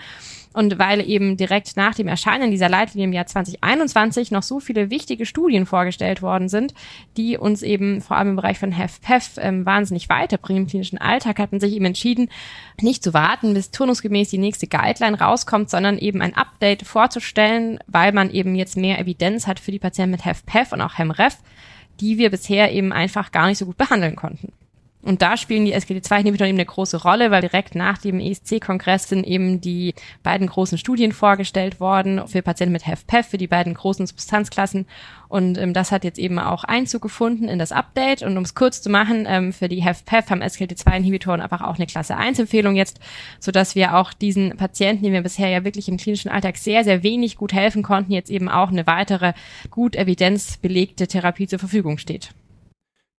Und 0.53 0.77
weil 0.77 1.07
eben 1.09 1.35
direkt 1.35 1.75
nach 1.77 1.95
dem 1.95 2.07
Erscheinen 2.07 2.51
dieser 2.51 2.69
Leitlinie 2.69 3.05
im 3.05 3.13
Jahr 3.13 3.25
2021 3.25 4.29
noch 4.29 4.43
so 4.43 4.59
viele 4.59 4.91
wichtige 4.91 5.25
Studien 5.25 5.65
vorgestellt 5.65 6.21
worden 6.21 6.47
sind, 6.47 6.75
die 7.17 7.37
uns 7.37 7.63
eben 7.63 8.01
vor 8.01 8.17
allem 8.17 8.29
im 8.29 8.35
Bereich 8.35 8.59
von 8.59 8.73
HFPEF 8.73 9.37
ähm, 9.39 9.65
wahnsinnig 9.65 10.09
weiterbringen 10.09 10.63
im 10.63 10.69
klinischen 10.69 10.99
Alltag, 10.99 11.39
hat 11.39 11.51
man 11.51 11.59
sich 11.59 11.73
eben 11.73 11.85
entschieden, 11.85 12.29
nicht 12.79 13.03
zu 13.03 13.15
warten, 13.15 13.55
bis 13.55 13.71
turnusgemäß 13.71 14.29
die 14.29 14.37
nächste 14.37 14.67
Guideline 14.67 15.19
rauskommt, 15.19 15.71
sondern 15.71 15.97
eben 15.97 16.21
ein 16.21 16.35
Update 16.35 16.83
vorzustellen, 16.83 17.79
weil 17.87 18.11
man 18.11 18.29
eben 18.29 18.53
jetzt 18.53 18.77
mehr 18.77 18.99
Evidenz 18.99 19.47
hat 19.47 19.59
für 19.59 19.71
die 19.71 19.79
Patienten 19.79 20.11
mit 20.11 20.21
HFPEF 20.23 20.71
und 20.71 20.81
auch 20.81 20.99
HEMREF, 20.99 21.37
die 21.99 22.19
wir 22.19 22.29
bisher 22.29 22.71
eben 22.71 22.93
einfach 22.93 23.31
gar 23.31 23.47
nicht 23.47 23.57
so 23.57 23.65
gut 23.65 23.77
behandeln 23.77 24.15
konnten. 24.15 24.51
Und 25.03 25.21
da 25.21 25.35
spielen 25.35 25.65
die 25.65 25.75
SGD2-Inhibitoren 25.75 26.49
eben 26.49 26.57
eine 26.57 26.65
große 26.65 27.03
Rolle, 27.03 27.29
weil 27.29 27.41
direkt 27.41 27.75
nach 27.75 27.97
dem 27.97 28.21
ESC-Kongress 28.21 29.09
sind 29.09 29.25
eben 29.25 29.59
die 29.59 29.93
beiden 30.23 30.47
großen 30.47 30.77
Studien 30.77 31.11
vorgestellt 31.11 31.81
worden 31.81 32.25
für 32.27 32.41
Patienten 32.41 32.71
mit 32.71 32.85
HFpEF, 32.85 33.27
für 33.27 33.37
die 33.37 33.47
beiden 33.47 33.73
großen 33.73 34.07
Substanzklassen. 34.07 34.87
Und 35.27 35.57
ähm, 35.57 35.73
das 35.73 35.91
hat 35.91 36.05
jetzt 36.05 36.19
eben 36.19 36.39
auch 36.39 36.63
Einzug 36.63 37.01
gefunden 37.01 37.49
in 37.49 37.59
das 37.59 37.73
Update. 37.73 38.23
Und 38.23 38.37
um 38.37 38.43
es 38.43 38.55
kurz 38.55 38.81
zu 38.81 38.89
machen, 38.89 39.25
ähm, 39.27 39.51
für 39.51 39.67
die 39.67 39.83
HFpEF 39.83 40.29
haben 40.29 40.41
SGLT2-Inhibitoren 40.41 41.41
einfach 41.41 41.61
auch 41.61 41.75
eine 41.75 41.85
Klasse 41.85 42.17
1-Empfehlung 42.17 42.75
jetzt, 42.75 43.01
sodass 43.41 43.75
wir 43.75 43.97
auch 43.97 44.13
diesen 44.13 44.55
Patienten, 44.55 45.03
denen 45.03 45.15
wir 45.15 45.21
bisher 45.21 45.49
ja 45.49 45.65
wirklich 45.65 45.89
im 45.89 45.97
klinischen 45.97 46.31
Alltag 46.31 46.55
sehr, 46.55 46.85
sehr 46.85 47.03
wenig 47.03 47.35
gut 47.35 47.51
helfen 47.51 47.83
konnten, 47.83 48.13
jetzt 48.13 48.29
eben 48.29 48.47
auch 48.47 48.69
eine 48.69 48.87
weitere 48.87 49.33
gut 49.69 49.97
evidenzbelegte 49.97 51.07
Therapie 51.07 51.47
zur 51.47 51.59
Verfügung 51.59 51.97
steht. 51.97 52.29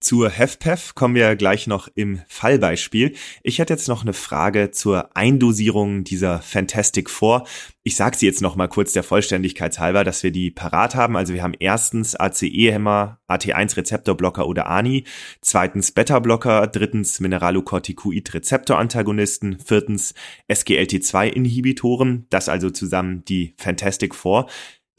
Zur 0.05 0.29
HEFPEF 0.29 0.95
kommen 0.95 1.15
wir 1.15 1.35
gleich 1.35 1.67
noch 1.67 1.89
im 1.95 2.21
Fallbeispiel. 2.29 3.15
Ich 3.43 3.59
hätte 3.59 3.73
jetzt 3.73 3.89
noch 3.89 4.03
eine 4.03 4.13
Frage 4.13 4.71
zur 4.71 5.17
Eindosierung 5.17 6.05
dieser 6.05 6.43
Fantastic 6.43 7.09
Four. 7.09 7.47
Ich 7.85 7.97
sage 7.97 8.19
sie 8.19 8.27
jetzt 8.27 8.43
noch 8.43 8.55
mal 8.55 8.69
kurz 8.69 8.93
der 8.93 9.03
Vollständigkeit 9.03 9.79
halber, 9.79 10.05
dass 10.05 10.23
wir 10.23 10.31
die 10.31 10.51
parat 10.51 10.95
haben. 10.95 11.17
Also 11.17 11.33
wir 11.33 11.43
haben 11.43 11.55
erstens 11.59 12.17
ACE-Hämmer, 12.17 13.19
AT1-Rezeptorblocker 13.29 14.47
oder 14.47 14.67
ANI, 14.67 15.05
zweitens 15.41 15.91
Beta-Blocker, 15.91 16.67
drittens 16.67 17.19
Mineralocorticoid-Rezeptorantagonisten, 17.21 19.59
viertens 19.59 20.13
SGLT2-Inhibitoren, 20.51 22.27
das 22.29 22.51
also 22.51 22.69
zusammen 22.69 23.25
die 23.25 23.55
Fantastic 23.57 24.15
Four 24.15 24.51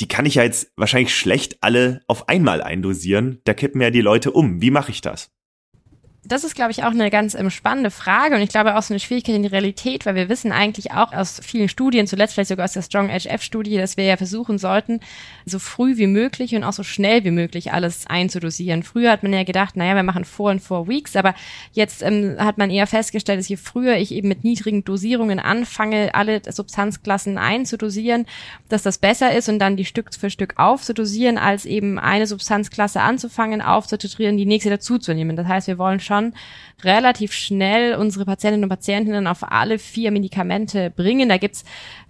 die 0.02 0.08
kann 0.08 0.26
ich 0.26 0.36
ja 0.36 0.44
jetzt 0.44 0.72
wahrscheinlich 0.76 1.16
schlecht 1.16 1.58
alle 1.62 2.02
auf 2.08 2.30
einmal 2.30 2.62
eindosieren. 2.62 3.40
Da 3.46 3.54
kippen 3.54 3.82
ja 3.82 3.90
die 3.90 4.02
Leute 4.02 4.32
um. 4.32 4.62
Wie 4.62 4.72
mache 4.72 4.92
ich 4.92 5.02
das? 5.02 5.35
Das 6.28 6.44
ist, 6.44 6.56
glaube 6.56 6.72
ich, 6.72 6.84
auch 6.84 6.92
eine 6.92 7.12
ganz 7.12 7.36
ähm, 7.36 7.52
spannende 7.52 7.92
Frage 7.92 8.36
und 8.36 8.42
ich 8.42 8.50
glaube 8.50 8.76
auch 8.76 8.82
so 8.82 8.94
eine 8.94 9.00
Schwierigkeit 9.00 9.36
in 9.36 9.44
der 9.44 9.52
Realität, 9.52 10.08
weil 10.08 10.16
wir 10.16 10.28
wissen 10.28 10.52
eigentlich 10.52 10.92
auch 10.92 11.14
aus 11.14 11.40
vielen 11.44 11.70
Studien, 11.70 12.08
zuletzt 12.08 12.34
vielleicht 12.34 12.50
sogar 12.50 12.66
aus 12.66 12.74
der 12.74 12.82
Strong 12.82 13.10
HF-Studie, 13.10 13.78
dass 13.78 13.96
wir 13.96 14.06
ja 14.06 14.18
versuchen 14.18 14.58
sollten, 14.58 15.02
so 15.46 15.60
früh 15.60 15.98
wie 15.98 16.08
möglich 16.08 16.56
und 16.56 16.64
auch 16.64 16.74
so 16.74 16.82
schnell 16.82 17.24
wie 17.26 17.32
möglich 17.32 17.74
alles 17.74 18.08
einzudosieren. 18.08 18.82
Früher 18.82 19.12
hat 19.12 19.22
man 19.22 19.34
ja 19.34 19.44
gedacht, 19.44 19.76
naja, 19.76 19.96
wir 19.96 20.02
machen 20.02 20.26
four 20.26 20.50
and 20.50 20.64
four 20.64 20.88
weeks, 20.88 21.16
aber 21.16 21.36
jetzt 21.74 22.02
ähm, 22.02 22.38
hat 22.40 22.58
man 22.58 22.72
eher 22.72 22.88
festgestellt, 22.88 23.40
dass 23.40 23.48
je 23.48 23.58
früher 23.58 23.98
ich 23.98 24.12
eben 24.12 24.28
mit 24.28 24.44
niedrigen 24.44 24.84
Dosierungen 24.84 25.38
anfange, 25.38 26.16
alle 26.16 26.42
Substanzklassen 26.48 27.38
einzudosieren, 27.38 28.26
dass 28.68 28.82
das 28.82 28.98
besser 28.98 29.36
ist 29.36 29.48
und 29.48 29.60
dann 29.60 29.78
die 29.78 29.86
Stück 29.86 30.12
für 30.16 30.32
Stück 30.32 30.56
aufzudosieren, 30.58 31.38
als 31.38 31.66
eben 31.66 32.00
eine 32.00 32.26
Substanzklasse 32.26 33.02
anzufangen, 33.02 33.62
aufzutitrieren, 33.62 34.38
die 34.38 34.48
nächste 34.48 34.72
dazuzunehmen. 34.72 35.36
Das 35.36 35.46
heißt, 35.46 35.68
wir 35.68 35.78
wollen 35.78 36.00
schon 36.00 36.15
schon 36.16 36.34
relativ 36.84 37.32
schnell 37.32 37.96
unsere 37.96 38.26
Patientinnen 38.26 38.66
und 38.66 38.70
Patienten 38.70 39.28
auf 39.28 39.50
alle 39.50 39.80
vier 39.80 40.12
Medikamente 40.12 40.92
bringen. 40.92 41.30
Da 41.30 41.38
gibt's 41.38 41.64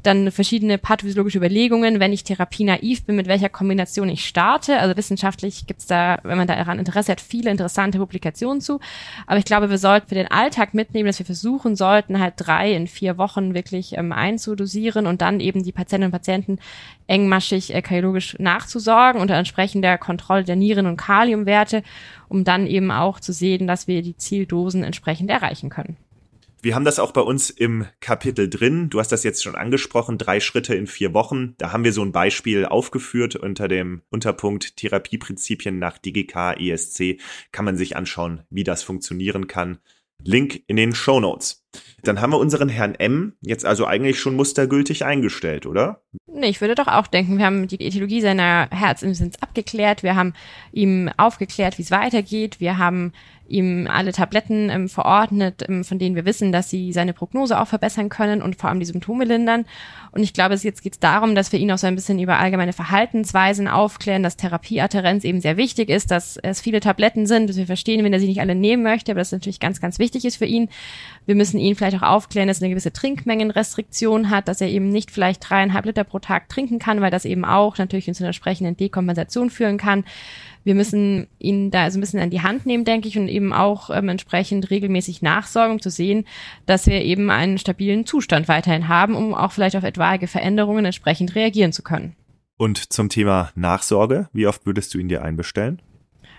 dann 0.03 0.31
verschiedene 0.31 0.77
pathophysiologische 0.77 1.37
Überlegungen, 1.37 1.99
wenn 1.99 2.11
ich 2.13 2.23
therapienaiv 2.23 3.05
bin, 3.05 3.15
mit 3.15 3.27
welcher 3.27 3.49
Kombination 3.49 4.09
ich 4.09 4.25
starte. 4.25 4.79
Also 4.79 4.97
wissenschaftlich 4.97 5.65
gibt's 5.67 5.85
da, 5.87 6.19
wenn 6.23 6.37
man 6.37 6.47
daran 6.47 6.79
Interesse 6.79 7.11
hat, 7.11 7.21
viele 7.21 7.51
interessante 7.51 7.99
Publikationen 7.99 8.59
zu. 8.59 8.79
Aber 9.27 9.37
ich 9.37 9.45
glaube, 9.45 9.69
wir 9.69 9.77
sollten 9.77 10.09
für 10.09 10.15
den 10.15 10.29
Alltag 10.29 10.73
mitnehmen, 10.73 11.07
dass 11.07 11.19
wir 11.19 11.25
versuchen 11.25 11.75
sollten, 11.75 12.19
halt 12.19 12.33
drei 12.37 12.73
in 12.73 12.87
vier 12.87 13.17
Wochen 13.17 13.53
wirklich 13.53 13.97
ähm, 13.97 14.11
einzudosieren 14.11 15.07
und 15.07 15.21
dann 15.21 15.39
eben 15.39 15.63
die 15.63 15.71
Patientinnen 15.71 16.07
und 16.07 16.19
Patienten 16.19 16.59
engmaschig 17.07 17.73
äh, 17.73 17.81
kardiologisch 17.81 18.35
nachzusorgen 18.39 19.21
unter 19.21 19.35
entsprechender 19.35 19.97
Kontrolle 19.97 20.43
der 20.43 20.55
Nieren- 20.55 20.87
und 20.87 20.97
Kaliumwerte, 20.97 21.83
um 22.29 22.43
dann 22.43 22.67
eben 22.67 22.91
auch 22.91 23.19
zu 23.19 23.33
sehen, 23.33 23.67
dass 23.67 23.87
wir 23.87 24.01
die 24.01 24.17
Zieldosen 24.17 24.83
entsprechend 24.83 25.29
erreichen 25.29 25.69
können. 25.69 25.97
Wir 26.65 26.73
haben 26.73 26.83
das 26.83 26.97
auch 26.97 27.11
bei 27.11 27.21
uns 27.21 27.51
im 27.51 27.85
Kapitel 27.99 28.49
drin. 28.49 28.89
Du 28.89 28.99
hast 28.99 29.11
das 29.11 29.23
jetzt 29.23 29.43
schon 29.43 29.53
angesprochen, 29.53 30.17
drei 30.17 30.39
Schritte 30.39 30.73
in 30.73 30.87
vier 30.87 31.13
Wochen. 31.13 31.53
Da 31.59 31.71
haben 31.71 31.83
wir 31.83 31.93
so 31.93 32.01
ein 32.01 32.11
Beispiel 32.11 32.65
aufgeführt 32.65 33.35
unter 33.35 33.67
dem 33.67 34.01
Unterpunkt 34.09 34.75
Therapieprinzipien 34.75 35.77
nach 35.77 35.99
DGK 35.99 36.59
ESC. 36.59 37.19
Kann 37.51 37.65
man 37.65 37.77
sich 37.77 37.95
anschauen, 37.95 38.41
wie 38.49 38.63
das 38.63 38.81
funktionieren 38.81 39.45
kann. 39.45 39.77
Link 40.23 40.63
in 40.65 40.75
den 40.75 40.95
Show 40.95 41.19
Notes. 41.19 41.63
Dann 42.07 42.21
haben 42.21 42.31
wir 42.31 42.39
unseren 42.39 42.69
Herrn 42.69 42.95
M 42.95 43.33
jetzt 43.41 43.65
also 43.65 43.85
eigentlich 43.85 44.19
schon 44.19 44.35
mustergültig 44.35 45.05
eingestellt, 45.05 45.65
oder? 45.65 46.01
Nee, 46.27 46.49
ich 46.49 46.61
würde 46.61 46.75
doch 46.75 46.87
auch 46.87 47.07
denken, 47.07 47.37
wir 47.37 47.45
haben 47.45 47.67
die 47.67 47.81
Ethologie 47.81 48.21
seiner 48.21 48.67
Herzinsens 48.69 49.41
abgeklärt, 49.41 50.03
wir 50.03 50.15
haben 50.15 50.33
ihm 50.71 51.09
aufgeklärt, 51.17 51.77
wie 51.77 51.83
es 51.83 51.91
weitergeht, 51.91 52.59
wir 52.59 52.77
haben 52.77 53.13
ihm 53.47 53.87
alle 53.91 54.11
Tabletten 54.11 54.69
ähm, 54.69 54.89
verordnet, 54.89 55.63
ähm, 55.67 55.83
von 55.83 55.99
denen 55.99 56.15
wir 56.15 56.25
wissen, 56.25 56.51
dass 56.51 56.69
sie 56.69 56.91
seine 56.93 57.13
Prognose 57.13 57.59
auch 57.59 57.67
verbessern 57.67 58.09
können 58.09 58.41
und 58.41 58.55
vor 58.55 58.69
allem 58.69 58.79
die 58.79 58.85
Symptome 58.85 59.25
lindern. 59.25 59.65
Und 60.11 60.23
ich 60.23 60.33
glaube, 60.33 60.55
jetzt 60.55 60.81
geht 60.81 60.93
es 60.93 60.99
darum, 60.99 61.35
dass 61.35 61.51
wir 61.51 61.59
ihn 61.59 61.71
auch 61.71 61.77
so 61.77 61.87
ein 61.87 61.95
bisschen 61.95 62.19
über 62.19 62.39
allgemeine 62.39 62.73
Verhaltensweisen 62.73 63.67
aufklären, 63.67 64.23
dass 64.23 64.37
Therapieadherenz 64.37 65.23
eben 65.23 65.41
sehr 65.41 65.57
wichtig 65.57 65.89
ist, 65.89 66.09
dass 66.09 66.37
es 66.37 66.61
viele 66.61 66.79
Tabletten 66.79 67.27
sind, 67.27 67.49
dass 67.49 67.57
wir 67.57 67.65
verstehen, 67.65 68.03
wenn 68.03 68.13
er 68.13 68.19
sie 68.19 68.27
nicht 68.27 68.39
alle 68.39 68.55
nehmen 68.55 68.83
möchte, 68.83 69.11
aber 69.11 69.19
das 69.19 69.31
natürlich 69.31 69.59
ganz, 69.59 69.81
ganz 69.81 69.99
wichtig 69.99 70.25
ist 70.25 70.37
für 70.37 70.45
ihn. 70.45 70.69
Wir 71.25 71.35
müssen 71.35 71.59
ihn 71.59 71.75
vielleicht 71.75 71.97
auch 71.97 72.07
aufklären, 72.07 72.47
dass 72.47 72.59
er 72.59 72.65
eine 72.65 72.69
gewisse 72.69 72.93
Trinkmengenrestriktion 72.93 74.29
hat, 74.29 74.47
dass 74.47 74.61
er 74.61 74.69
eben 74.69 74.89
nicht 74.89 75.11
vielleicht 75.11 75.49
dreieinhalb 75.49 75.85
Liter 75.85 76.03
pro 76.03 76.19
Tag 76.19 76.49
trinken 76.49 76.79
kann, 76.79 77.01
weil 77.01 77.11
das 77.11 77.25
eben 77.25 77.45
auch 77.45 77.77
natürlich 77.77 78.05
zu 78.05 78.11
einer 78.19 78.27
entsprechenden 78.27 78.77
Dekompensation 78.77 79.49
führen 79.49 79.77
kann 79.77 80.05
wir 80.65 80.75
müssen 80.75 81.27
ihn 81.39 81.71
da 81.71 81.89
so 81.89 81.97
ein 81.97 82.01
bisschen 82.01 82.19
an 82.19 82.31
die 82.31 82.41
Hand 82.41 82.65
nehmen, 82.65 82.83
denke 82.83 83.07
ich, 83.07 83.17
und 83.17 83.29
eben 83.29 83.53
auch 83.53 83.89
ähm, 83.91 84.09
entsprechend 84.09 84.69
regelmäßig 84.71 85.21
nachsorgen, 85.21 85.73
um 85.73 85.81
zu 85.81 85.89
sehen, 85.89 86.25
dass 86.65 86.87
wir 86.87 87.01
eben 87.03 87.29
einen 87.29 87.57
stabilen 87.57 88.05
Zustand 88.05 88.47
weiterhin 88.47 88.89
haben, 88.89 89.15
um 89.15 89.33
auch 89.33 89.51
vielleicht 89.51 89.77
auf 89.77 89.83
etwaige 89.83 90.27
Veränderungen 90.27 90.83
entsprechend 90.83 91.35
reagieren 91.35 91.71
zu 91.71 91.83
können. 91.83 92.15
Und 92.57 92.91
zum 92.91 93.09
Thema 93.09 93.51
Nachsorge, 93.55 94.27
wie 94.33 94.47
oft 94.47 94.65
würdest 94.65 94.93
du 94.93 94.97
ihn 94.97 95.07
dir 95.07 95.23
einbestellen? 95.23 95.81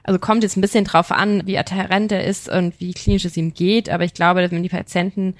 Also 0.02 0.18
kommt 0.18 0.42
jetzt 0.42 0.56
ein 0.56 0.60
bisschen 0.60 0.84
drauf 0.84 1.10
an, 1.10 1.46
wie 1.46 1.58
adherent 1.58 2.12
er 2.12 2.24
ist 2.24 2.48
und 2.48 2.78
wie 2.80 2.92
klinisch 2.92 3.24
es 3.24 3.36
ihm 3.36 3.54
geht, 3.54 3.90
aber 3.90 4.04
ich 4.04 4.14
glaube, 4.14 4.50
wenn 4.50 4.62
die 4.62 4.68
Patienten 4.68 5.34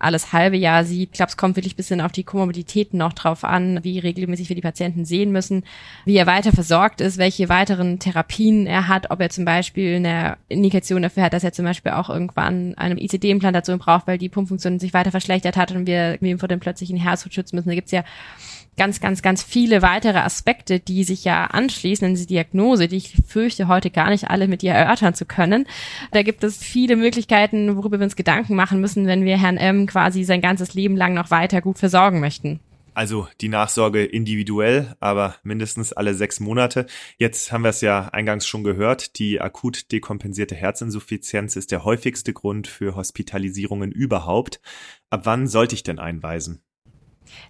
alles 0.00 0.32
halbe 0.32 0.56
Jahr 0.56 0.84
sieht. 0.84 1.10
Ich 1.10 1.16
glaube, 1.16 1.30
es 1.30 1.36
kommt 1.36 1.56
wirklich 1.56 1.74
ein 1.74 1.76
bisschen 1.76 2.00
auf 2.00 2.12
die 2.12 2.24
Komorbiditäten 2.24 2.98
noch 2.98 3.12
drauf 3.12 3.44
an, 3.44 3.84
wie 3.84 3.98
regelmäßig 3.98 4.48
wir 4.48 4.56
die 4.56 4.62
Patienten 4.62 5.04
sehen 5.04 5.30
müssen, 5.30 5.64
wie 6.04 6.16
er 6.16 6.26
weiter 6.26 6.52
versorgt 6.52 7.00
ist, 7.00 7.18
welche 7.18 7.48
weiteren 7.48 7.98
Therapien 7.98 8.66
er 8.66 8.88
hat, 8.88 9.10
ob 9.10 9.20
er 9.20 9.30
zum 9.30 9.44
Beispiel 9.44 9.96
eine 9.96 10.38
Indikation 10.48 11.02
dafür 11.02 11.24
hat, 11.24 11.34
dass 11.34 11.44
er 11.44 11.52
zum 11.52 11.64
Beispiel 11.64 11.92
auch 11.92 12.08
irgendwann 12.08 12.74
eine 12.76 13.00
ICD-Implantation 13.00 13.78
braucht, 13.78 14.06
weil 14.06 14.18
die 14.18 14.28
Pumpfunktion 14.28 14.78
sich 14.78 14.94
weiter 14.94 15.10
verschlechtert 15.10 15.56
hat 15.56 15.72
und 15.72 15.86
wir 15.86 16.20
ihm 16.22 16.38
vor 16.38 16.48
dem 16.48 16.60
plötzlichen 16.60 16.96
Herztod 16.96 17.34
schützen 17.34 17.56
müssen. 17.56 17.68
Da 17.68 17.74
gibt's 17.74 17.92
ja 17.92 18.04
ganz, 18.76 19.00
ganz, 19.00 19.22
ganz 19.22 19.42
viele 19.42 19.82
weitere 19.82 20.18
Aspekte, 20.18 20.80
die 20.80 21.04
sich 21.04 21.24
ja 21.24 21.46
anschließen 21.46 22.06
in 22.06 22.14
diese 22.14 22.26
Diagnose, 22.26 22.88
die 22.88 22.96
ich 22.96 23.16
fürchte, 23.26 23.68
heute 23.68 23.90
gar 23.90 24.10
nicht 24.10 24.30
alle 24.30 24.48
mit 24.48 24.62
dir 24.62 24.72
erörtern 24.72 25.14
zu 25.14 25.26
können. 25.26 25.66
Da 26.12 26.22
gibt 26.22 26.44
es 26.44 26.58
viele 26.58 26.96
Möglichkeiten, 26.96 27.76
worüber 27.76 27.98
wir 27.98 28.04
uns 28.04 28.16
Gedanken 28.16 28.54
machen 28.54 28.80
müssen, 28.80 29.06
wenn 29.06 29.24
wir 29.24 29.38
Herrn 29.38 29.56
M 29.56 29.86
quasi 29.86 30.24
sein 30.24 30.40
ganzes 30.40 30.74
Leben 30.74 30.96
lang 30.96 31.14
noch 31.14 31.30
weiter 31.30 31.60
gut 31.60 31.78
versorgen 31.78 32.20
möchten. 32.20 32.60
Also 32.94 33.28
die 33.40 33.48
Nachsorge 33.48 34.04
individuell, 34.04 34.96
aber 35.00 35.36
mindestens 35.42 35.92
alle 35.92 36.14
sechs 36.14 36.40
Monate. 36.40 36.86
Jetzt 37.18 37.52
haben 37.52 37.62
wir 37.62 37.70
es 37.70 37.80
ja 37.80 38.08
eingangs 38.08 38.46
schon 38.46 38.64
gehört, 38.64 39.18
die 39.18 39.40
akut 39.40 39.92
dekompensierte 39.92 40.54
Herzinsuffizienz 40.54 41.56
ist 41.56 41.70
der 41.70 41.84
häufigste 41.84 42.32
Grund 42.32 42.66
für 42.66 42.96
Hospitalisierungen 42.96 43.92
überhaupt. 43.92 44.60
Ab 45.08 45.22
wann 45.24 45.46
sollte 45.46 45.74
ich 45.74 45.82
denn 45.82 45.98
einweisen? 45.98 46.62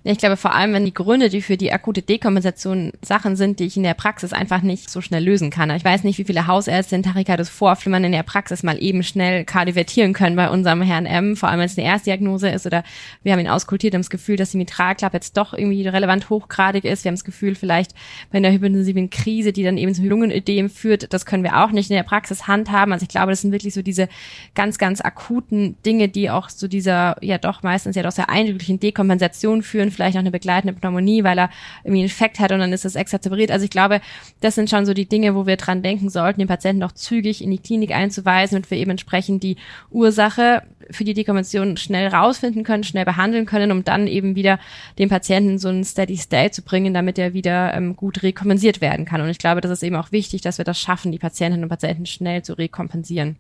Ich 0.03 0.19
glaube 0.19 0.37
vor 0.37 0.55
allem, 0.55 0.73
wenn 0.73 0.85
die 0.85 0.95
Gründe, 0.95 1.29
die 1.29 1.43
für 1.43 1.57
die 1.57 1.73
akute 1.73 2.03
Dekompensation 2.03 2.93
Sachen 3.03 3.37
sind, 3.37 3.61
die 3.61 3.67
ich 3.67 3.77
in 3.77 3.83
der 3.83 3.95
Praxis 3.95 4.33
einfach 4.33 4.63
nicht 4.63 4.89
so 4.89 5.01
schnell 5.01 5.23
lösen 5.23 5.51
kann. 5.51 5.71
Ich 5.71 5.85
weiß 5.85 6.05
nicht, 6.05 6.19
wie 6.19 6.25
viele 6.25 6.47
Hausärzte 6.47 6.97
in 6.97 7.03
Tachykardis 7.03 7.49
vorflimmern 7.49 8.05
in 8.05 8.13
der 8.13 8.23
Praxis 8.23 8.63
mal 8.63 8.83
eben 8.83 9.03
schnell 9.03 9.45
kardiovertieren 9.45 10.13
können 10.13 10.37
bei 10.37 10.49
unserem 10.49 10.83
Herrn 10.83 11.07
M, 11.07 11.37
vor 11.37 11.49
allem 11.49 11.61
wenn 11.61 11.67
es 11.67 11.77
eine 11.77 11.87
Erstdiagnose 11.87 12.49
ist 12.49 12.67
oder 12.67 12.83
wir 13.23 13.33
haben 13.33 13.41
ihn 13.41 13.49
auskultiert, 13.49 13.95
haben 13.95 14.01
das 14.01 14.11
Gefühl, 14.11 14.37
dass 14.37 14.51
die 14.51 14.59
Mitralklappe 14.59 15.17
jetzt 15.17 15.37
doch 15.37 15.53
irgendwie 15.53 15.87
relevant 15.87 16.31
hochgradig 16.31 16.85
ist. 16.85 17.05
Wir 17.05 17.11
haben 17.11 17.17
das 17.17 17.25
Gefühl, 17.25 17.55
vielleicht 17.55 17.93
bei 18.31 18.39
einer 18.39 18.53
hyperintensiven 18.53 19.11
Krise, 19.11 19.53
die 19.53 19.63
dann 19.63 19.77
eben 19.77 19.95
zum 19.95 20.07
Lungenödem 20.07 20.71
führt, 20.71 21.13
das 21.13 21.27
können 21.27 21.45
wir 21.45 21.63
auch 21.63 21.73
nicht 21.73 21.91
in 21.91 21.97
der 21.97 22.03
Praxis 22.03 22.47
handhaben. 22.47 22.93
Also 22.93 23.03
ich 23.05 23.09
glaube, 23.09 23.33
das 23.33 23.43
sind 23.43 23.53
wirklich 23.53 23.75
so 23.75 23.83
diese 23.83 24.09
ganz, 24.55 24.79
ganz 24.79 25.01
akuten 25.01 25.77
Dinge, 25.85 26.09
die 26.09 26.31
auch 26.31 26.49
zu 26.49 26.69
dieser 26.69 27.17
ja 27.21 27.39
doch 27.39 27.63
meistens 27.63 27.97
ja 27.97 28.03
doch 28.03 28.13
sehr 28.13 28.31
eindrücklichen 28.31 28.81
Dekompensation 28.81 29.63
führen, 29.71 29.91
vielleicht 29.91 30.15
noch 30.15 30.21
eine 30.21 30.31
begleitende 30.31 30.75
Pneumonie, 30.75 31.25
weil 31.25 31.39
er 31.39 31.51
irgendwie 31.85 32.01
einen 32.01 32.09
Infekt 32.09 32.39
hat 32.41 32.53
und 32.53 32.59
dann 32.59 32.73
ist 32.73 32.85
das 32.85 32.95
exazerberiert. 32.95 33.51
Also 33.51 33.65
ich 33.65 33.71
glaube, 33.71 34.01
das 34.41 34.55
sind 34.55 34.69
schon 34.69 34.87
so 34.87 34.95
die 34.95 35.07
Dinge, 35.07 35.35
wo 35.35 35.47
wir 35.47 35.57
dran 35.57 35.83
denken 35.83 36.11
sollten, 36.11 36.41
den 36.41 36.49
Patienten 36.49 36.81
noch 36.81 36.93
zügig 36.93 37.43
in 37.43 37.51
die 37.51 37.59
Klinik 37.59 37.93
einzuweisen 37.93 38.57
und 38.57 38.71
wir 38.71 38.79
eben 38.79 38.91
entsprechend 38.91 39.43
die 39.43 39.57
Ursache 39.91 40.63
für 40.91 41.05
die 41.05 41.15
Dekompension 41.15 41.77
schnell 41.77 42.09
rausfinden 42.09 42.65
können, 42.65 42.85
schnell 42.85 43.05
behandeln 43.05 43.47
können, 43.47 43.71
um 43.71 43.85
dann 43.85 44.07
eben 44.07 44.35
wieder 44.35 44.59
den 44.99 45.09
Patienten 45.09 45.59
so 45.59 45.69
einen 45.69 45.85
Steady 45.85 46.17
State 46.17 46.53
zu 46.53 46.63
bringen, 46.63 46.95
damit 46.95 47.19
er 47.19 47.33
wieder 47.33 47.75
ähm, 47.75 47.97
gut 47.97 48.23
rekompensiert 48.23 48.81
werden 48.81 49.05
kann. 49.05 49.21
Und 49.21 49.29
ich 49.29 49.39
glaube, 49.39 49.61
das 49.61 49.71
ist 49.71 49.83
eben 49.83 49.97
auch 49.97 50.13
wichtig, 50.13 50.43
dass 50.43 50.59
wir 50.59 50.65
das 50.65 50.81
schaffen, 50.81 51.13
die 51.13 51.19
Patientinnen 51.19 51.65
und 51.65 51.69
Patienten 51.69 52.07
schnell 52.07 52.43
zu 52.43 52.55
rekompensieren. 52.55 53.37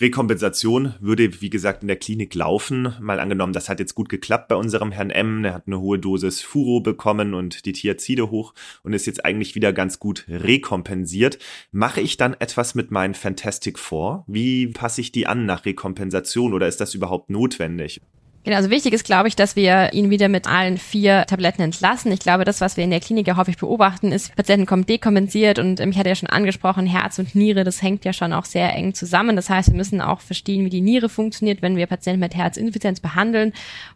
Rekompensation 0.00 0.94
würde, 1.00 1.40
wie 1.40 1.50
gesagt, 1.50 1.82
in 1.82 1.88
der 1.88 1.96
Klinik 1.96 2.34
laufen. 2.34 2.94
Mal 3.00 3.20
angenommen, 3.20 3.52
das 3.52 3.68
hat 3.68 3.80
jetzt 3.80 3.94
gut 3.94 4.08
geklappt 4.08 4.48
bei 4.48 4.56
unserem 4.56 4.92
Herrn 4.92 5.10
M. 5.10 5.44
Er 5.44 5.54
hat 5.54 5.66
eine 5.66 5.80
hohe 5.80 5.98
Dosis 5.98 6.40
Furo 6.40 6.80
bekommen 6.80 7.34
und 7.34 7.64
die 7.66 7.72
Thiazide 7.72 8.30
hoch 8.30 8.54
und 8.82 8.92
ist 8.92 9.06
jetzt 9.06 9.24
eigentlich 9.24 9.54
wieder 9.54 9.72
ganz 9.72 9.98
gut 9.98 10.24
rekompensiert. 10.28 11.38
Mache 11.70 12.00
ich 12.00 12.16
dann 12.16 12.34
etwas 12.38 12.74
mit 12.74 12.90
meinen 12.90 13.14
Fantastic 13.14 13.78
Four? 13.78 14.24
Wie 14.26 14.68
passe 14.68 15.00
ich 15.00 15.12
die 15.12 15.26
an 15.26 15.46
nach 15.46 15.64
Rekompensation 15.64 16.54
oder 16.54 16.68
ist 16.68 16.80
das 16.80 16.94
überhaupt 16.94 17.30
notwendig? 17.30 18.00
Genau, 18.44 18.56
also 18.56 18.70
wichtig 18.70 18.92
ist, 18.92 19.04
glaube 19.04 19.28
ich, 19.28 19.36
dass 19.36 19.54
wir 19.54 19.92
ihn 19.92 20.10
wieder 20.10 20.28
mit 20.28 20.48
allen 20.48 20.76
vier 20.76 21.24
Tabletten 21.26 21.62
entlassen. 21.62 22.10
Ich 22.10 22.18
glaube, 22.18 22.44
das, 22.44 22.60
was 22.60 22.76
wir 22.76 22.82
in 22.82 22.90
der 22.90 22.98
Klinik 22.98 23.28
ja 23.28 23.36
häufig 23.36 23.56
beobachten, 23.56 24.10
ist, 24.10 24.34
Patienten 24.34 24.66
kommen 24.66 24.84
dekompensiert 24.84 25.60
und 25.60 25.78
ich 25.78 25.96
hatte 25.96 26.08
ja 26.08 26.16
schon 26.16 26.28
angesprochen, 26.28 26.86
Herz 26.86 27.20
und 27.20 27.36
Niere, 27.36 27.62
das 27.62 27.82
hängt 27.82 28.04
ja 28.04 28.12
schon 28.12 28.32
auch 28.32 28.44
sehr 28.44 28.74
eng 28.74 28.94
zusammen. 28.94 29.36
Das 29.36 29.48
heißt, 29.48 29.70
wir 29.70 29.76
müssen 29.76 30.00
auch 30.00 30.20
verstehen, 30.20 30.64
wie 30.64 30.70
die 30.70 30.80
Niere 30.80 31.08
funktioniert, 31.08 31.62
wenn 31.62 31.76
wir 31.76 31.86
Patienten 31.86 32.18
mit 32.18 32.34
Herzinsuffizienz 32.34 32.98
behandeln. 32.98 33.52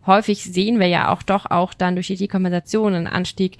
Häufig 0.07 0.45
sehen 0.45 0.79
wir 0.79 0.87
ja 0.87 1.13
auch 1.13 1.25
doch 1.25 1.51
auch 1.51 1.75
dann 1.75 1.97
durch 1.97 2.07
die 2.07 2.17
Dekompensation 2.17 2.95
einen 2.95 3.09
Anstieg 3.09 3.59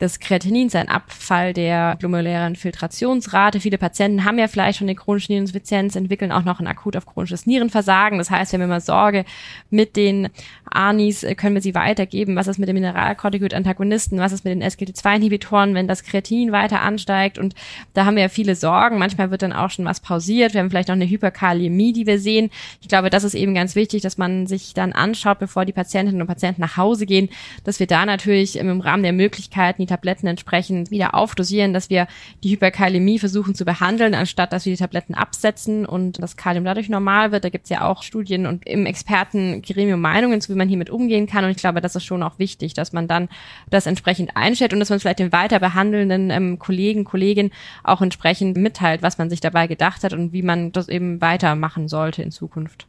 des 0.00 0.18
Kreatinins, 0.18 0.74
ein 0.74 0.88
Abfall 0.88 1.52
der 1.52 1.96
glomerulären 1.98 2.56
Filtrationsrate. 2.56 3.60
Viele 3.60 3.78
Patienten 3.78 4.24
haben 4.24 4.38
ja 4.38 4.48
vielleicht 4.48 4.78
schon 4.78 4.88
eine 4.88 4.96
chronische 4.96 5.30
Niereninsuffizienz, 5.30 5.94
entwickeln 5.94 6.32
auch 6.32 6.44
noch 6.44 6.60
ein 6.60 6.66
akut 6.66 6.96
auf 6.96 7.06
chronisches 7.06 7.46
Nierenversagen. 7.46 8.18
Das 8.18 8.30
heißt, 8.30 8.52
wir 8.52 8.58
haben 8.58 8.64
immer 8.64 8.80
Sorge 8.80 9.24
mit 9.70 9.96
den 9.96 10.30
ANIs, 10.70 11.22
äh, 11.22 11.34
können 11.34 11.54
wir 11.54 11.62
sie 11.62 11.74
weitergeben? 11.74 12.36
Was 12.36 12.48
ist 12.48 12.58
mit 12.58 12.68
den 12.68 12.74
Mineralkortikoid-Antagonisten? 12.74 14.18
Was 14.18 14.32
ist 14.32 14.44
mit 14.44 14.52
den 14.52 14.62
SGLT2-Inhibitoren, 14.62 15.74
wenn 15.74 15.86
das 15.86 16.02
Kreatinin 16.02 16.50
weiter 16.50 16.82
ansteigt? 16.82 17.38
Und 17.38 17.54
da 17.92 18.04
haben 18.04 18.16
wir 18.16 18.24
ja 18.24 18.28
viele 18.28 18.56
Sorgen. 18.56 18.98
Manchmal 18.98 19.30
wird 19.30 19.42
dann 19.42 19.52
auch 19.52 19.70
schon 19.70 19.84
was 19.84 20.00
pausiert. 20.00 20.54
Wir 20.54 20.60
haben 20.60 20.70
vielleicht 20.70 20.88
noch 20.88 20.96
eine 20.96 21.08
Hyperkaliämie, 21.08 21.92
die 21.92 22.06
wir 22.06 22.18
sehen. 22.18 22.50
Ich 22.80 22.88
glaube, 22.88 23.10
das 23.10 23.22
ist 23.22 23.34
eben 23.34 23.54
ganz 23.54 23.76
wichtig, 23.76 24.02
dass 24.02 24.18
man 24.18 24.46
sich 24.46 24.74
dann 24.74 24.92
anschaut, 24.92 25.38
bevor 25.38 25.64
die 25.64 25.72
Patientinnen 25.72 26.20
und 26.20 26.26
Patienten 26.26 26.60
nach 26.60 26.76
Hause 26.76 27.06
gehen, 27.06 27.28
dass 27.62 27.78
wir 27.78 27.86
da 27.86 28.04
natürlich 28.04 28.56
im 28.56 28.80
Rahmen 28.80 29.04
der 29.04 29.12
Möglichkeiten 29.12 29.83
die 29.84 29.90
Tabletten 29.90 30.26
entsprechend 30.26 30.90
wieder 30.90 31.14
aufdosieren, 31.14 31.72
dass 31.72 31.90
wir 31.90 32.06
die 32.42 32.50
Hyperkalämie 32.50 33.18
versuchen 33.18 33.54
zu 33.54 33.64
behandeln, 33.64 34.14
anstatt 34.14 34.52
dass 34.52 34.64
wir 34.64 34.72
die 34.72 34.78
Tabletten 34.78 35.14
absetzen 35.14 35.86
und 35.86 36.22
das 36.22 36.36
Kalium 36.36 36.64
dadurch 36.64 36.88
normal 36.88 37.32
wird. 37.32 37.44
Da 37.44 37.48
gibt 37.48 37.64
es 37.64 37.70
ja 37.70 37.82
auch 37.82 38.02
Studien 38.02 38.46
und 38.46 38.66
im 38.66 38.86
Expertengremium 38.86 40.00
Meinungen 40.00 40.40
zu, 40.40 40.52
wie 40.52 40.58
man 40.58 40.68
hiermit 40.68 40.90
umgehen 40.90 41.26
kann. 41.26 41.44
Und 41.44 41.50
ich 41.50 41.56
glaube, 41.56 41.80
das 41.80 41.96
ist 41.96 42.04
schon 42.04 42.22
auch 42.22 42.38
wichtig, 42.38 42.74
dass 42.74 42.92
man 42.92 43.08
dann 43.08 43.28
das 43.70 43.86
entsprechend 43.86 44.36
einstellt 44.36 44.72
und 44.72 44.80
dass 44.80 44.90
man 44.90 45.00
vielleicht 45.00 45.18
den 45.18 45.32
weiter 45.32 45.60
behandelnden 45.60 46.30
ähm, 46.30 46.58
Kollegen, 46.58 47.04
Kolleginnen 47.04 47.52
auch 47.82 48.02
entsprechend 48.02 48.56
mitteilt, 48.56 49.02
was 49.02 49.18
man 49.18 49.30
sich 49.30 49.40
dabei 49.40 49.66
gedacht 49.66 50.04
hat 50.04 50.12
und 50.12 50.32
wie 50.32 50.42
man 50.42 50.72
das 50.72 50.88
eben 50.88 51.20
weitermachen 51.20 51.88
sollte 51.88 52.22
in 52.22 52.30
Zukunft. 52.30 52.86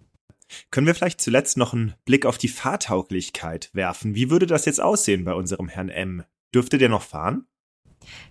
Können 0.72 0.88
wir 0.88 0.96
vielleicht 0.96 1.22
zuletzt 1.22 1.58
noch 1.58 1.74
einen 1.74 1.96
Blick 2.06 2.26
auf 2.26 2.38
die 2.38 2.48
Fahrtauglichkeit 2.48 3.70
werfen? 3.74 4.16
Wie 4.16 4.30
würde 4.30 4.46
das 4.46 4.66
jetzt 4.66 4.82
aussehen 4.82 5.26
bei 5.26 5.34
unserem 5.34 5.68
Herrn 5.68 5.90
M? 5.90 6.24
Dürfte 6.56 6.78
der 6.78 6.88
noch 6.88 7.02
fahren? 7.02 7.48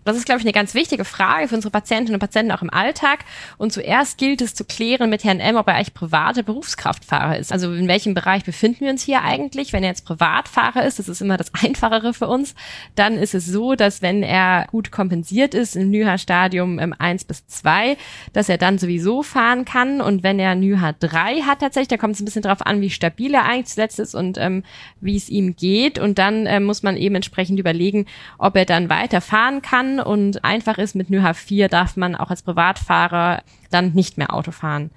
Das 0.04 0.16
ist, 0.16 0.26
glaube 0.26 0.40
ich, 0.40 0.44
eine 0.44 0.52
ganz 0.52 0.74
wichtige 0.74 1.04
Frage 1.04 1.48
für 1.48 1.54
unsere 1.54 1.70
Patientinnen 1.70 2.14
und 2.14 2.20
Patienten 2.20 2.52
auch 2.52 2.62
im 2.62 2.70
Alltag. 2.70 3.20
Und 3.56 3.72
zuerst 3.72 4.18
gilt 4.18 4.42
es 4.42 4.54
zu 4.54 4.64
klären 4.64 5.10
mit 5.10 5.24
Herrn 5.24 5.40
M., 5.40 5.56
ob 5.56 5.66
er 5.66 5.74
eigentlich 5.74 5.94
privater 5.94 6.42
Berufskraftfahrer 6.42 7.38
ist. 7.38 7.52
Also 7.52 7.72
in 7.72 7.88
welchem 7.88 8.14
Bereich 8.14 8.44
befinden 8.44 8.80
wir 8.80 8.90
uns 8.90 9.02
hier 9.02 9.22
eigentlich? 9.22 9.72
Wenn 9.72 9.82
er 9.82 9.90
jetzt 9.90 10.04
Privatfahrer 10.04 10.84
ist, 10.84 10.98
das 10.98 11.08
ist 11.08 11.22
immer 11.22 11.36
das 11.36 11.52
Einfachere 11.62 12.12
für 12.12 12.28
uns, 12.28 12.54
dann 12.94 13.14
ist 13.14 13.34
es 13.34 13.46
so, 13.46 13.74
dass 13.74 14.02
wenn 14.02 14.22
er 14.22 14.66
gut 14.70 14.90
kompensiert 14.90 15.54
ist 15.54 15.76
im 15.76 15.90
NYHA-Stadium 15.90 16.78
ähm, 16.78 16.94
1 16.98 17.24
bis 17.24 17.46
2, 17.46 17.96
dass 18.32 18.48
er 18.48 18.58
dann 18.58 18.78
sowieso 18.78 19.22
fahren 19.22 19.64
kann. 19.64 20.00
Und 20.00 20.22
wenn 20.22 20.38
er 20.38 20.54
NYHA 20.54 20.92
3 20.92 21.42
hat 21.42 21.60
tatsächlich, 21.60 21.88
da 21.88 21.96
kommt 21.96 22.14
es 22.14 22.20
ein 22.20 22.26
bisschen 22.26 22.42
darauf 22.42 22.66
an, 22.66 22.80
wie 22.80 22.90
stabil 22.90 23.32
er 23.32 23.44
eigentlich 23.44 23.66
zuletzt 23.66 23.98
ist 23.98 24.14
und 24.14 24.38
ähm, 24.38 24.64
wie 25.00 25.16
es 25.16 25.28
ihm 25.28 25.56
geht. 25.56 25.98
Und 25.98 26.18
dann 26.18 26.46
äh, 26.46 26.60
muss 26.60 26.82
man 26.82 26.96
eben 26.96 27.14
entsprechend 27.14 27.58
überlegen, 27.58 28.06
ob 28.38 28.56
er 28.56 28.64
dann 28.64 28.88
weiterfahren 28.88 29.62
kann 29.64 29.98
und 29.98 30.44
einfach 30.44 30.78
ist 30.78 30.94
mit 30.94 31.10
NÜH 31.10 31.34
4 31.34 31.68
darf 31.68 31.96
man 31.96 32.14
auch 32.14 32.30
als 32.30 32.42
Privatfahrer 32.42 33.42
dann 33.70 33.92
nicht 33.92 34.18
mehr 34.18 34.32
Auto 34.32 34.52
fahren. 34.52 34.90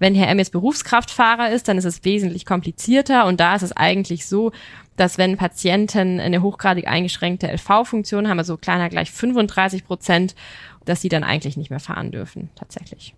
Wenn 0.00 0.14
Herr 0.14 0.28
M 0.28 0.38
jetzt 0.38 0.52
Berufskraftfahrer 0.52 1.50
ist, 1.50 1.68
dann 1.68 1.76
ist 1.76 1.84
es 1.84 2.04
wesentlich 2.04 2.46
komplizierter 2.46 3.26
und 3.26 3.40
da 3.40 3.54
ist 3.54 3.62
es 3.62 3.72
eigentlich 3.72 4.26
so, 4.26 4.52
dass 4.96 5.18
wenn 5.18 5.36
Patienten 5.36 6.20
eine 6.20 6.42
hochgradig 6.42 6.88
eingeschränkte 6.88 7.48
LV-Funktion 7.48 8.28
haben, 8.28 8.38
also 8.38 8.56
kleiner 8.56 8.88
gleich 8.88 9.10
35 9.10 9.84
Prozent, 9.84 10.34
dass 10.84 11.02
sie 11.02 11.08
dann 11.08 11.24
eigentlich 11.24 11.56
nicht 11.56 11.70
mehr 11.70 11.80
fahren 11.80 12.10
dürfen, 12.10 12.50
tatsächlich. 12.54 13.14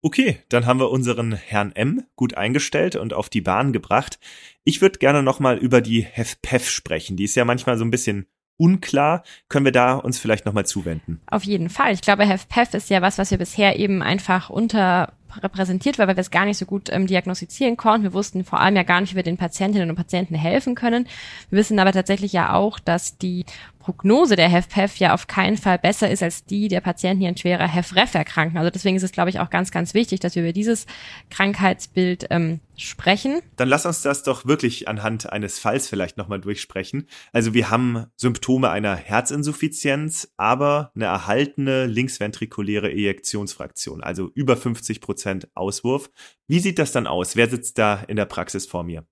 Okay, 0.00 0.38
dann 0.48 0.64
haben 0.64 0.80
wir 0.80 0.90
unseren 0.90 1.32
Herrn 1.32 1.72
M 1.72 2.04
gut 2.16 2.34
eingestellt 2.34 2.96
und 2.96 3.14
auf 3.14 3.28
die 3.28 3.40
Bahn 3.40 3.72
gebracht. 3.72 4.18
Ich 4.64 4.80
würde 4.80 4.98
gerne 4.98 5.22
nochmal 5.22 5.58
über 5.58 5.80
die 5.80 6.02
HEFPEF 6.02 6.68
sprechen. 6.68 7.16
Die 7.16 7.24
ist 7.24 7.34
ja 7.34 7.44
manchmal 7.44 7.78
so 7.78 7.84
ein 7.84 7.90
bisschen 7.90 8.26
unklar. 8.58 9.22
Können 9.48 9.64
wir 9.64 9.72
da 9.72 9.94
uns 9.94 10.18
vielleicht 10.18 10.44
nochmal 10.44 10.66
zuwenden? 10.66 11.20
Auf 11.26 11.44
jeden 11.44 11.70
Fall. 11.70 11.94
Ich 11.94 12.02
glaube, 12.02 12.26
HFPEF 12.26 12.74
ist 12.74 12.90
ja 12.90 13.00
was, 13.00 13.16
was 13.16 13.30
wir 13.30 13.38
bisher 13.38 13.78
eben 13.78 14.02
einfach 14.02 14.50
unter 14.50 15.12
repräsentiert 15.42 15.98
war, 15.98 16.08
weil 16.08 16.16
wir 16.16 16.22
es 16.22 16.30
gar 16.30 16.44
nicht 16.44 16.58
so 16.58 16.66
gut 16.66 16.88
ähm, 16.90 17.06
diagnostizieren 17.06 17.76
konnten. 17.76 18.02
Wir 18.02 18.12
wussten 18.12 18.44
vor 18.44 18.60
allem 18.60 18.76
ja 18.76 18.82
gar 18.82 19.00
nicht, 19.00 19.12
wie 19.12 19.16
wir 19.16 19.22
den 19.22 19.36
Patientinnen 19.36 19.90
und 19.90 19.96
Patienten 19.96 20.34
helfen 20.34 20.74
können. 20.74 21.06
Wir 21.50 21.58
wissen 21.58 21.78
aber 21.78 21.92
tatsächlich 21.92 22.32
ja 22.32 22.54
auch, 22.54 22.78
dass 22.78 23.18
die 23.18 23.44
Prognose 23.88 24.36
der 24.36 24.50
HEF-PEF 24.50 24.98
ja 24.98 25.14
auf 25.14 25.28
keinen 25.28 25.56
Fall 25.56 25.78
besser 25.78 26.10
ist 26.10 26.22
als 26.22 26.44
die 26.44 26.68
der 26.68 26.82
Patienten, 26.82 27.22
die 27.22 27.26
an 27.26 27.38
schwerer 27.38 27.66
HEF-REF 27.66 28.14
erkranken. 28.14 28.58
Also 28.58 28.68
deswegen 28.68 28.98
ist 28.98 29.02
es, 29.02 29.12
glaube 29.12 29.30
ich, 29.30 29.40
auch 29.40 29.48
ganz, 29.48 29.70
ganz 29.70 29.94
wichtig, 29.94 30.20
dass 30.20 30.34
wir 30.34 30.42
über 30.42 30.52
dieses 30.52 30.84
Krankheitsbild 31.30 32.26
ähm, 32.28 32.60
sprechen. 32.76 33.40
Dann 33.56 33.70
lass 33.70 33.86
uns 33.86 34.02
das 34.02 34.24
doch 34.24 34.44
wirklich 34.44 34.88
anhand 34.88 35.32
eines 35.32 35.58
Falls 35.58 35.88
vielleicht 35.88 36.18
nochmal 36.18 36.38
durchsprechen. 36.38 37.06
Also 37.32 37.54
wir 37.54 37.70
haben 37.70 38.04
Symptome 38.16 38.68
einer 38.68 38.94
Herzinsuffizienz, 38.94 40.34
aber 40.36 40.92
eine 40.94 41.06
erhaltene 41.06 41.86
linksventrikuläre 41.86 42.92
Ejektionsfraktion, 42.92 44.02
also 44.02 44.30
über 44.34 44.58
50 44.58 45.00
Prozent 45.00 45.48
Auswurf. 45.54 46.10
Wie 46.46 46.60
sieht 46.60 46.78
das 46.78 46.92
dann 46.92 47.06
aus? 47.06 47.36
Wer 47.36 47.48
sitzt 47.48 47.78
da 47.78 48.02
in 48.06 48.16
der 48.16 48.26
Praxis 48.26 48.66
vor 48.66 48.84
mir? 48.84 49.06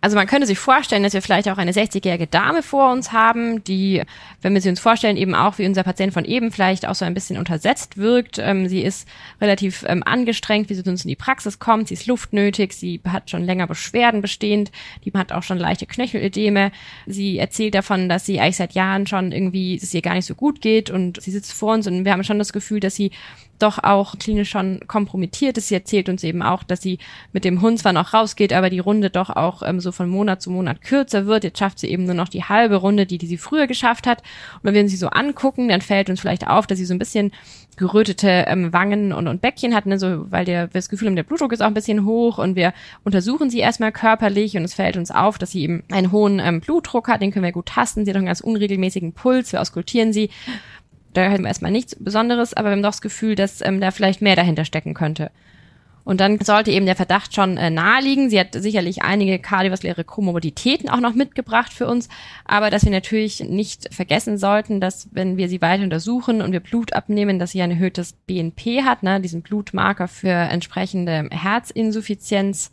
Also 0.00 0.16
man 0.16 0.26
könnte 0.26 0.46
sich 0.46 0.58
vorstellen, 0.58 1.02
dass 1.02 1.12
wir 1.12 1.22
vielleicht 1.22 1.48
auch 1.48 1.58
eine 1.58 1.72
60-jährige 1.72 2.26
Dame 2.26 2.62
vor 2.62 2.92
uns 2.92 3.12
haben, 3.12 3.64
die, 3.64 4.02
wenn 4.42 4.54
wir 4.54 4.60
sie 4.60 4.68
uns 4.68 4.80
vorstellen, 4.80 5.16
eben 5.16 5.34
auch 5.34 5.58
wie 5.58 5.66
unser 5.66 5.82
Patient 5.82 6.12
von 6.12 6.24
eben 6.24 6.52
vielleicht 6.52 6.86
auch 6.86 6.94
so 6.94 7.04
ein 7.04 7.14
bisschen 7.14 7.36
untersetzt 7.36 7.96
wirkt. 7.96 8.38
Ähm, 8.38 8.68
sie 8.68 8.82
ist 8.82 9.08
relativ 9.40 9.84
ähm, 9.88 10.02
angestrengt, 10.04 10.70
wie 10.70 10.74
sie 10.74 10.84
zu 10.84 10.90
uns 10.90 11.04
in 11.04 11.08
die 11.08 11.16
Praxis 11.16 11.58
kommt. 11.58 11.88
Sie 11.88 11.94
ist 11.94 12.06
luftnötig, 12.06 12.72
sie 12.72 13.00
hat 13.08 13.30
schon 13.30 13.44
länger 13.44 13.66
Beschwerden 13.66 14.22
bestehend, 14.22 14.70
die 15.04 15.12
hat 15.12 15.32
auch 15.32 15.42
schon 15.42 15.58
leichte 15.58 15.86
Knöchelödeme. 15.86 16.70
Sie 17.06 17.38
erzählt 17.38 17.74
davon, 17.74 18.08
dass 18.08 18.24
sie 18.24 18.40
eigentlich 18.40 18.56
seit 18.56 18.74
Jahren 18.74 19.06
schon 19.06 19.32
irgendwie, 19.32 19.76
dass 19.76 19.84
es 19.84 19.94
ihr 19.94 20.02
gar 20.02 20.14
nicht 20.14 20.26
so 20.26 20.34
gut 20.34 20.60
geht 20.60 20.90
und 20.90 21.20
sie 21.20 21.32
sitzt 21.32 21.52
vor 21.52 21.74
uns 21.74 21.86
und 21.86 22.04
wir 22.04 22.12
haben 22.12 22.24
schon 22.24 22.38
das 22.38 22.52
Gefühl, 22.52 22.80
dass 22.80 22.94
sie 22.94 23.10
doch 23.58 23.82
auch 23.82 24.18
klinisch 24.18 24.50
schon 24.50 24.80
kompromittiert 24.86 25.58
ist. 25.58 25.68
Sie 25.68 25.74
erzählt 25.74 26.08
uns 26.08 26.24
eben 26.24 26.42
auch, 26.42 26.62
dass 26.62 26.80
sie 26.80 26.98
mit 27.32 27.44
dem 27.44 27.60
Hund 27.60 27.78
zwar 27.78 27.92
noch 27.92 28.14
rausgeht, 28.14 28.52
aber 28.52 28.70
die 28.70 28.78
Runde 28.78 29.10
doch 29.10 29.30
auch 29.30 29.62
ähm, 29.62 29.80
so 29.80 29.92
von 29.92 30.08
Monat 30.08 30.42
zu 30.42 30.50
Monat 30.50 30.82
kürzer 30.82 31.26
wird. 31.26 31.44
Jetzt 31.44 31.58
schafft 31.58 31.78
sie 31.78 31.88
eben 31.88 32.04
nur 32.04 32.14
noch 32.14 32.28
die 32.28 32.44
halbe 32.44 32.76
Runde, 32.76 33.06
die, 33.06 33.18
die 33.18 33.26
sie 33.26 33.38
früher 33.38 33.66
geschafft 33.66 34.06
hat. 34.06 34.22
Und 34.56 34.64
wenn 34.64 34.74
wir 34.74 34.88
sie 34.88 34.96
so 34.96 35.08
angucken, 35.08 35.68
dann 35.68 35.80
fällt 35.80 36.10
uns 36.10 36.20
vielleicht 36.20 36.46
auf, 36.46 36.66
dass 36.66 36.78
sie 36.78 36.84
so 36.84 36.94
ein 36.94 36.98
bisschen 36.98 37.32
gerötete 37.78 38.44
ähm, 38.48 38.72
Wangen 38.72 39.12
und, 39.12 39.26
und 39.28 39.40
Bäckchen 39.40 39.74
hat, 39.74 39.86
ne, 39.86 39.98
so, 39.98 40.30
weil 40.30 40.44
der, 40.44 40.64
wir 40.64 40.78
das 40.78 40.88
Gefühl 40.88 41.08
haben, 41.08 41.16
der 41.16 41.22
Blutdruck 41.22 41.52
ist 41.52 41.62
auch 41.62 41.66
ein 41.66 41.74
bisschen 41.74 42.04
hoch 42.04 42.38
und 42.38 42.56
wir 42.56 42.74
untersuchen 43.04 43.48
sie 43.48 43.60
erstmal 43.60 43.92
körperlich 43.92 44.56
und 44.56 44.64
es 44.64 44.74
fällt 44.74 44.96
uns 44.96 45.10
auf, 45.10 45.38
dass 45.38 45.52
sie 45.52 45.62
eben 45.62 45.84
einen 45.90 46.12
hohen 46.12 46.40
ähm, 46.40 46.60
Blutdruck 46.60 47.08
hat, 47.08 47.22
den 47.22 47.32
können 47.32 47.44
wir 47.44 47.52
gut 47.52 47.66
tasten, 47.66 48.04
sie 48.04 48.10
hat 48.10 48.16
einen 48.16 48.26
ganz 48.26 48.40
unregelmäßigen 48.40 49.12
Puls, 49.12 49.52
wir 49.52 49.60
auskultieren 49.60 50.12
sie 50.12 50.28
da 51.18 51.30
haben 51.30 51.42
wir 51.42 51.48
erstmal 51.48 51.72
nichts 51.72 51.96
Besonderes, 51.98 52.54
aber 52.54 52.68
wir 52.68 52.72
haben 52.72 52.82
doch 52.82 52.90
das 52.90 53.00
Gefühl, 53.00 53.34
dass 53.34 53.60
ähm, 53.60 53.80
da 53.80 53.90
vielleicht 53.90 54.22
mehr 54.22 54.36
dahinter 54.36 54.64
stecken 54.64 54.94
könnte. 54.94 55.30
Und 56.08 56.20
dann 56.20 56.40
sollte 56.40 56.70
eben 56.70 56.86
der 56.86 56.96
Verdacht 56.96 57.34
schon 57.34 57.58
äh, 57.58 57.68
naheliegen. 57.68 58.30
Sie 58.30 58.40
hat 58.40 58.54
sicherlich 58.54 59.02
einige 59.02 59.38
kardiovaskuläre 59.38 60.04
Komorbiditäten 60.04 60.88
auch 60.88 61.00
noch 61.00 61.12
mitgebracht 61.12 61.70
für 61.70 61.86
uns, 61.86 62.08
aber 62.46 62.70
dass 62.70 62.86
wir 62.86 62.92
natürlich 62.92 63.40
nicht 63.40 63.94
vergessen 63.94 64.38
sollten, 64.38 64.80
dass 64.80 65.08
wenn 65.12 65.36
wir 65.36 65.50
sie 65.50 65.60
weiter 65.60 65.82
untersuchen 65.82 66.40
und 66.40 66.52
wir 66.52 66.60
Blut 66.60 66.94
abnehmen, 66.94 67.38
dass 67.38 67.50
sie 67.50 67.60
ein 67.60 67.72
erhöhtes 67.72 68.14
BNP 68.26 68.84
hat, 68.84 69.02
ne, 69.02 69.20
diesen 69.20 69.42
Blutmarker 69.42 70.08
für 70.08 70.30
entsprechende 70.30 71.28
Herzinsuffizienz 71.30 72.70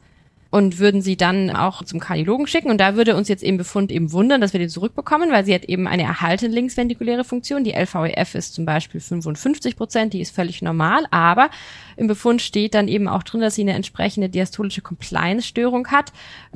und 0.56 0.80
würden 0.80 1.02
sie 1.02 1.18
dann 1.18 1.50
auch 1.50 1.84
zum 1.84 2.00
Kardiologen 2.00 2.48
schicken. 2.48 2.70
Und 2.70 2.80
da 2.80 2.96
würde 2.96 3.18
uns 3.18 3.28
jetzt 3.28 3.44
eben 3.44 3.58
Befund 3.58 3.92
eben 3.92 4.14
wundern, 4.14 4.40
dass 4.40 4.54
wir 4.54 4.60
den 4.62 4.70
zurückbekommen, 4.70 5.30
weil 5.30 5.44
sie 5.44 5.54
hat 5.54 5.66
eben 5.66 5.86
eine 5.86 6.04
erhaltene 6.04 6.56
linksventrikuläre 6.56 7.26
Funktion. 7.26 7.66
Die 7.66 7.74
LVEF 7.74 8.36
ist 8.36 8.54
zum 8.54 8.64
Beispiel 8.64 9.02
55 9.02 9.76
Prozent, 9.76 10.14
die 10.14 10.22
ist 10.22 10.34
völlig 10.34 10.62
normal, 10.62 11.08
aber 11.12 11.50
im 11.98 12.08
Befund 12.08 12.42
steht 12.42 12.74
dann 12.74 12.88
eben 12.88 13.08
auch 13.08 13.24
drin, 13.24 13.42
dass 13.42 13.56
sie 13.56 13.62
eine 13.62 13.74
entsprechende 13.74 14.30
diastolische 14.30 14.82
Compliance-Störung 14.82 15.88
hat 15.88 16.12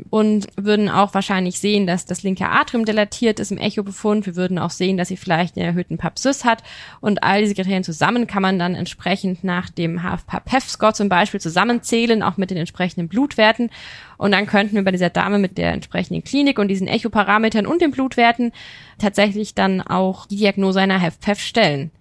und 0.09 0.47
würden 0.55 0.89
auch 0.89 1.13
wahrscheinlich 1.13 1.59
sehen, 1.59 1.87
dass 1.87 2.05
das 2.05 2.23
linke 2.23 2.49
Atrium 2.49 2.85
dilatiert 2.85 3.39
ist 3.39 3.51
im 3.51 3.57
Echo-Befund. 3.57 4.25
Wir 4.25 4.35
würden 4.35 4.59
auch 4.59 4.69
sehen, 4.69 4.97
dass 4.97 5.07
sie 5.07 5.17
vielleicht 5.17 5.57
einen 5.57 5.65
erhöhten 5.65 5.97
Papsys 5.97 6.45
hat 6.45 6.63
und 7.01 7.23
all 7.23 7.41
diese 7.41 7.55
Kriterien 7.55 7.83
zusammen 7.83 8.27
kann 8.27 8.41
man 8.41 8.59
dann 8.59 8.75
entsprechend 8.75 9.43
nach 9.43 9.69
dem 9.69 10.01
HFPAP-score 10.03 10.93
zum 10.93 11.09
Beispiel 11.09 11.39
zusammenzählen, 11.39 12.23
auch 12.23 12.37
mit 12.37 12.51
den 12.51 12.57
entsprechenden 12.57 13.07
Blutwerten 13.07 13.69
und 14.17 14.31
dann 14.31 14.47
könnten 14.47 14.75
wir 14.75 14.83
bei 14.83 14.91
dieser 14.91 15.09
Dame 15.09 15.39
mit 15.39 15.57
der 15.57 15.71
entsprechenden 15.71 16.23
Klinik 16.23 16.59
und 16.59 16.67
diesen 16.67 16.87
Echoparametern 16.87 17.65
und 17.65 17.81
den 17.81 17.91
Blutwerten 17.91 18.51
tatsächlich 18.97 19.53
dann 19.53 19.81
auch 19.81 20.25
die 20.25 20.35
Diagnose 20.35 20.81
einer 20.81 20.99
HFpEF 20.99 21.39
stellen. 21.39 21.91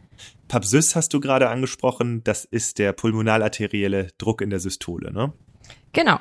Papsys 0.48 0.96
hast 0.96 1.12
du 1.14 1.20
gerade 1.20 1.50
angesprochen, 1.50 2.24
das 2.24 2.44
ist 2.44 2.78
der 2.78 2.92
pulmonalarterielle 2.92 4.08
Druck 4.18 4.40
in 4.40 4.50
der 4.50 4.60
Systole, 4.60 5.12
ne? 5.12 5.32
Genau. 5.92 6.18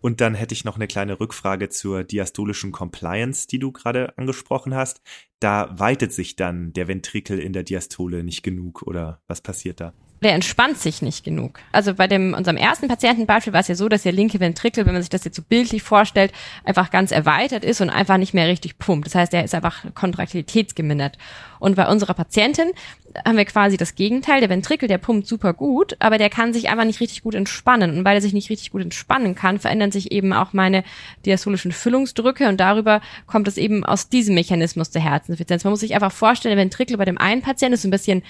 Und 0.00 0.20
dann 0.20 0.34
hätte 0.34 0.54
ich 0.54 0.64
noch 0.64 0.76
eine 0.76 0.86
kleine 0.86 1.18
Rückfrage 1.18 1.70
zur 1.70 2.04
diastolischen 2.04 2.72
Compliance, 2.72 3.48
die 3.48 3.58
du 3.58 3.72
gerade 3.72 4.16
angesprochen 4.18 4.74
hast. 4.74 5.00
Da 5.40 5.70
weitet 5.78 6.12
sich 6.12 6.36
dann 6.36 6.72
der 6.72 6.88
Ventrikel 6.88 7.38
in 7.38 7.52
der 7.52 7.62
Diastole 7.62 8.22
nicht 8.22 8.42
genug 8.42 8.82
oder 8.82 9.22
was 9.26 9.40
passiert 9.40 9.80
da? 9.80 9.94
Der 10.22 10.32
entspannt 10.32 10.78
sich 10.78 11.02
nicht 11.02 11.24
genug. 11.24 11.60
Also 11.72 11.94
bei 11.94 12.06
dem 12.06 12.34
unserem 12.34 12.56
ersten 12.56 12.88
Patientenbeispiel 12.88 13.52
war 13.52 13.60
es 13.60 13.68
ja 13.68 13.74
so, 13.74 13.88
dass 13.88 14.04
der 14.04 14.12
linke 14.12 14.40
Ventrikel, 14.40 14.86
wenn 14.86 14.94
man 14.94 15.02
sich 15.02 15.10
das 15.10 15.24
jetzt 15.24 15.36
so 15.36 15.42
bildlich 15.42 15.82
vorstellt, 15.82 16.32
einfach 16.64 16.90
ganz 16.90 17.10
erweitert 17.10 17.64
ist 17.64 17.80
und 17.80 17.90
einfach 17.90 18.16
nicht 18.16 18.32
mehr 18.32 18.48
richtig 18.48 18.78
pumpt. 18.78 19.06
Das 19.06 19.14
heißt, 19.14 19.34
er 19.34 19.44
ist 19.44 19.54
einfach 19.54 19.84
kontraktilitätsgemindert. 19.94 21.18
Und 21.58 21.76
bei 21.76 21.86
unserer 21.88 22.14
Patientin 22.14 22.72
haben 23.24 23.36
wir 23.36 23.44
quasi 23.44 23.76
das 23.76 23.94
Gegenteil. 23.94 24.40
Der 24.40 24.50
Ventrikel, 24.50 24.88
der 24.88 24.98
pumpt 24.98 25.26
super 25.26 25.52
gut, 25.52 25.96
aber 25.98 26.18
der 26.18 26.30
kann 26.30 26.52
sich 26.52 26.68
einfach 26.68 26.84
nicht 26.84 27.00
richtig 27.00 27.22
gut 27.22 27.34
entspannen. 27.34 27.98
Und 27.98 28.04
weil 28.04 28.16
er 28.16 28.22
sich 28.22 28.32
nicht 28.32 28.50
richtig 28.50 28.70
gut 28.70 28.82
entspannen 28.82 29.34
kann, 29.34 29.58
verändern 29.58 29.92
sich 29.92 30.10
eben 30.10 30.32
auch 30.32 30.52
meine 30.52 30.84
diastolischen 31.26 31.72
Füllungsdrücke 31.72 32.48
und 32.48 32.58
darüber 32.58 33.00
kommt 33.26 33.48
es 33.48 33.56
eben 33.56 33.84
aus 33.84 34.08
diesem 34.08 34.34
Mechanismus 34.34 34.90
der 34.90 35.02
Herzinsuffizienz. 35.02 35.64
Man 35.64 35.72
muss 35.72 35.80
sich 35.80 35.94
einfach 35.94 36.12
vorstellen, 36.12 36.56
der 36.56 36.64
Ventrikel 36.64 36.96
bei 36.96 37.04
dem 37.04 37.18
einen 37.18 37.42
Patienten 37.42 37.74
ist 37.74 37.84
ein 37.84 37.90
bisschen 37.90 38.22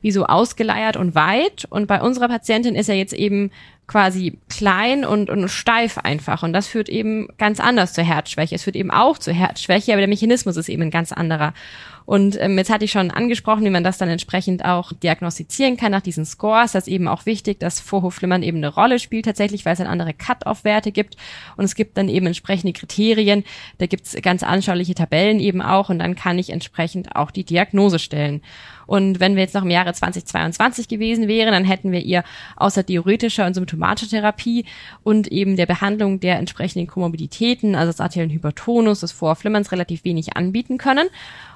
wie 0.00 0.12
so 0.12 0.26
ausgeleiert 0.26 0.96
und 0.96 1.14
weit. 1.14 1.66
Und 1.70 1.86
bei 1.86 2.00
unserer 2.00 2.28
Patientin 2.28 2.74
ist 2.74 2.88
er 2.88 2.96
jetzt 2.96 3.12
eben 3.12 3.50
quasi 3.88 4.38
klein 4.50 5.04
und, 5.04 5.30
und 5.30 5.48
steif 5.48 5.98
einfach. 5.98 6.42
Und 6.42 6.52
das 6.52 6.68
führt 6.68 6.88
eben 6.88 7.28
ganz 7.38 7.58
anders 7.58 7.94
zur 7.94 8.04
Herzschwäche. 8.04 8.54
Es 8.54 8.64
führt 8.64 8.76
eben 8.76 8.90
auch 8.90 9.18
zur 9.18 9.32
Herzschwäche, 9.32 9.92
aber 9.92 10.00
der 10.00 10.08
Mechanismus 10.08 10.56
ist 10.56 10.68
eben 10.68 10.82
ein 10.82 10.90
ganz 10.90 11.10
anderer. 11.10 11.54
Und 12.04 12.40
ähm, 12.40 12.56
jetzt 12.56 12.70
hatte 12.70 12.84
ich 12.84 12.90
schon 12.90 13.10
angesprochen, 13.10 13.64
wie 13.64 13.70
man 13.70 13.84
das 13.84 13.98
dann 13.98 14.08
entsprechend 14.08 14.64
auch 14.64 14.92
diagnostizieren 14.92 15.76
kann 15.76 15.92
nach 15.92 16.00
diesen 16.00 16.24
Scores. 16.24 16.72
Das 16.72 16.86
ist 16.86 16.92
eben 16.92 17.08
auch 17.08 17.26
wichtig, 17.26 17.60
dass 17.60 17.80
Vorhofflimmern 17.80 18.42
eben 18.42 18.58
eine 18.58 18.68
Rolle 18.68 18.98
spielt 18.98 19.26
tatsächlich, 19.26 19.64
weil 19.64 19.72
es 19.72 19.78
dann 19.78 19.88
andere 19.88 20.14
Cut-off-Werte 20.14 20.92
gibt. 20.92 21.16
Und 21.56 21.64
es 21.64 21.74
gibt 21.74 21.98
dann 21.98 22.08
eben 22.08 22.26
entsprechende 22.26 22.72
Kriterien. 22.72 23.44
Da 23.78 23.86
gibt 23.86 24.06
es 24.06 24.16
ganz 24.22 24.42
anschauliche 24.42 24.94
Tabellen 24.94 25.40
eben 25.40 25.60
auch. 25.60 25.90
Und 25.90 25.98
dann 25.98 26.14
kann 26.14 26.38
ich 26.38 26.50
entsprechend 26.50 27.14
auch 27.16 27.30
die 27.30 27.44
Diagnose 27.44 27.98
stellen. 27.98 28.42
Und 28.88 29.20
wenn 29.20 29.36
wir 29.36 29.42
jetzt 29.42 29.54
noch 29.54 29.64
im 29.64 29.70
Jahre 29.70 29.92
2022 29.92 30.88
gewesen 30.88 31.28
wären, 31.28 31.52
dann 31.52 31.64
hätten 31.64 31.92
wir 31.92 32.00
ihr 32.00 32.24
außer 32.56 32.86
theoretischer 32.86 33.44
und 33.46 33.52
symptomatischer 33.52 34.08
Therapie 34.08 34.64
und 35.04 35.28
eben 35.28 35.56
der 35.56 35.66
Behandlung 35.66 36.20
der 36.20 36.38
entsprechenden 36.38 36.86
Komorbiditäten, 36.86 37.74
also 37.74 37.92
des 37.92 38.00
arteriellen 38.00 38.32
Hypertonus, 38.32 39.00
des 39.00 39.12
Vorflimmerns, 39.12 39.72
relativ 39.72 40.04
wenig 40.04 40.38
anbieten 40.38 40.78
können 40.78 41.08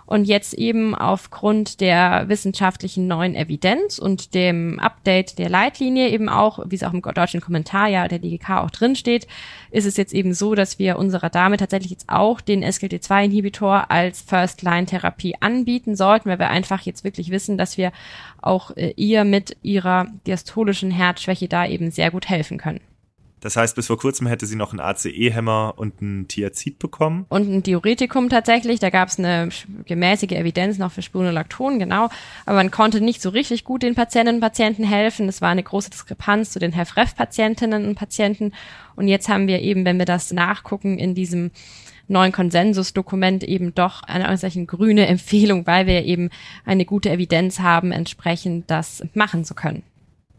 und 0.07 0.25
jetzt 0.25 0.55
eben 0.55 0.95
aufgrund 0.95 1.81
der 1.81 2.29
wissenschaftlichen 2.29 3.07
neuen 3.07 3.35
Evidenz 3.35 3.99
und 3.99 4.35
dem 4.35 4.79
Update 4.79 5.39
der 5.39 5.49
Leitlinie 5.49 6.09
eben 6.11 6.29
auch, 6.29 6.61
wie 6.67 6.75
es 6.75 6.83
auch 6.83 6.93
im 6.93 7.03
deutschen 7.03 7.41
Kommentar 7.41 7.89
ja 7.89 8.09
der 8.09 8.19
DGK 8.19 8.59
auch 8.59 8.71
drin 8.71 8.97
steht, 8.97 9.27
ist 9.71 9.87
es 9.87 9.97
jetzt 9.97 10.13
eben 10.13 10.35
so, 10.35 10.55
dass 10.55 10.79
wir 10.79 10.99
unserer 10.99 11.31
Dame 11.31 11.57
tatsächlich 11.57 11.91
jetzt 11.91 12.09
auch 12.09 12.41
den 12.41 12.65
SGLT2-Inhibitor 12.65 13.91
als 13.91 14.23
First-Line-Therapie 14.23 15.37
anbieten 15.41 15.97
sollten, 15.97 16.29
weil 16.29 16.39
wir 16.39 16.51
einfach 16.51 16.83
jetzt 16.83 17.05
wirklich 17.05 17.31
wissen, 17.31 17.57
dass 17.57 17.79
wir 17.79 17.93
auch 18.41 18.77
äh, 18.77 18.93
ihr 18.97 19.25
mit 19.25 19.57
ihrer 19.63 20.07
diastolischen 20.27 20.91
Herzschwäche 20.91 21.49
da 21.49 21.67
eben 21.67 21.91
sehr 21.91 22.11
gut 22.11 22.29
helfen 22.29 22.59
können. 22.59 22.81
Das 23.43 23.57
heißt, 23.57 23.75
bis 23.75 23.89
vor 23.89 23.99
kurzem 23.99 24.29
hätte 24.29 24.47
sie 24.47 24.55
noch 24.55 24.71
einen 24.71 24.79
ACE-Hämmer 24.79 25.75
und 25.77 26.01
ein 26.01 26.29
Thiazid 26.29 26.79
bekommen. 26.79 27.27
Und 27.29 27.53
ein 27.53 27.63
Diuretikum 27.65 28.29
tatsächlich. 28.29 28.79
Da 28.79 28.89
gab 28.89 29.09
es 29.09 29.19
eine 29.19 29.49
gemäßige 29.85 30.31
Evidenz 30.31 30.79
noch 30.79 30.93
für 30.93 31.03
Spironolacton, 31.03 31.81
genau. 31.81 32.09
Aber 32.47 32.57
man 32.57 32.71
konnte 32.71 33.01
nicht 33.01 33.21
so 33.21 33.31
richtig 33.31 33.65
gut 33.65 33.83
den 33.83 33.97
Patientinnen 33.97 34.37
und 34.37 34.41
Patienten 34.41 34.85
helfen. 34.85 35.29
Es 35.29 35.43
war 35.43 35.49
eine 35.49 35.65
große 35.65 35.91
Diskrepanz 35.91 36.53
zu 36.53 36.61
den 36.61 36.73
HFrEF-Patientinnen 36.73 37.85
und 37.85 37.97
Patienten. 37.97 38.53
Und 38.95 39.09
jetzt 39.09 39.29
haben 39.29 39.49
wir 39.49 39.61
eben, 39.61 39.85
wenn 39.85 39.99
wir 39.99 40.07
das 40.07 40.33
nachgucken, 40.33 40.99
in 40.99 41.17
diesem 41.17 41.51
neuen 42.07 42.31
Konsensusdokument 42.31 43.43
eben 43.43 43.75
doch 43.75 44.05
eine 44.05 44.37
solche 44.37 44.65
grüne 44.67 45.09
Empfehlung, 45.09 45.67
weil 45.67 45.89
wir 45.89 46.05
eben 46.05 46.31
eine 46.65 46.85
gute 46.85 47.11
Evidenz 47.11 47.59
haben, 47.59 47.91
entsprechend 47.91 48.71
das 48.71 49.03
machen 49.15 49.45
zu 49.45 49.55
können. 49.55 49.83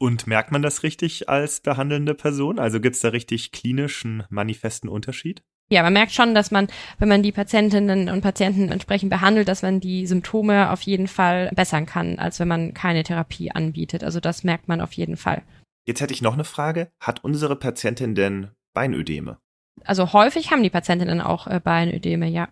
Und 0.04 0.28
merkt 0.28 0.51
man 0.51 0.62
das 0.62 0.84
richtig 0.84 1.30
als 1.30 1.62
behandelnde 1.62 2.14
Person? 2.14 2.60
Also 2.60 2.82
gibt 2.82 2.95
es 2.95 3.01
da 3.01 3.08
richtig 3.08 3.54
klinischen, 3.54 4.26
manifesten 4.30 4.89
Unterschied? 4.89 5.43
Ja, 5.70 5.82
man 5.82 5.93
merkt 5.93 6.12
schon, 6.12 6.36
dass 6.36 6.51
man, 6.51 6.68
wenn 6.99 7.08
man 7.08 7.24
die 7.24 7.32
Patientinnen 7.32 8.10
und 8.10 8.20
Patienten 8.20 8.68
entsprechend 8.68 9.10
behandelt, 9.10 9.47
dass 9.47 9.62
man 9.62 9.80
die 9.80 10.06
Symptome 10.06 10.72
auf 10.72 10.82
jeden 10.82 11.08
Fall 11.08 11.49
bessern 11.56 11.86
kann, 11.86 12.20
als 12.20 12.41
wenn 12.41 12.49
man 12.49 12.74
keine 12.74 13.04
Therapie 13.04 13.51
anbietet. 13.51 14.04
Also 14.04 14.20
das 14.20 14.43
merkt 14.43 14.68
man 14.68 14.82
auf 14.82 14.91
jeden 14.91 15.16
Fall. 15.16 15.41
Jetzt 15.88 16.01
hätte 16.01 16.14
ich 16.14 16.22
noch 16.22 16.34
eine 16.34 16.43
Frage. 16.43 16.91
Hat 16.99 17.24
unsere 17.24 17.56
Patientin 17.56 18.14
denn 18.14 18.49
Beinödeme? 18.74 19.38
Also 19.86 20.12
häufig 20.12 20.51
haben 20.51 20.64
die 20.64 20.70
Patientinnen 20.70 21.22
auch 21.22 21.47
äh, 21.47 21.62
Beinödeme, 21.64 22.28
ja. 22.28 22.49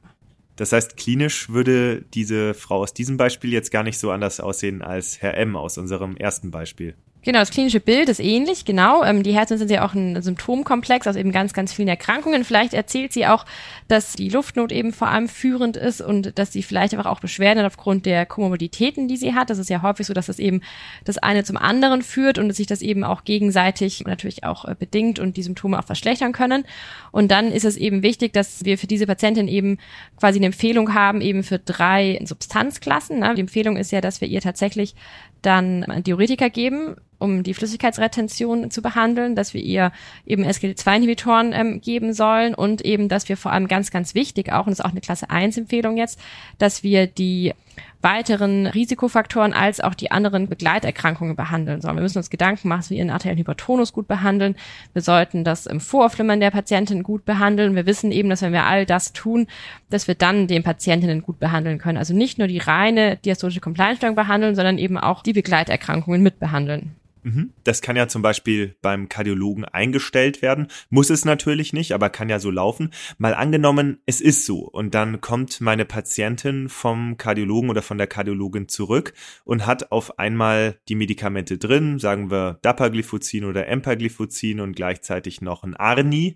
Das 0.56 0.72
heißt, 0.72 0.95
klinisch 0.95 1.49
würde 1.49 2.02
diese 2.14 2.54
Frau 2.54 2.78
aus 2.78 2.93
diesem 2.93 3.18
Beispiel 3.18 3.52
jetzt 3.52 3.72
gar 3.72 3.84
nicht 3.84 3.99
so 3.99 4.10
anders 4.10 4.39
aussehen 4.39 4.82
als 4.82 5.22
Herr 5.22 5.36
M 5.36 5.58
aus 5.58 5.78
unserem 5.78 6.16
ersten 6.16 6.49
Beispiel. 6.49 6.95
Genau, 7.24 7.38
das 7.38 7.52
klinische 7.52 7.80
Bild 7.80 8.10
ist 8.10 8.20
ähnlich, 8.20 8.66
genau. 8.66 9.04
Ähm, 9.04 9.22
die 9.22 9.34
Herzen 9.34 9.60
sind 9.60 9.70
ja 9.70 9.86
auch 9.86 9.94
ein 9.94 10.20
Symptomkomplex 10.24 11.06
aus 11.06 11.16
eben 11.16 11.32
ganz, 11.32 11.54
ganz 11.54 11.72
vielen 11.72 11.88
Erkrankungen. 11.88 12.44
Vielleicht 12.44 12.74
erzählt 12.74 13.14
sie 13.14 13.28
auch, 13.28 13.46
dass 13.88 14.14
die 14.14 14.30
Luftnot 14.30 14.72
eben 14.72 14.92
vor 14.92 15.08
allem 15.08 15.28
führend 15.28 15.78
ist 15.78 16.02
und 16.02 16.40
dass 16.40 16.52
sie 16.52 16.64
vielleicht 16.64 16.96
einfach 16.96 17.06
auch 17.06 17.20
Beschwerden 17.20 17.60
hat 17.60 17.72
aufgrund 17.72 18.08
der 18.08 18.26
Komorbiditäten, 18.26 19.08
die 19.08 19.18
sie 19.18 19.36
hat. 19.36 19.52
Das 19.52 19.60
ist 19.60 19.70
ja 19.70 19.84
häufig 19.84 20.08
so, 20.08 20.16
dass 20.16 20.26
das 20.26 20.40
eben 20.40 20.62
das 21.06 21.20
eine 21.20 21.44
zum 21.44 21.58
anderen 21.58 22.02
führt 22.02 22.40
und 22.40 22.48
dass 22.48 22.58
sich 22.58 22.66
das 22.66 22.82
eben 22.82 23.04
auch 23.04 23.24
gegenseitig 23.24 24.04
natürlich 24.08 24.44
auch 24.44 24.66
äh, 24.66 24.74
bedingt 24.74 25.20
und 25.20 25.38
die 25.38 25.44
Symptome 25.44 25.78
auch 25.78 25.86
verschlechtern 25.86 26.32
können. 26.32 26.66
Und 27.12 27.30
dann 27.30 27.52
ist 27.52 27.66
es 27.66 27.78
eben 27.78 28.02
wichtig, 28.02 28.34
dass 28.34 28.66
wir 28.66 28.80
für 28.80 28.88
diese 28.88 29.06
Patientin 29.06 29.48
eben 29.48 29.78
quasi 30.20 30.40
eine 30.40 30.48
Empfehlung 30.48 30.96
haben, 30.96 31.22
eben 31.22 31.44
für 31.44 31.60
drei 31.60 32.20
Substanzklassen. 32.26 33.20
Ne? 33.20 33.36
Die 33.36 33.42
Empfehlung 33.42 33.78
ist 33.78 33.92
ja, 33.92 34.02
dass 34.02 34.22
wir 34.22 34.28
ihr 34.28 34.42
tatsächlich 34.42 34.96
dann 35.44 35.86
Diuretika 36.04 36.48
geben, 36.48 36.96
um 37.22 37.44
die 37.44 37.54
Flüssigkeitsretention 37.54 38.72
zu 38.72 38.82
behandeln, 38.82 39.36
dass 39.36 39.54
wir 39.54 39.62
ihr 39.62 39.92
eben 40.26 40.44
SGLT2-Inhibitoren 40.44 41.54
ähm, 41.54 41.82
geben 41.82 42.14
sollen 42.14 42.54
und 42.54 42.82
eben, 42.82 43.08
dass 43.10 43.30
wir 43.30 43.38
vor 43.38 43.52
allem 43.52 43.68
ganz, 43.68 43.92
ganz 43.92 44.16
wichtig 44.16 44.52
auch, 44.52 44.66
und 44.66 44.72
das 44.72 44.80
ist 44.80 44.86
auch 44.86 44.92
eine 44.92 45.02
Klasse 45.02 45.30
1-Empfehlung 45.30 45.98
jetzt, 45.98 46.20
dass 46.58 46.84
wir 46.84 47.08
die 47.08 47.54
weiteren 48.02 48.68
Risikofaktoren 48.68 49.54
als 49.54 49.80
auch 49.80 49.94
die 49.94 50.12
anderen 50.12 50.48
Begleiterkrankungen 50.48 51.36
behandeln 51.36 51.82
sollen. 51.82 51.96
Wir 51.96 52.02
müssen 52.02 52.18
uns 52.18 52.30
Gedanken 52.30 52.68
machen, 52.68 52.80
dass 52.80 52.90
wir 52.90 52.98
ihren 52.98 53.12
arteriellen 53.12 53.38
Hypertonus 53.38 53.94
gut 53.94 54.08
behandeln. 54.08 54.56
Wir 54.94 55.02
sollten 55.02 55.44
das 55.44 55.68
im 55.68 55.80
Vorflimmern 55.80 56.40
der 56.40 56.52
Patientin 56.52 57.04
gut 57.04 57.26
behandeln. 57.26 57.76
Wir 57.76 57.86
wissen 57.86 58.12
eben, 58.12 58.30
dass 58.30 58.42
wenn 58.42 58.54
wir 58.54 58.66
all 58.66 58.86
das 58.86 59.14
tun, 59.14 59.48
dass 59.90 60.08
wir 60.08 60.16
dann 60.16 60.48
den 60.48 60.64
Patientinnen 60.64 61.22
gut 61.22 61.40
behandeln 61.40 61.78
können. 61.78 61.98
Also 61.98 62.14
nicht 62.14 62.40
nur 62.40 62.48
die 62.48 62.58
reine 62.58 63.18
diastolische 63.18 63.62
Compliance-Störung 63.62 64.16
behandeln, 64.16 64.56
sondern 64.56 64.78
eben 64.78 64.98
auch 64.98 65.22
die 65.22 65.34
Begleiterkrankungen 65.34 66.24
mitbehandeln. 66.24 66.96
Mhm. 67.24 67.52
Das 67.64 67.82
kann 67.82 67.96
ja 67.96 68.08
zum 68.08 68.22
Beispiel 68.22 68.76
beim 68.82 69.10
Kardiologen 69.10 69.66
eingestellt 69.66 70.42
werden. 70.42 70.68
Muss 70.90 71.10
es 71.10 71.26
natürlich 71.26 71.74
nicht, 71.74 71.94
aber 71.94 72.10
kann 72.10 72.30
ja 72.30 72.40
so 72.40 72.50
laufen. 72.50 72.92
Mal 73.18 73.34
angenommen, 73.34 74.00
es 74.06 74.22
ist 74.22 74.46
so. 74.46 74.60
Und 74.60 74.96
dann 74.96 75.22
kommt 75.22 75.62
meine 75.62 75.86
Patientin 75.86 76.70
vom 76.70 77.18
Kardiologen 77.18 77.70
oder 77.70 77.82
von 77.82 77.98
der 77.98 78.08
Kardiologin 78.08 78.68
zurück 78.68 79.14
und 79.44 79.66
hat 79.66 79.92
auf 79.92 80.20
einmal 80.20 80.80
die 80.88 80.96
Medikamente 80.96 81.58
drin, 81.58 82.00
sagen 82.00 82.32
wir 82.32 82.60
Dapagliflozin 82.62 83.46
oder 83.46 83.68
Empagliflozin 83.68 84.60
und 84.60 84.76
gleichzeitig 84.76 85.42
noch 85.42 85.64
ein 85.64 85.76
Arni 85.76 86.36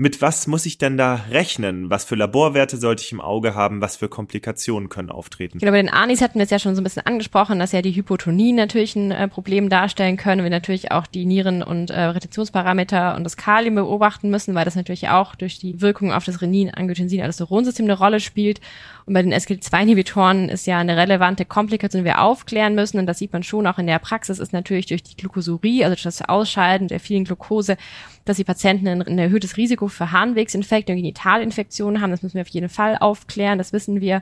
mit 0.00 0.22
was 0.22 0.46
muss 0.46 0.64
ich 0.64 0.78
denn 0.78 0.96
da 0.96 1.16
rechnen? 1.28 1.90
Was 1.90 2.04
für 2.04 2.14
Laborwerte 2.14 2.76
sollte 2.76 3.02
ich 3.02 3.10
im 3.10 3.20
Auge 3.20 3.56
haben? 3.56 3.80
Was 3.80 3.96
für 3.96 4.08
Komplikationen 4.08 4.88
können 4.88 5.10
auftreten? 5.10 5.58
Genau, 5.58 5.72
bei 5.72 5.82
den 5.82 5.90
Anis 5.90 6.22
hatten 6.22 6.38
wir 6.38 6.44
es 6.44 6.50
ja 6.50 6.60
schon 6.60 6.76
so 6.76 6.80
ein 6.80 6.84
bisschen 6.84 7.04
angesprochen, 7.04 7.58
dass 7.58 7.72
ja 7.72 7.82
die 7.82 7.90
Hypotonie 7.96 8.52
natürlich 8.52 8.94
ein 8.94 9.10
äh, 9.10 9.26
Problem 9.26 9.68
darstellen 9.68 10.16
können. 10.16 10.44
Wir 10.44 10.50
natürlich 10.50 10.92
auch 10.92 11.08
die 11.08 11.26
Nieren- 11.26 11.64
und 11.64 11.90
äh, 11.90 12.00
Retentionsparameter 12.00 13.16
und 13.16 13.24
das 13.24 13.36
Kalium 13.36 13.74
beobachten 13.74 14.30
müssen, 14.30 14.54
weil 14.54 14.64
das 14.64 14.76
natürlich 14.76 15.08
auch 15.08 15.34
durch 15.34 15.58
die 15.58 15.80
Wirkung 15.80 16.12
auf 16.12 16.24
das 16.24 16.40
Renin, 16.40 16.72
Angiotensin, 16.72 17.20
Aldosteronsystem 17.20 17.84
eine 17.86 17.98
Rolle 17.98 18.20
spielt. 18.20 18.60
Und 19.08 19.14
bei 19.14 19.22
den 19.22 19.32
SGLT2-Inhibitoren 19.32 20.50
ist 20.50 20.66
ja 20.66 20.76
eine 20.76 20.98
relevante 20.98 21.46
Komplikation, 21.46 22.02
die 22.02 22.04
wir 22.04 22.20
aufklären 22.20 22.74
müssen. 22.74 22.98
Und 22.98 23.06
das 23.06 23.16
sieht 23.16 23.32
man 23.32 23.42
schon 23.42 23.66
auch 23.66 23.78
in 23.78 23.86
der 23.86 23.98
Praxis, 23.98 24.38
ist 24.38 24.52
natürlich 24.52 24.84
durch 24.84 25.02
die 25.02 25.16
Glucosurie, 25.16 25.82
also 25.82 25.94
durch 25.94 26.02
das 26.02 26.20
Ausscheiden 26.20 26.88
der 26.88 27.00
vielen 27.00 27.24
Glucose, 27.24 27.78
dass 28.26 28.36
die 28.36 28.44
Patienten 28.44 28.86
ein, 28.86 29.00
ein 29.00 29.18
erhöhtes 29.18 29.56
Risiko 29.56 29.88
für 29.88 30.12
Harnwegsinfekte 30.12 30.92
und 30.92 30.98
Genitalinfektionen 30.98 32.02
haben. 32.02 32.10
Das 32.10 32.22
müssen 32.22 32.34
wir 32.34 32.42
auf 32.42 32.48
jeden 32.48 32.68
Fall 32.68 32.98
aufklären, 32.98 33.56
das 33.56 33.72
wissen 33.72 34.02
wir. 34.02 34.20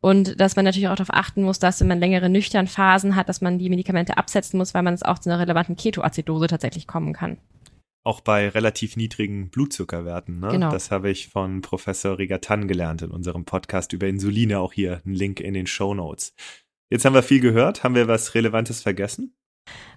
Und 0.00 0.40
dass 0.40 0.54
man 0.54 0.64
natürlich 0.64 0.86
auch 0.86 0.94
darauf 0.94 1.12
achten 1.12 1.42
muss, 1.42 1.58
dass 1.58 1.80
wenn 1.80 1.88
man 1.88 1.98
längere 1.98 2.28
nüchtern 2.28 2.68
Phasen 2.68 3.16
hat, 3.16 3.28
dass 3.28 3.40
man 3.40 3.58
die 3.58 3.68
Medikamente 3.68 4.16
absetzen 4.16 4.58
muss, 4.58 4.74
weil 4.74 4.84
man 4.84 4.94
es 4.94 5.02
auch 5.02 5.18
zu 5.18 5.28
einer 5.28 5.40
relevanten 5.40 5.74
Ketoazidose 5.74 6.46
tatsächlich 6.46 6.86
kommen 6.86 7.14
kann. 7.14 7.36
Auch 8.02 8.20
bei 8.20 8.48
relativ 8.48 8.96
niedrigen 8.96 9.50
Blutzuckerwerten. 9.50 10.40
Ne? 10.40 10.48
Genau. 10.48 10.70
Das 10.70 10.90
habe 10.90 11.10
ich 11.10 11.28
von 11.28 11.60
Professor 11.60 12.18
Rigatan 12.18 12.66
gelernt 12.66 13.02
in 13.02 13.10
unserem 13.10 13.44
Podcast 13.44 13.92
über 13.92 14.06
Insuline. 14.06 14.58
Auch 14.58 14.72
hier 14.72 15.02
ein 15.04 15.12
Link 15.12 15.40
in 15.40 15.54
den 15.54 15.66
Show 15.66 15.92
Notes. 15.94 16.34
Jetzt 16.90 17.04
haben 17.04 17.14
wir 17.14 17.22
viel 17.22 17.40
gehört. 17.40 17.84
Haben 17.84 17.94
wir 17.94 18.08
was 18.08 18.34
Relevantes 18.34 18.82
vergessen? 18.82 19.36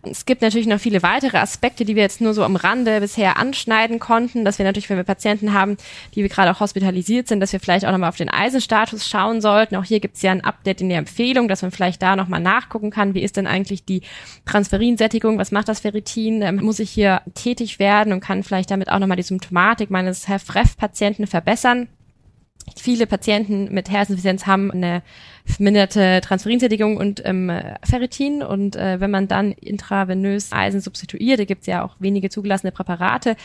Es 0.05 0.25
gibt 0.25 0.41
natürlich 0.41 0.67
noch 0.67 0.79
viele 0.79 1.01
weitere 1.01 1.37
Aspekte, 1.37 1.85
die 1.85 1.95
wir 1.95 2.03
jetzt 2.03 2.19
nur 2.19 2.33
so 2.33 2.43
am 2.43 2.57
Rande 2.57 2.99
bisher 2.99 3.37
anschneiden 3.37 3.99
konnten, 3.99 4.43
dass 4.43 4.57
wir 4.57 4.65
natürlich, 4.65 4.89
wenn 4.89 4.97
wir 4.97 5.05
Patienten 5.05 5.53
haben, 5.53 5.77
die 6.13 6.23
wir 6.23 6.29
gerade 6.29 6.51
auch 6.51 6.59
hospitalisiert 6.59 7.29
sind, 7.29 7.39
dass 7.39 7.53
wir 7.53 7.61
vielleicht 7.61 7.85
auch 7.85 7.91
nochmal 7.91 8.09
auf 8.09 8.17
den 8.17 8.29
Eisenstatus 8.29 9.07
schauen 9.07 9.39
sollten. 9.39 9.77
Auch 9.77 9.85
hier 9.85 10.01
gibt 10.01 10.17
es 10.17 10.21
ja 10.21 10.31
ein 10.31 10.43
Update 10.43 10.81
in 10.81 10.89
der 10.89 10.97
Empfehlung, 10.97 11.47
dass 11.47 11.61
man 11.61 11.71
vielleicht 11.71 12.01
da 12.01 12.17
nochmal 12.17 12.41
nachgucken 12.41 12.91
kann, 12.91 13.13
wie 13.13 13.23
ist 13.23 13.37
denn 13.37 13.47
eigentlich 13.47 13.85
die 13.85 14.01
Transferinsättigung, 14.45 15.37
was 15.37 15.51
macht 15.51 15.69
das 15.69 15.79
Ferritin, 15.79 16.41
ähm, 16.41 16.57
muss 16.57 16.79
ich 16.79 16.91
hier 16.91 17.21
tätig 17.33 17.79
werden 17.79 18.11
und 18.11 18.19
kann 18.19 18.43
vielleicht 18.43 18.71
damit 18.71 18.89
auch 18.89 18.99
nochmal 18.99 19.17
die 19.17 19.23
Symptomatik 19.23 19.89
meines 19.89 20.27
HFrEF-Patienten 20.27 21.27
verbessern. 21.27 21.87
Viele 22.77 23.07
Patienten 23.07 23.73
mit 23.73 23.89
Herzinsuffizienz 23.89 24.45
haben 24.45 24.71
eine 24.71 25.01
verminderte 25.45 26.21
Transferinsättigung 26.21 26.97
und 26.97 27.21
ähm, 27.25 27.51
Ferritin. 27.83 28.43
Und 28.43 28.75
äh, 28.75 28.99
wenn 28.99 29.11
man 29.11 29.27
dann 29.27 29.51
intravenös 29.51 30.51
Eisen 30.51 30.79
substituiert, 30.79 31.39
da 31.39 31.45
gibt 31.45 31.61
es 31.61 31.67
ja 31.67 31.83
auch 31.83 31.95
wenige 31.99 32.29
zugelassene 32.29 32.71
Präparate, 32.71 33.35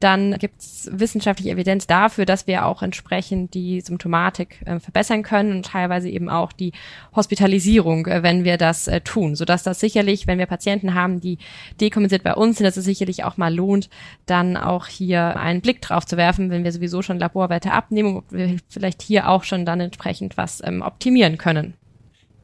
dann 0.00 0.38
gibt 0.38 0.60
es 0.60 0.88
wissenschaftliche 0.92 1.50
Evidenz 1.50 1.86
dafür, 1.86 2.24
dass 2.24 2.46
wir 2.46 2.64
auch 2.64 2.82
entsprechend 2.82 3.54
die 3.54 3.80
Symptomatik 3.80 4.62
äh, 4.64 4.78
verbessern 4.78 5.22
können 5.22 5.52
und 5.52 5.66
teilweise 5.66 6.08
eben 6.08 6.28
auch 6.28 6.52
die 6.52 6.72
Hospitalisierung, 7.14 8.06
äh, 8.06 8.22
wenn 8.22 8.44
wir 8.44 8.56
das 8.56 8.86
äh, 8.86 9.00
tun. 9.00 9.34
Sodass 9.34 9.64
das 9.64 9.80
sicherlich, 9.80 10.26
wenn 10.26 10.38
wir 10.38 10.46
Patienten 10.46 10.94
haben, 10.94 11.20
die 11.20 11.38
dekompensiert 11.80 12.22
bei 12.22 12.34
uns 12.34 12.58
sind, 12.58 12.66
dass 12.66 12.76
es 12.76 12.84
sicherlich 12.84 13.24
auch 13.24 13.36
mal 13.36 13.54
lohnt, 13.54 13.90
dann 14.26 14.56
auch 14.56 14.86
hier 14.86 15.36
einen 15.36 15.60
Blick 15.60 15.82
drauf 15.82 16.06
zu 16.06 16.16
werfen, 16.16 16.50
wenn 16.50 16.62
wir 16.62 16.72
sowieso 16.72 17.02
schon 17.02 17.18
Laborwerte 17.18 17.72
abnehmen, 17.72 18.16
ob 18.18 18.32
wir 18.32 18.56
vielleicht 18.68 19.02
hier 19.02 19.28
auch 19.28 19.42
schon 19.42 19.66
dann 19.66 19.80
entsprechend 19.80 20.36
was 20.36 20.62
ähm, 20.64 20.82
optimieren 20.82 21.36
können 21.36 21.47
können. 21.48 21.74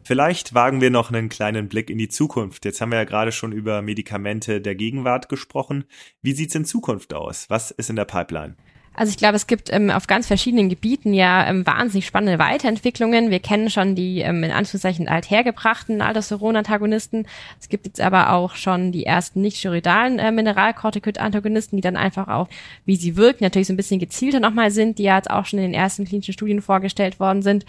Vielleicht 0.07 0.55
wagen 0.55 0.81
wir 0.83 0.91
noch 0.91 1.11
einen 1.11 1.31
kleinen 1.31 1.69
Blick 1.69 1.89
in 1.89 1.97
die 1.97 2.09
Zukunft. 2.09 2.65
Jetzt 2.65 2.81
haben 2.81 2.91
wir 2.91 2.99
ja 2.99 3.05
gerade 3.05 3.33
schon 3.33 3.53
über 3.53 3.81
Medikamente 3.81 4.61
der 4.61 4.75
Gegenwart 4.75 5.29
gesprochen. 5.29 5.85
Wie 6.21 6.33
sieht's 6.33 6.55
in 6.55 6.67
Zukunft 6.67 7.15
aus? 7.15 7.47
Was 7.49 7.71
ist 7.71 7.89
in 7.89 7.97
der 7.97 8.05
Pipeline? 8.05 8.55
Also 8.97 9.11
ich 9.11 9.17
glaube, 9.17 9.35
es 9.35 9.47
gibt 9.49 9.73
ähm, 9.73 9.91
auf 9.91 10.07
ganz 10.07 10.29
verschiedenen 10.29 10.69
Gebieten 10.69 11.15
ja 11.15 11.49
ähm, 11.49 11.67
wahnsinnig 11.67 12.07
spannende 12.07 12.39
Weiterentwicklungen. 12.39 13.31
Wir 13.31 13.41
kennen 13.41 13.69
schon 13.69 13.97
die 13.97 14.21
ähm, 14.21 14.45
in 14.45 14.53
Anführungszeichen 14.53 15.09
althergebrachten 15.09 16.01
Aldosteron-Antagonisten. 16.01 17.27
Es 17.61 17.69
gibt 17.69 17.87
jetzt 17.87 18.01
aber 18.01 18.33
auch 18.33 18.55
schon 18.55 18.93
die 18.93 19.05
ersten 19.05 19.41
nicht-steroidalen 19.41 20.19
äh, 20.21 20.31
Mineralkortikoid-Antagonisten, 20.31 21.77
die 21.77 21.83
dann 21.83 21.97
einfach 21.97 22.29
auch, 22.29 22.49
wie 22.85 22.97
sie 22.97 23.17
wirken, 23.17 23.43
natürlich 23.43 23.67
so 23.67 23.73
ein 23.73 23.79
bisschen 23.79 23.99
gezielter 23.99 24.39
nochmal 24.39 24.71
sind, 24.71 24.99
die 24.99 25.05
ja 25.05 25.17
jetzt 25.17 25.31
auch 25.31 25.45
schon 25.45 25.59
in 25.59 25.65
den 25.65 25.75
ersten 25.75 26.05
klinischen 26.05 26.35
Studien 26.35 26.63
vorgestellt 26.63 27.19
worden 27.19 27.43
sind. 27.43 27.67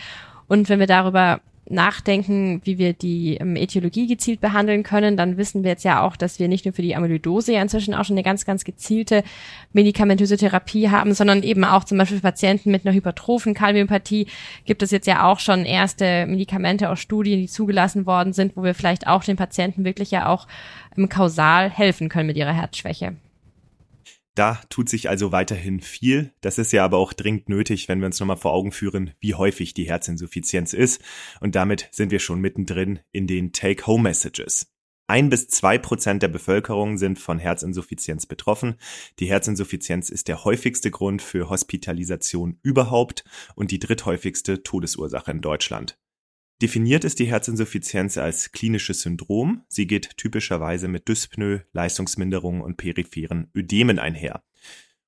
Und 0.47 0.69
wenn 0.69 0.79
wir 0.79 0.87
darüber 0.87 1.41
nachdenken, 1.67 2.61
wie 2.63 2.77
wir 2.77 2.93
die 2.93 3.37
ähm, 3.37 3.55
Etiologie 3.55 4.07
gezielt 4.07 4.39
behandeln 4.39 4.83
können, 4.83 5.17
dann 5.17 5.37
wissen 5.37 5.63
wir 5.63 5.71
jetzt 5.71 5.83
ja 5.83 6.03
auch, 6.03 6.15
dass 6.15 6.39
wir 6.39 6.47
nicht 6.47 6.65
nur 6.65 6.73
für 6.73 6.81
die 6.81 6.95
Amyloidose 6.95 7.53
ja 7.53 7.61
inzwischen 7.61 7.95
auch 7.95 8.05
schon 8.05 8.15
eine 8.15 8.23
ganz, 8.23 8.45
ganz 8.45 8.63
gezielte 8.63 9.23
medikamentöse 9.73 10.37
Therapie 10.37 10.89
haben, 10.89 11.13
sondern 11.13 11.41
eben 11.41 11.63
auch 11.63 11.83
zum 11.83 11.97
Beispiel 11.97 12.17
für 12.17 12.23
Patienten 12.23 12.69
mit 12.69 12.85
einer 12.85 12.95
hypertrophen 12.95 13.55
Kalmiopathie 13.55 14.27
gibt 14.65 14.83
es 14.83 14.91
jetzt 14.91 15.07
ja 15.07 15.25
auch 15.25 15.39
schon 15.39 15.65
erste 15.65 16.27
Medikamente 16.27 16.89
aus 16.89 16.99
Studien, 16.99 17.39
die 17.39 17.47
zugelassen 17.47 18.05
worden 18.05 18.33
sind, 18.33 18.55
wo 18.55 18.63
wir 18.63 18.75
vielleicht 18.75 19.07
auch 19.07 19.23
den 19.23 19.35
Patienten 19.35 19.85
wirklich 19.85 20.11
ja 20.11 20.27
auch 20.27 20.47
ähm, 20.97 21.09
kausal 21.09 21.69
helfen 21.69 22.09
können 22.09 22.27
mit 22.27 22.37
ihrer 22.37 22.53
Herzschwäche. 22.53 23.15
Da 24.35 24.61
tut 24.69 24.89
sich 24.89 25.09
also 25.09 25.31
weiterhin 25.31 25.79
viel. 25.79 26.33
Das 26.41 26.57
ist 26.57 26.73
ja 26.73 26.83
aber 26.83 26.97
auch 26.97 27.13
dringend 27.13 27.47
nötig, 27.47 27.87
wenn 27.87 27.99
wir 27.99 28.05
uns 28.05 28.19
nochmal 28.19 28.35
vor 28.35 28.51
Augen 28.51 28.73
führen, 28.73 29.11
wie 29.21 29.33
häufig 29.33 29.73
die 29.73 29.87
Herzinsuffizienz 29.87 30.73
ist. 30.73 31.01
Und 31.39 31.55
damit 31.55 31.87
sind 31.91 32.11
wir 32.11 32.19
schon 32.19 32.41
mittendrin 32.41 32.99
in 33.13 33.27
den 33.27 33.53
Take-Home-Messages. 33.53 34.67
Ein 35.07 35.29
bis 35.29 35.47
zwei 35.47 35.77
Prozent 35.77 36.23
der 36.23 36.27
Bevölkerung 36.27 36.97
sind 36.97 37.17
von 37.19 37.39
Herzinsuffizienz 37.39 38.25
betroffen. 38.25 38.75
Die 39.19 39.27
Herzinsuffizienz 39.27 40.09
ist 40.09 40.27
der 40.27 40.43
häufigste 40.43 40.91
Grund 40.91 41.21
für 41.21 41.49
Hospitalisation 41.49 42.57
überhaupt 42.63 43.23
und 43.55 43.71
die 43.71 43.79
dritthäufigste 43.79 44.63
Todesursache 44.63 45.31
in 45.31 45.41
Deutschland. 45.41 45.97
Definiert 46.61 47.03
ist 47.03 47.19
die 47.19 47.25
Herzinsuffizienz 47.25 48.17
als 48.17 48.53
klinisches 48.53 49.01
Syndrom. 49.01 49.63
Sie 49.67 49.87
geht 49.87 50.15
typischerweise 50.15 50.87
mit 50.87 51.09
Dyspnoe, 51.09 51.65
Leistungsminderung 51.73 52.61
und 52.61 52.77
peripheren 52.77 53.51
Ödemen 53.53 53.99
einher. 53.99 54.41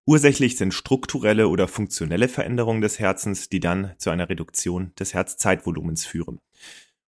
Ursächlich 0.05 0.57
sind 0.57 0.73
strukturelle 0.73 1.47
oder 1.47 1.67
funktionelle 1.67 2.27
Veränderungen 2.27 2.81
des 2.81 2.99
Herzens, 2.99 3.49
die 3.49 3.61
dann 3.61 3.93
zu 3.97 4.09
einer 4.09 4.29
Reduktion 4.29 4.93
des 4.99 5.13
Herzzeitvolumens 5.13 6.05
führen. 6.05 6.39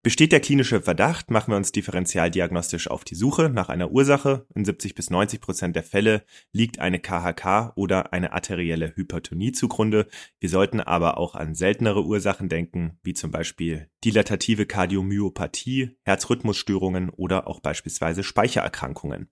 Besteht 0.08 0.32
der 0.32 0.40
klinische 0.40 0.82
Verdacht, 0.82 1.32
machen 1.32 1.52
wir 1.52 1.58
uns 1.58 1.74
differentialdiagnostisch 1.74 2.90
auf 2.90 3.04
die 3.04 3.16
Suche 3.16 3.50
nach 3.50 3.68
einer 3.68 3.92
Ursache. 3.92 4.48
In 4.56 4.64
70 4.64 4.96
bis 4.96 5.10
90 5.10 5.42
Prozent 5.42 5.76
der 5.76 5.84
Fälle 5.84 6.24
liegt 6.54 6.80
eine 6.80 7.00
KHK 7.00 7.74
oder 7.76 8.14
eine 8.14 8.32
arterielle 8.32 8.96
Hypertonie 8.96 9.52
zugrunde. 9.52 10.08
Wir 10.40 10.48
sollten 10.48 10.80
aber 10.80 11.18
auch 11.18 11.36
an 11.36 11.56
seltenere 11.56 12.06
Ursachen 12.06 12.48
denken, 12.48 12.98
wie 13.04 13.16
zum 13.16 13.32
Beispiel 13.32 13.90
dilatative 14.06 14.66
Kardiomyopathie, 14.66 15.98
Herzrhythmusstörungen 16.04 17.10
oder 17.10 17.46
auch 17.46 17.60
beispielsweise 17.60 18.24
Speichererkrankungen. 18.24 19.28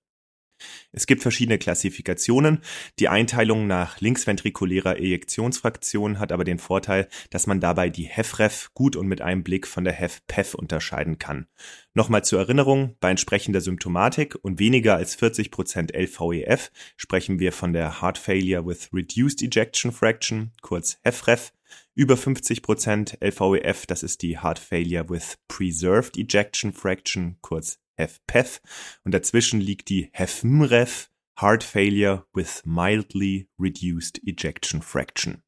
Es 0.92 1.08
gibt 1.08 1.22
verschiedene 1.22 1.58
Klassifikationen. 1.58 2.62
Die 3.00 3.10
Einteilung 3.10 3.68
nach 3.68 4.00
linksventrikulärer 4.00 4.98
Ejektionsfraktion 4.98 6.20
hat 6.20 6.32
aber 6.32 6.44
den 6.44 6.60
Vorteil, 6.60 7.08
dass 7.30 7.48
man 7.48 7.60
dabei 7.60 7.90
die 7.90 8.06
HEFREF 8.06 8.72
gut 8.74 8.96
und 8.96 9.08
mit 9.08 9.22
einem 9.22 9.44
Blick 9.44 9.68
von 9.68 9.84
der 9.84 9.94
HEF-PEF 9.94 10.54
unterscheiden 10.54 11.20
kann. 11.20 11.48
Nochmal 11.94 12.24
zur 12.24 12.40
Erinnerung, 12.40 12.96
bei 13.00 13.12
entsprechender 13.12 13.62
Symptomatik 13.62 14.36
und 14.42 14.60
weniger 14.60 14.96
als 14.96 15.18
40% 15.18 15.94
LVEF 15.94 16.72
sprechen 16.98 17.40
wir 17.40 17.52
von 17.52 17.74
der 17.74 18.02
Heart 18.02 18.18
Failure 18.18 18.66
with 18.66 18.90
Reduced 18.94 19.42
Ejection 19.42 19.92
Fraction, 19.92 20.52
kurz 20.62 21.00
HEFREF. 21.04 21.52
Über 21.94 22.16
50% 22.16 23.18
LVEF, 23.22 23.86
das 23.86 24.04
ist 24.04 24.22
die 24.22 24.40
Heart 24.40 24.60
Failure 24.60 25.10
with 25.10 25.38
Preserved 25.48 26.18
Ejection 26.18 26.74
Fraction, 26.74 27.38
kurz 27.42 27.80
HFpEF 27.98 28.62
und 29.04 29.14
dazwischen 29.14 29.60
liegt 29.60 29.90
die 29.90 30.10
HFMREF, 30.14 31.10
Heart 31.40 31.64
Failure 31.64 32.26
with 32.34 32.64
Mildly 32.66 33.48
Reduced 33.60 34.22
Ejection 34.26 34.82
Fraction. 34.82 35.44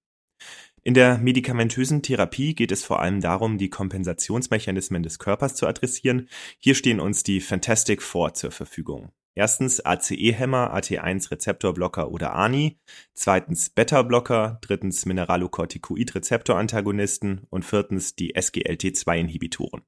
In 0.83 0.93
der 0.93 1.17
medikamentösen 1.17 2.01
Therapie 2.01 2.55
geht 2.55 2.71
es 2.71 2.85
vor 2.85 3.01
allem 3.01 3.19
darum, 3.19 3.57
die 3.57 3.69
Kompensationsmechanismen 3.69 5.03
des 5.03 5.19
Körpers 5.19 5.55
zu 5.55 5.67
adressieren. 5.67 6.29
Hier 6.59 6.75
stehen 6.75 7.01
uns 7.01 7.23
die 7.23 7.41
Fantastic 7.41 8.01
Four 8.01 8.33
zur 8.33 8.51
Verfügung. 8.51 9.11
Erstens 9.35 9.85
ACE-Hämmer, 9.85 10.73
AT1-Rezeptorblocker 10.73 12.09
oder 12.09 12.35
ANI, 12.35 12.79
zweitens 13.13 13.69
Beta-Blocker, 13.69 14.59
drittens 14.61 15.05
Mineralocorticoid-Rezeptorantagonisten 15.05 17.45
und 17.49 17.63
viertens 17.63 18.15
die 18.15 18.35
SGLT2-Inhibitoren. 18.35 19.83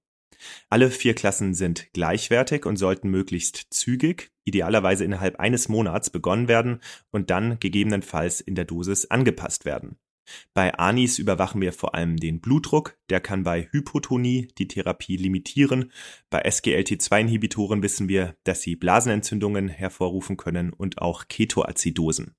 Alle 0.69 0.91
vier 0.91 1.13
Klassen 1.15 1.53
sind 1.53 1.91
gleichwertig 1.93 2.65
und 2.65 2.77
sollten 2.77 3.09
möglichst 3.09 3.67
zügig, 3.71 4.31
idealerweise 4.45 5.05
innerhalb 5.05 5.39
eines 5.39 5.69
Monats 5.69 6.09
begonnen 6.09 6.47
werden 6.47 6.79
und 7.11 7.29
dann 7.29 7.59
gegebenenfalls 7.59 8.41
in 8.41 8.55
der 8.55 8.65
Dosis 8.65 9.05
angepasst 9.05 9.65
werden. 9.65 9.97
Bei 10.53 10.75
Anis 10.75 11.19
überwachen 11.19 11.61
wir 11.61 11.73
vor 11.73 11.95
allem 11.95 12.17
den 12.17 12.39
Blutdruck, 12.39 12.97
der 13.09 13.19
kann 13.19 13.43
bei 13.43 13.67
Hypotonie 13.71 14.47
die 14.57 14.67
Therapie 14.67 15.17
limitieren. 15.17 15.91
Bei 16.29 16.45
SGLT2-Inhibitoren 16.45 17.81
wissen 17.81 18.09
wir, 18.09 18.35
dass 18.43 18.61
sie 18.61 18.75
Blasenentzündungen 18.75 19.69
hervorrufen 19.69 20.37
können 20.37 20.71
und 20.71 21.01
auch 21.01 21.27
Ketoazidosen. 21.27 22.35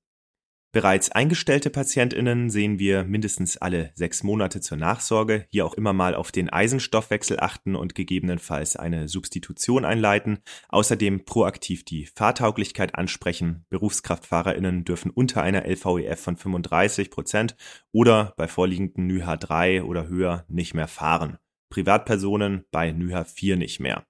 Bereits 0.72 1.10
eingestellte 1.10 1.68
PatientInnen 1.68 2.48
sehen 2.48 2.78
wir 2.78 3.02
mindestens 3.02 3.56
alle 3.56 3.90
sechs 3.96 4.22
Monate 4.22 4.60
zur 4.60 4.78
Nachsorge, 4.78 5.46
hier 5.50 5.66
auch 5.66 5.74
immer 5.74 5.92
mal 5.92 6.14
auf 6.14 6.30
den 6.30 6.48
Eisenstoffwechsel 6.48 7.40
achten 7.40 7.74
und 7.74 7.96
gegebenenfalls 7.96 8.76
eine 8.76 9.08
Substitution 9.08 9.84
einleiten, 9.84 10.38
außerdem 10.68 11.24
proaktiv 11.24 11.84
die 11.84 12.06
Fahrtauglichkeit 12.06 12.94
ansprechen. 12.94 13.66
BerufskraftfahrerInnen 13.70 14.84
dürfen 14.84 15.10
unter 15.10 15.42
einer 15.42 15.66
LVEF 15.66 16.20
von 16.20 16.36
35 16.36 17.10
Prozent 17.10 17.56
oder 17.90 18.32
bei 18.36 18.46
vorliegenden 18.46 19.08
NYHA 19.08 19.38
3 19.38 19.82
oder 19.82 20.06
höher 20.06 20.44
nicht 20.46 20.74
mehr 20.74 20.86
fahren. 20.86 21.38
Privatpersonen 21.70 22.64
bei 22.70 22.92
NYHA 22.92 23.24
4 23.24 23.56
nicht 23.56 23.80
mehr. 23.80 24.06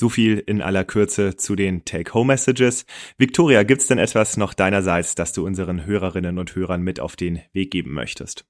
So 0.00 0.08
viel 0.08 0.38
in 0.38 0.62
aller 0.62 0.84
Kürze 0.84 1.34
zu 1.34 1.56
den 1.56 1.84
Take-Home-Messages. 1.84 2.86
Victoria, 3.16 3.64
gibt's 3.64 3.88
denn 3.88 3.98
etwas 3.98 4.36
noch 4.36 4.54
deinerseits, 4.54 5.16
das 5.16 5.32
du 5.32 5.44
unseren 5.44 5.86
Hörerinnen 5.86 6.38
und 6.38 6.54
Hörern 6.54 6.82
mit 6.82 7.00
auf 7.00 7.16
den 7.16 7.40
Weg 7.52 7.72
geben 7.72 7.94
möchtest? 7.94 8.46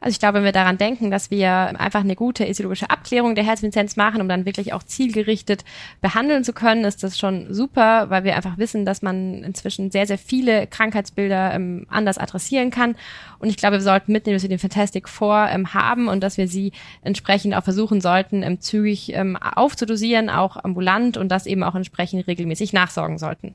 Also 0.00 0.14
ich 0.14 0.18
glaube, 0.18 0.38
wenn 0.38 0.44
wir 0.44 0.52
daran 0.52 0.78
denken, 0.78 1.10
dass 1.10 1.30
wir 1.30 1.50
einfach 1.78 2.00
eine 2.00 2.16
gute 2.16 2.46
etiologische 2.46 2.88
Abklärung 2.88 3.34
der 3.34 3.44
Herzinsuffizienz 3.44 3.96
machen, 3.96 4.22
um 4.22 4.28
dann 4.28 4.46
wirklich 4.46 4.72
auch 4.72 4.82
zielgerichtet 4.82 5.62
behandeln 6.00 6.42
zu 6.42 6.54
können, 6.54 6.84
ist 6.84 7.02
das 7.04 7.18
schon 7.18 7.52
super, 7.52 8.08
weil 8.08 8.24
wir 8.24 8.34
einfach 8.34 8.56
wissen, 8.56 8.86
dass 8.86 9.02
man 9.02 9.44
inzwischen 9.44 9.90
sehr, 9.90 10.06
sehr 10.06 10.16
viele 10.16 10.66
Krankheitsbilder 10.66 11.52
ähm, 11.52 11.86
anders 11.90 12.16
adressieren 12.16 12.70
kann. 12.70 12.96
Und 13.40 13.50
ich 13.50 13.58
glaube, 13.58 13.76
wir 13.76 13.82
sollten 13.82 14.12
mitnehmen, 14.12 14.36
dass 14.36 14.42
wir 14.42 14.48
den 14.48 14.58
Fantastic 14.58 15.06
Four 15.06 15.48
ähm, 15.50 15.74
haben 15.74 16.08
und 16.08 16.22
dass 16.22 16.38
wir 16.38 16.48
sie 16.48 16.72
entsprechend 17.02 17.54
auch 17.54 17.64
versuchen 17.64 18.00
sollten, 18.00 18.42
ähm, 18.42 18.60
zügig 18.60 19.12
ähm, 19.12 19.36
aufzudosieren, 19.36 20.30
auch 20.30 20.56
ambulant 20.56 21.18
und 21.18 21.28
das 21.28 21.44
eben 21.44 21.62
auch 21.62 21.74
entsprechend 21.74 22.26
regelmäßig 22.26 22.72
nachsorgen 22.72 23.18
sollten. 23.18 23.54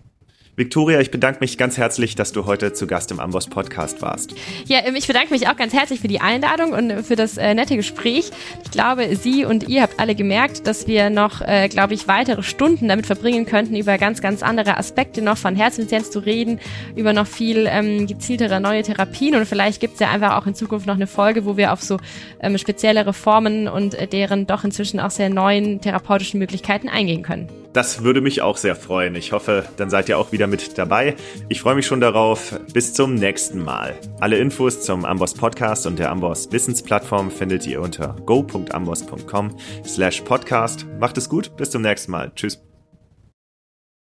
Victoria, 0.58 1.02
ich 1.02 1.12
bedanke 1.12 1.42
mich 1.42 1.58
ganz 1.58 1.78
herzlich, 1.78 2.16
dass 2.16 2.32
du 2.32 2.46
heute 2.46 2.72
zu 2.72 2.88
Gast 2.88 3.12
im 3.12 3.20
Amboss 3.20 3.48
Podcast 3.48 4.02
warst. 4.02 4.34
Ja, 4.68 4.80
ähm, 4.86 4.96
ich 4.96 5.06
bedanke 5.06 5.34
mich 5.34 5.50
auch 5.50 5.58
ganz 5.58 5.74
herzlich 5.74 6.00
für 6.00 6.08
die 6.08 6.22
Einladung 6.22 6.72
und 6.72 7.04
für 7.04 7.18
das 7.18 7.38
äh, 7.38 7.54
nette 7.54 7.76
Gespräch. 7.76 8.32
Ich 8.64 8.72
glaube, 8.72 9.18
Sie 9.18 9.44
und 9.44 9.68
ihr 9.68 9.82
habt 9.82 10.00
alle 10.00 10.16
gemerkt, 10.16 10.66
dass 10.66 10.88
wir 10.88 11.10
noch, 11.10 11.42
äh, 11.42 11.68
glaube 11.68 11.94
ich, 11.94 12.08
weitere 12.08 12.42
Stunden 12.42 12.88
damit 12.88 13.06
verbringen 13.06 13.46
könnten, 13.46 13.76
über 13.76 13.98
ganz, 13.98 14.22
ganz 14.22 14.44
andere 14.44 14.78
Aspekte 14.78 15.22
noch 15.22 15.38
von 15.38 15.58
Herzinsuffizienz 15.58 16.12
zu 16.12 16.20
reden, 16.20 16.62
über 16.96 17.12
noch 17.12 17.28
viel 17.28 17.68
ähm, 17.70 18.08
gezieltere 18.08 18.62
neue 18.62 18.84
Therapien 18.84 19.36
und 19.36 19.46
vielleicht 19.46 19.82
gibt 19.82 19.96
es 19.96 20.00
ja 20.00 20.10
einfach 20.10 20.38
auch 20.38 20.48
in 20.48 20.56
Zukunft 20.56 20.88
noch 20.88 20.96
eine 20.96 21.08
Folge, 21.08 21.46
wo 21.46 21.58
wir 21.58 21.74
auf 21.74 21.82
so 21.82 21.98
ähm, 22.40 22.58
spezielle 22.58 23.06
Reformen 23.06 23.68
und 23.68 23.94
äh, 23.96 24.08
deren 24.08 24.48
doch 24.48 24.64
inzwischen 24.64 25.02
auch 25.02 25.12
sehr 25.12 25.30
neuen 25.30 25.82
therapeutischen 25.82 26.40
Möglichkeiten 26.40 26.88
eingehen 26.88 27.24
können. 27.24 27.65
Das 27.76 28.04
würde 28.06 28.22
mich 28.22 28.42
auch 28.42 28.56
sehr 28.56 28.74
freuen. 28.74 29.16
Ich 29.16 29.34
hoffe, 29.34 29.66
dann 29.76 29.90
seid 29.90 30.08
ihr 30.08 30.18
auch 30.18 30.32
wieder 30.32 30.48
mit 30.48 30.78
dabei. 30.78 31.16
Ich 31.50 31.60
freue 31.60 31.76
mich 31.76 31.86
schon 31.86 32.00
darauf. 32.00 32.58
Bis 32.72 32.94
zum 32.94 33.16
nächsten 33.16 33.62
Mal. 33.62 34.00
Alle 34.22 34.38
Infos 34.38 34.82
zum 34.82 35.04
Amboss 35.04 35.34
Podcast 35.34 35.86
und 35.86 36.00
der 36.00 36.10
Amboss 36.10 36.54
Wissensplattform 36.54 37.30
findet 37.30 37.68
ihr 37.68 37.82
unter 37.82 38.16
go.amboss.com 38.26 39.58
slash 39.86 40.22
podcast. 40.22 40.86
Macht 41.02 41.18
es 41.18 41.28
gut. 41.28 41.58
Bis 41.58 41.70
zum 41.70 41.82
nächsten 41.82 42.12
Mal. 42.12 42.32
Tschüss. 42.34 42.75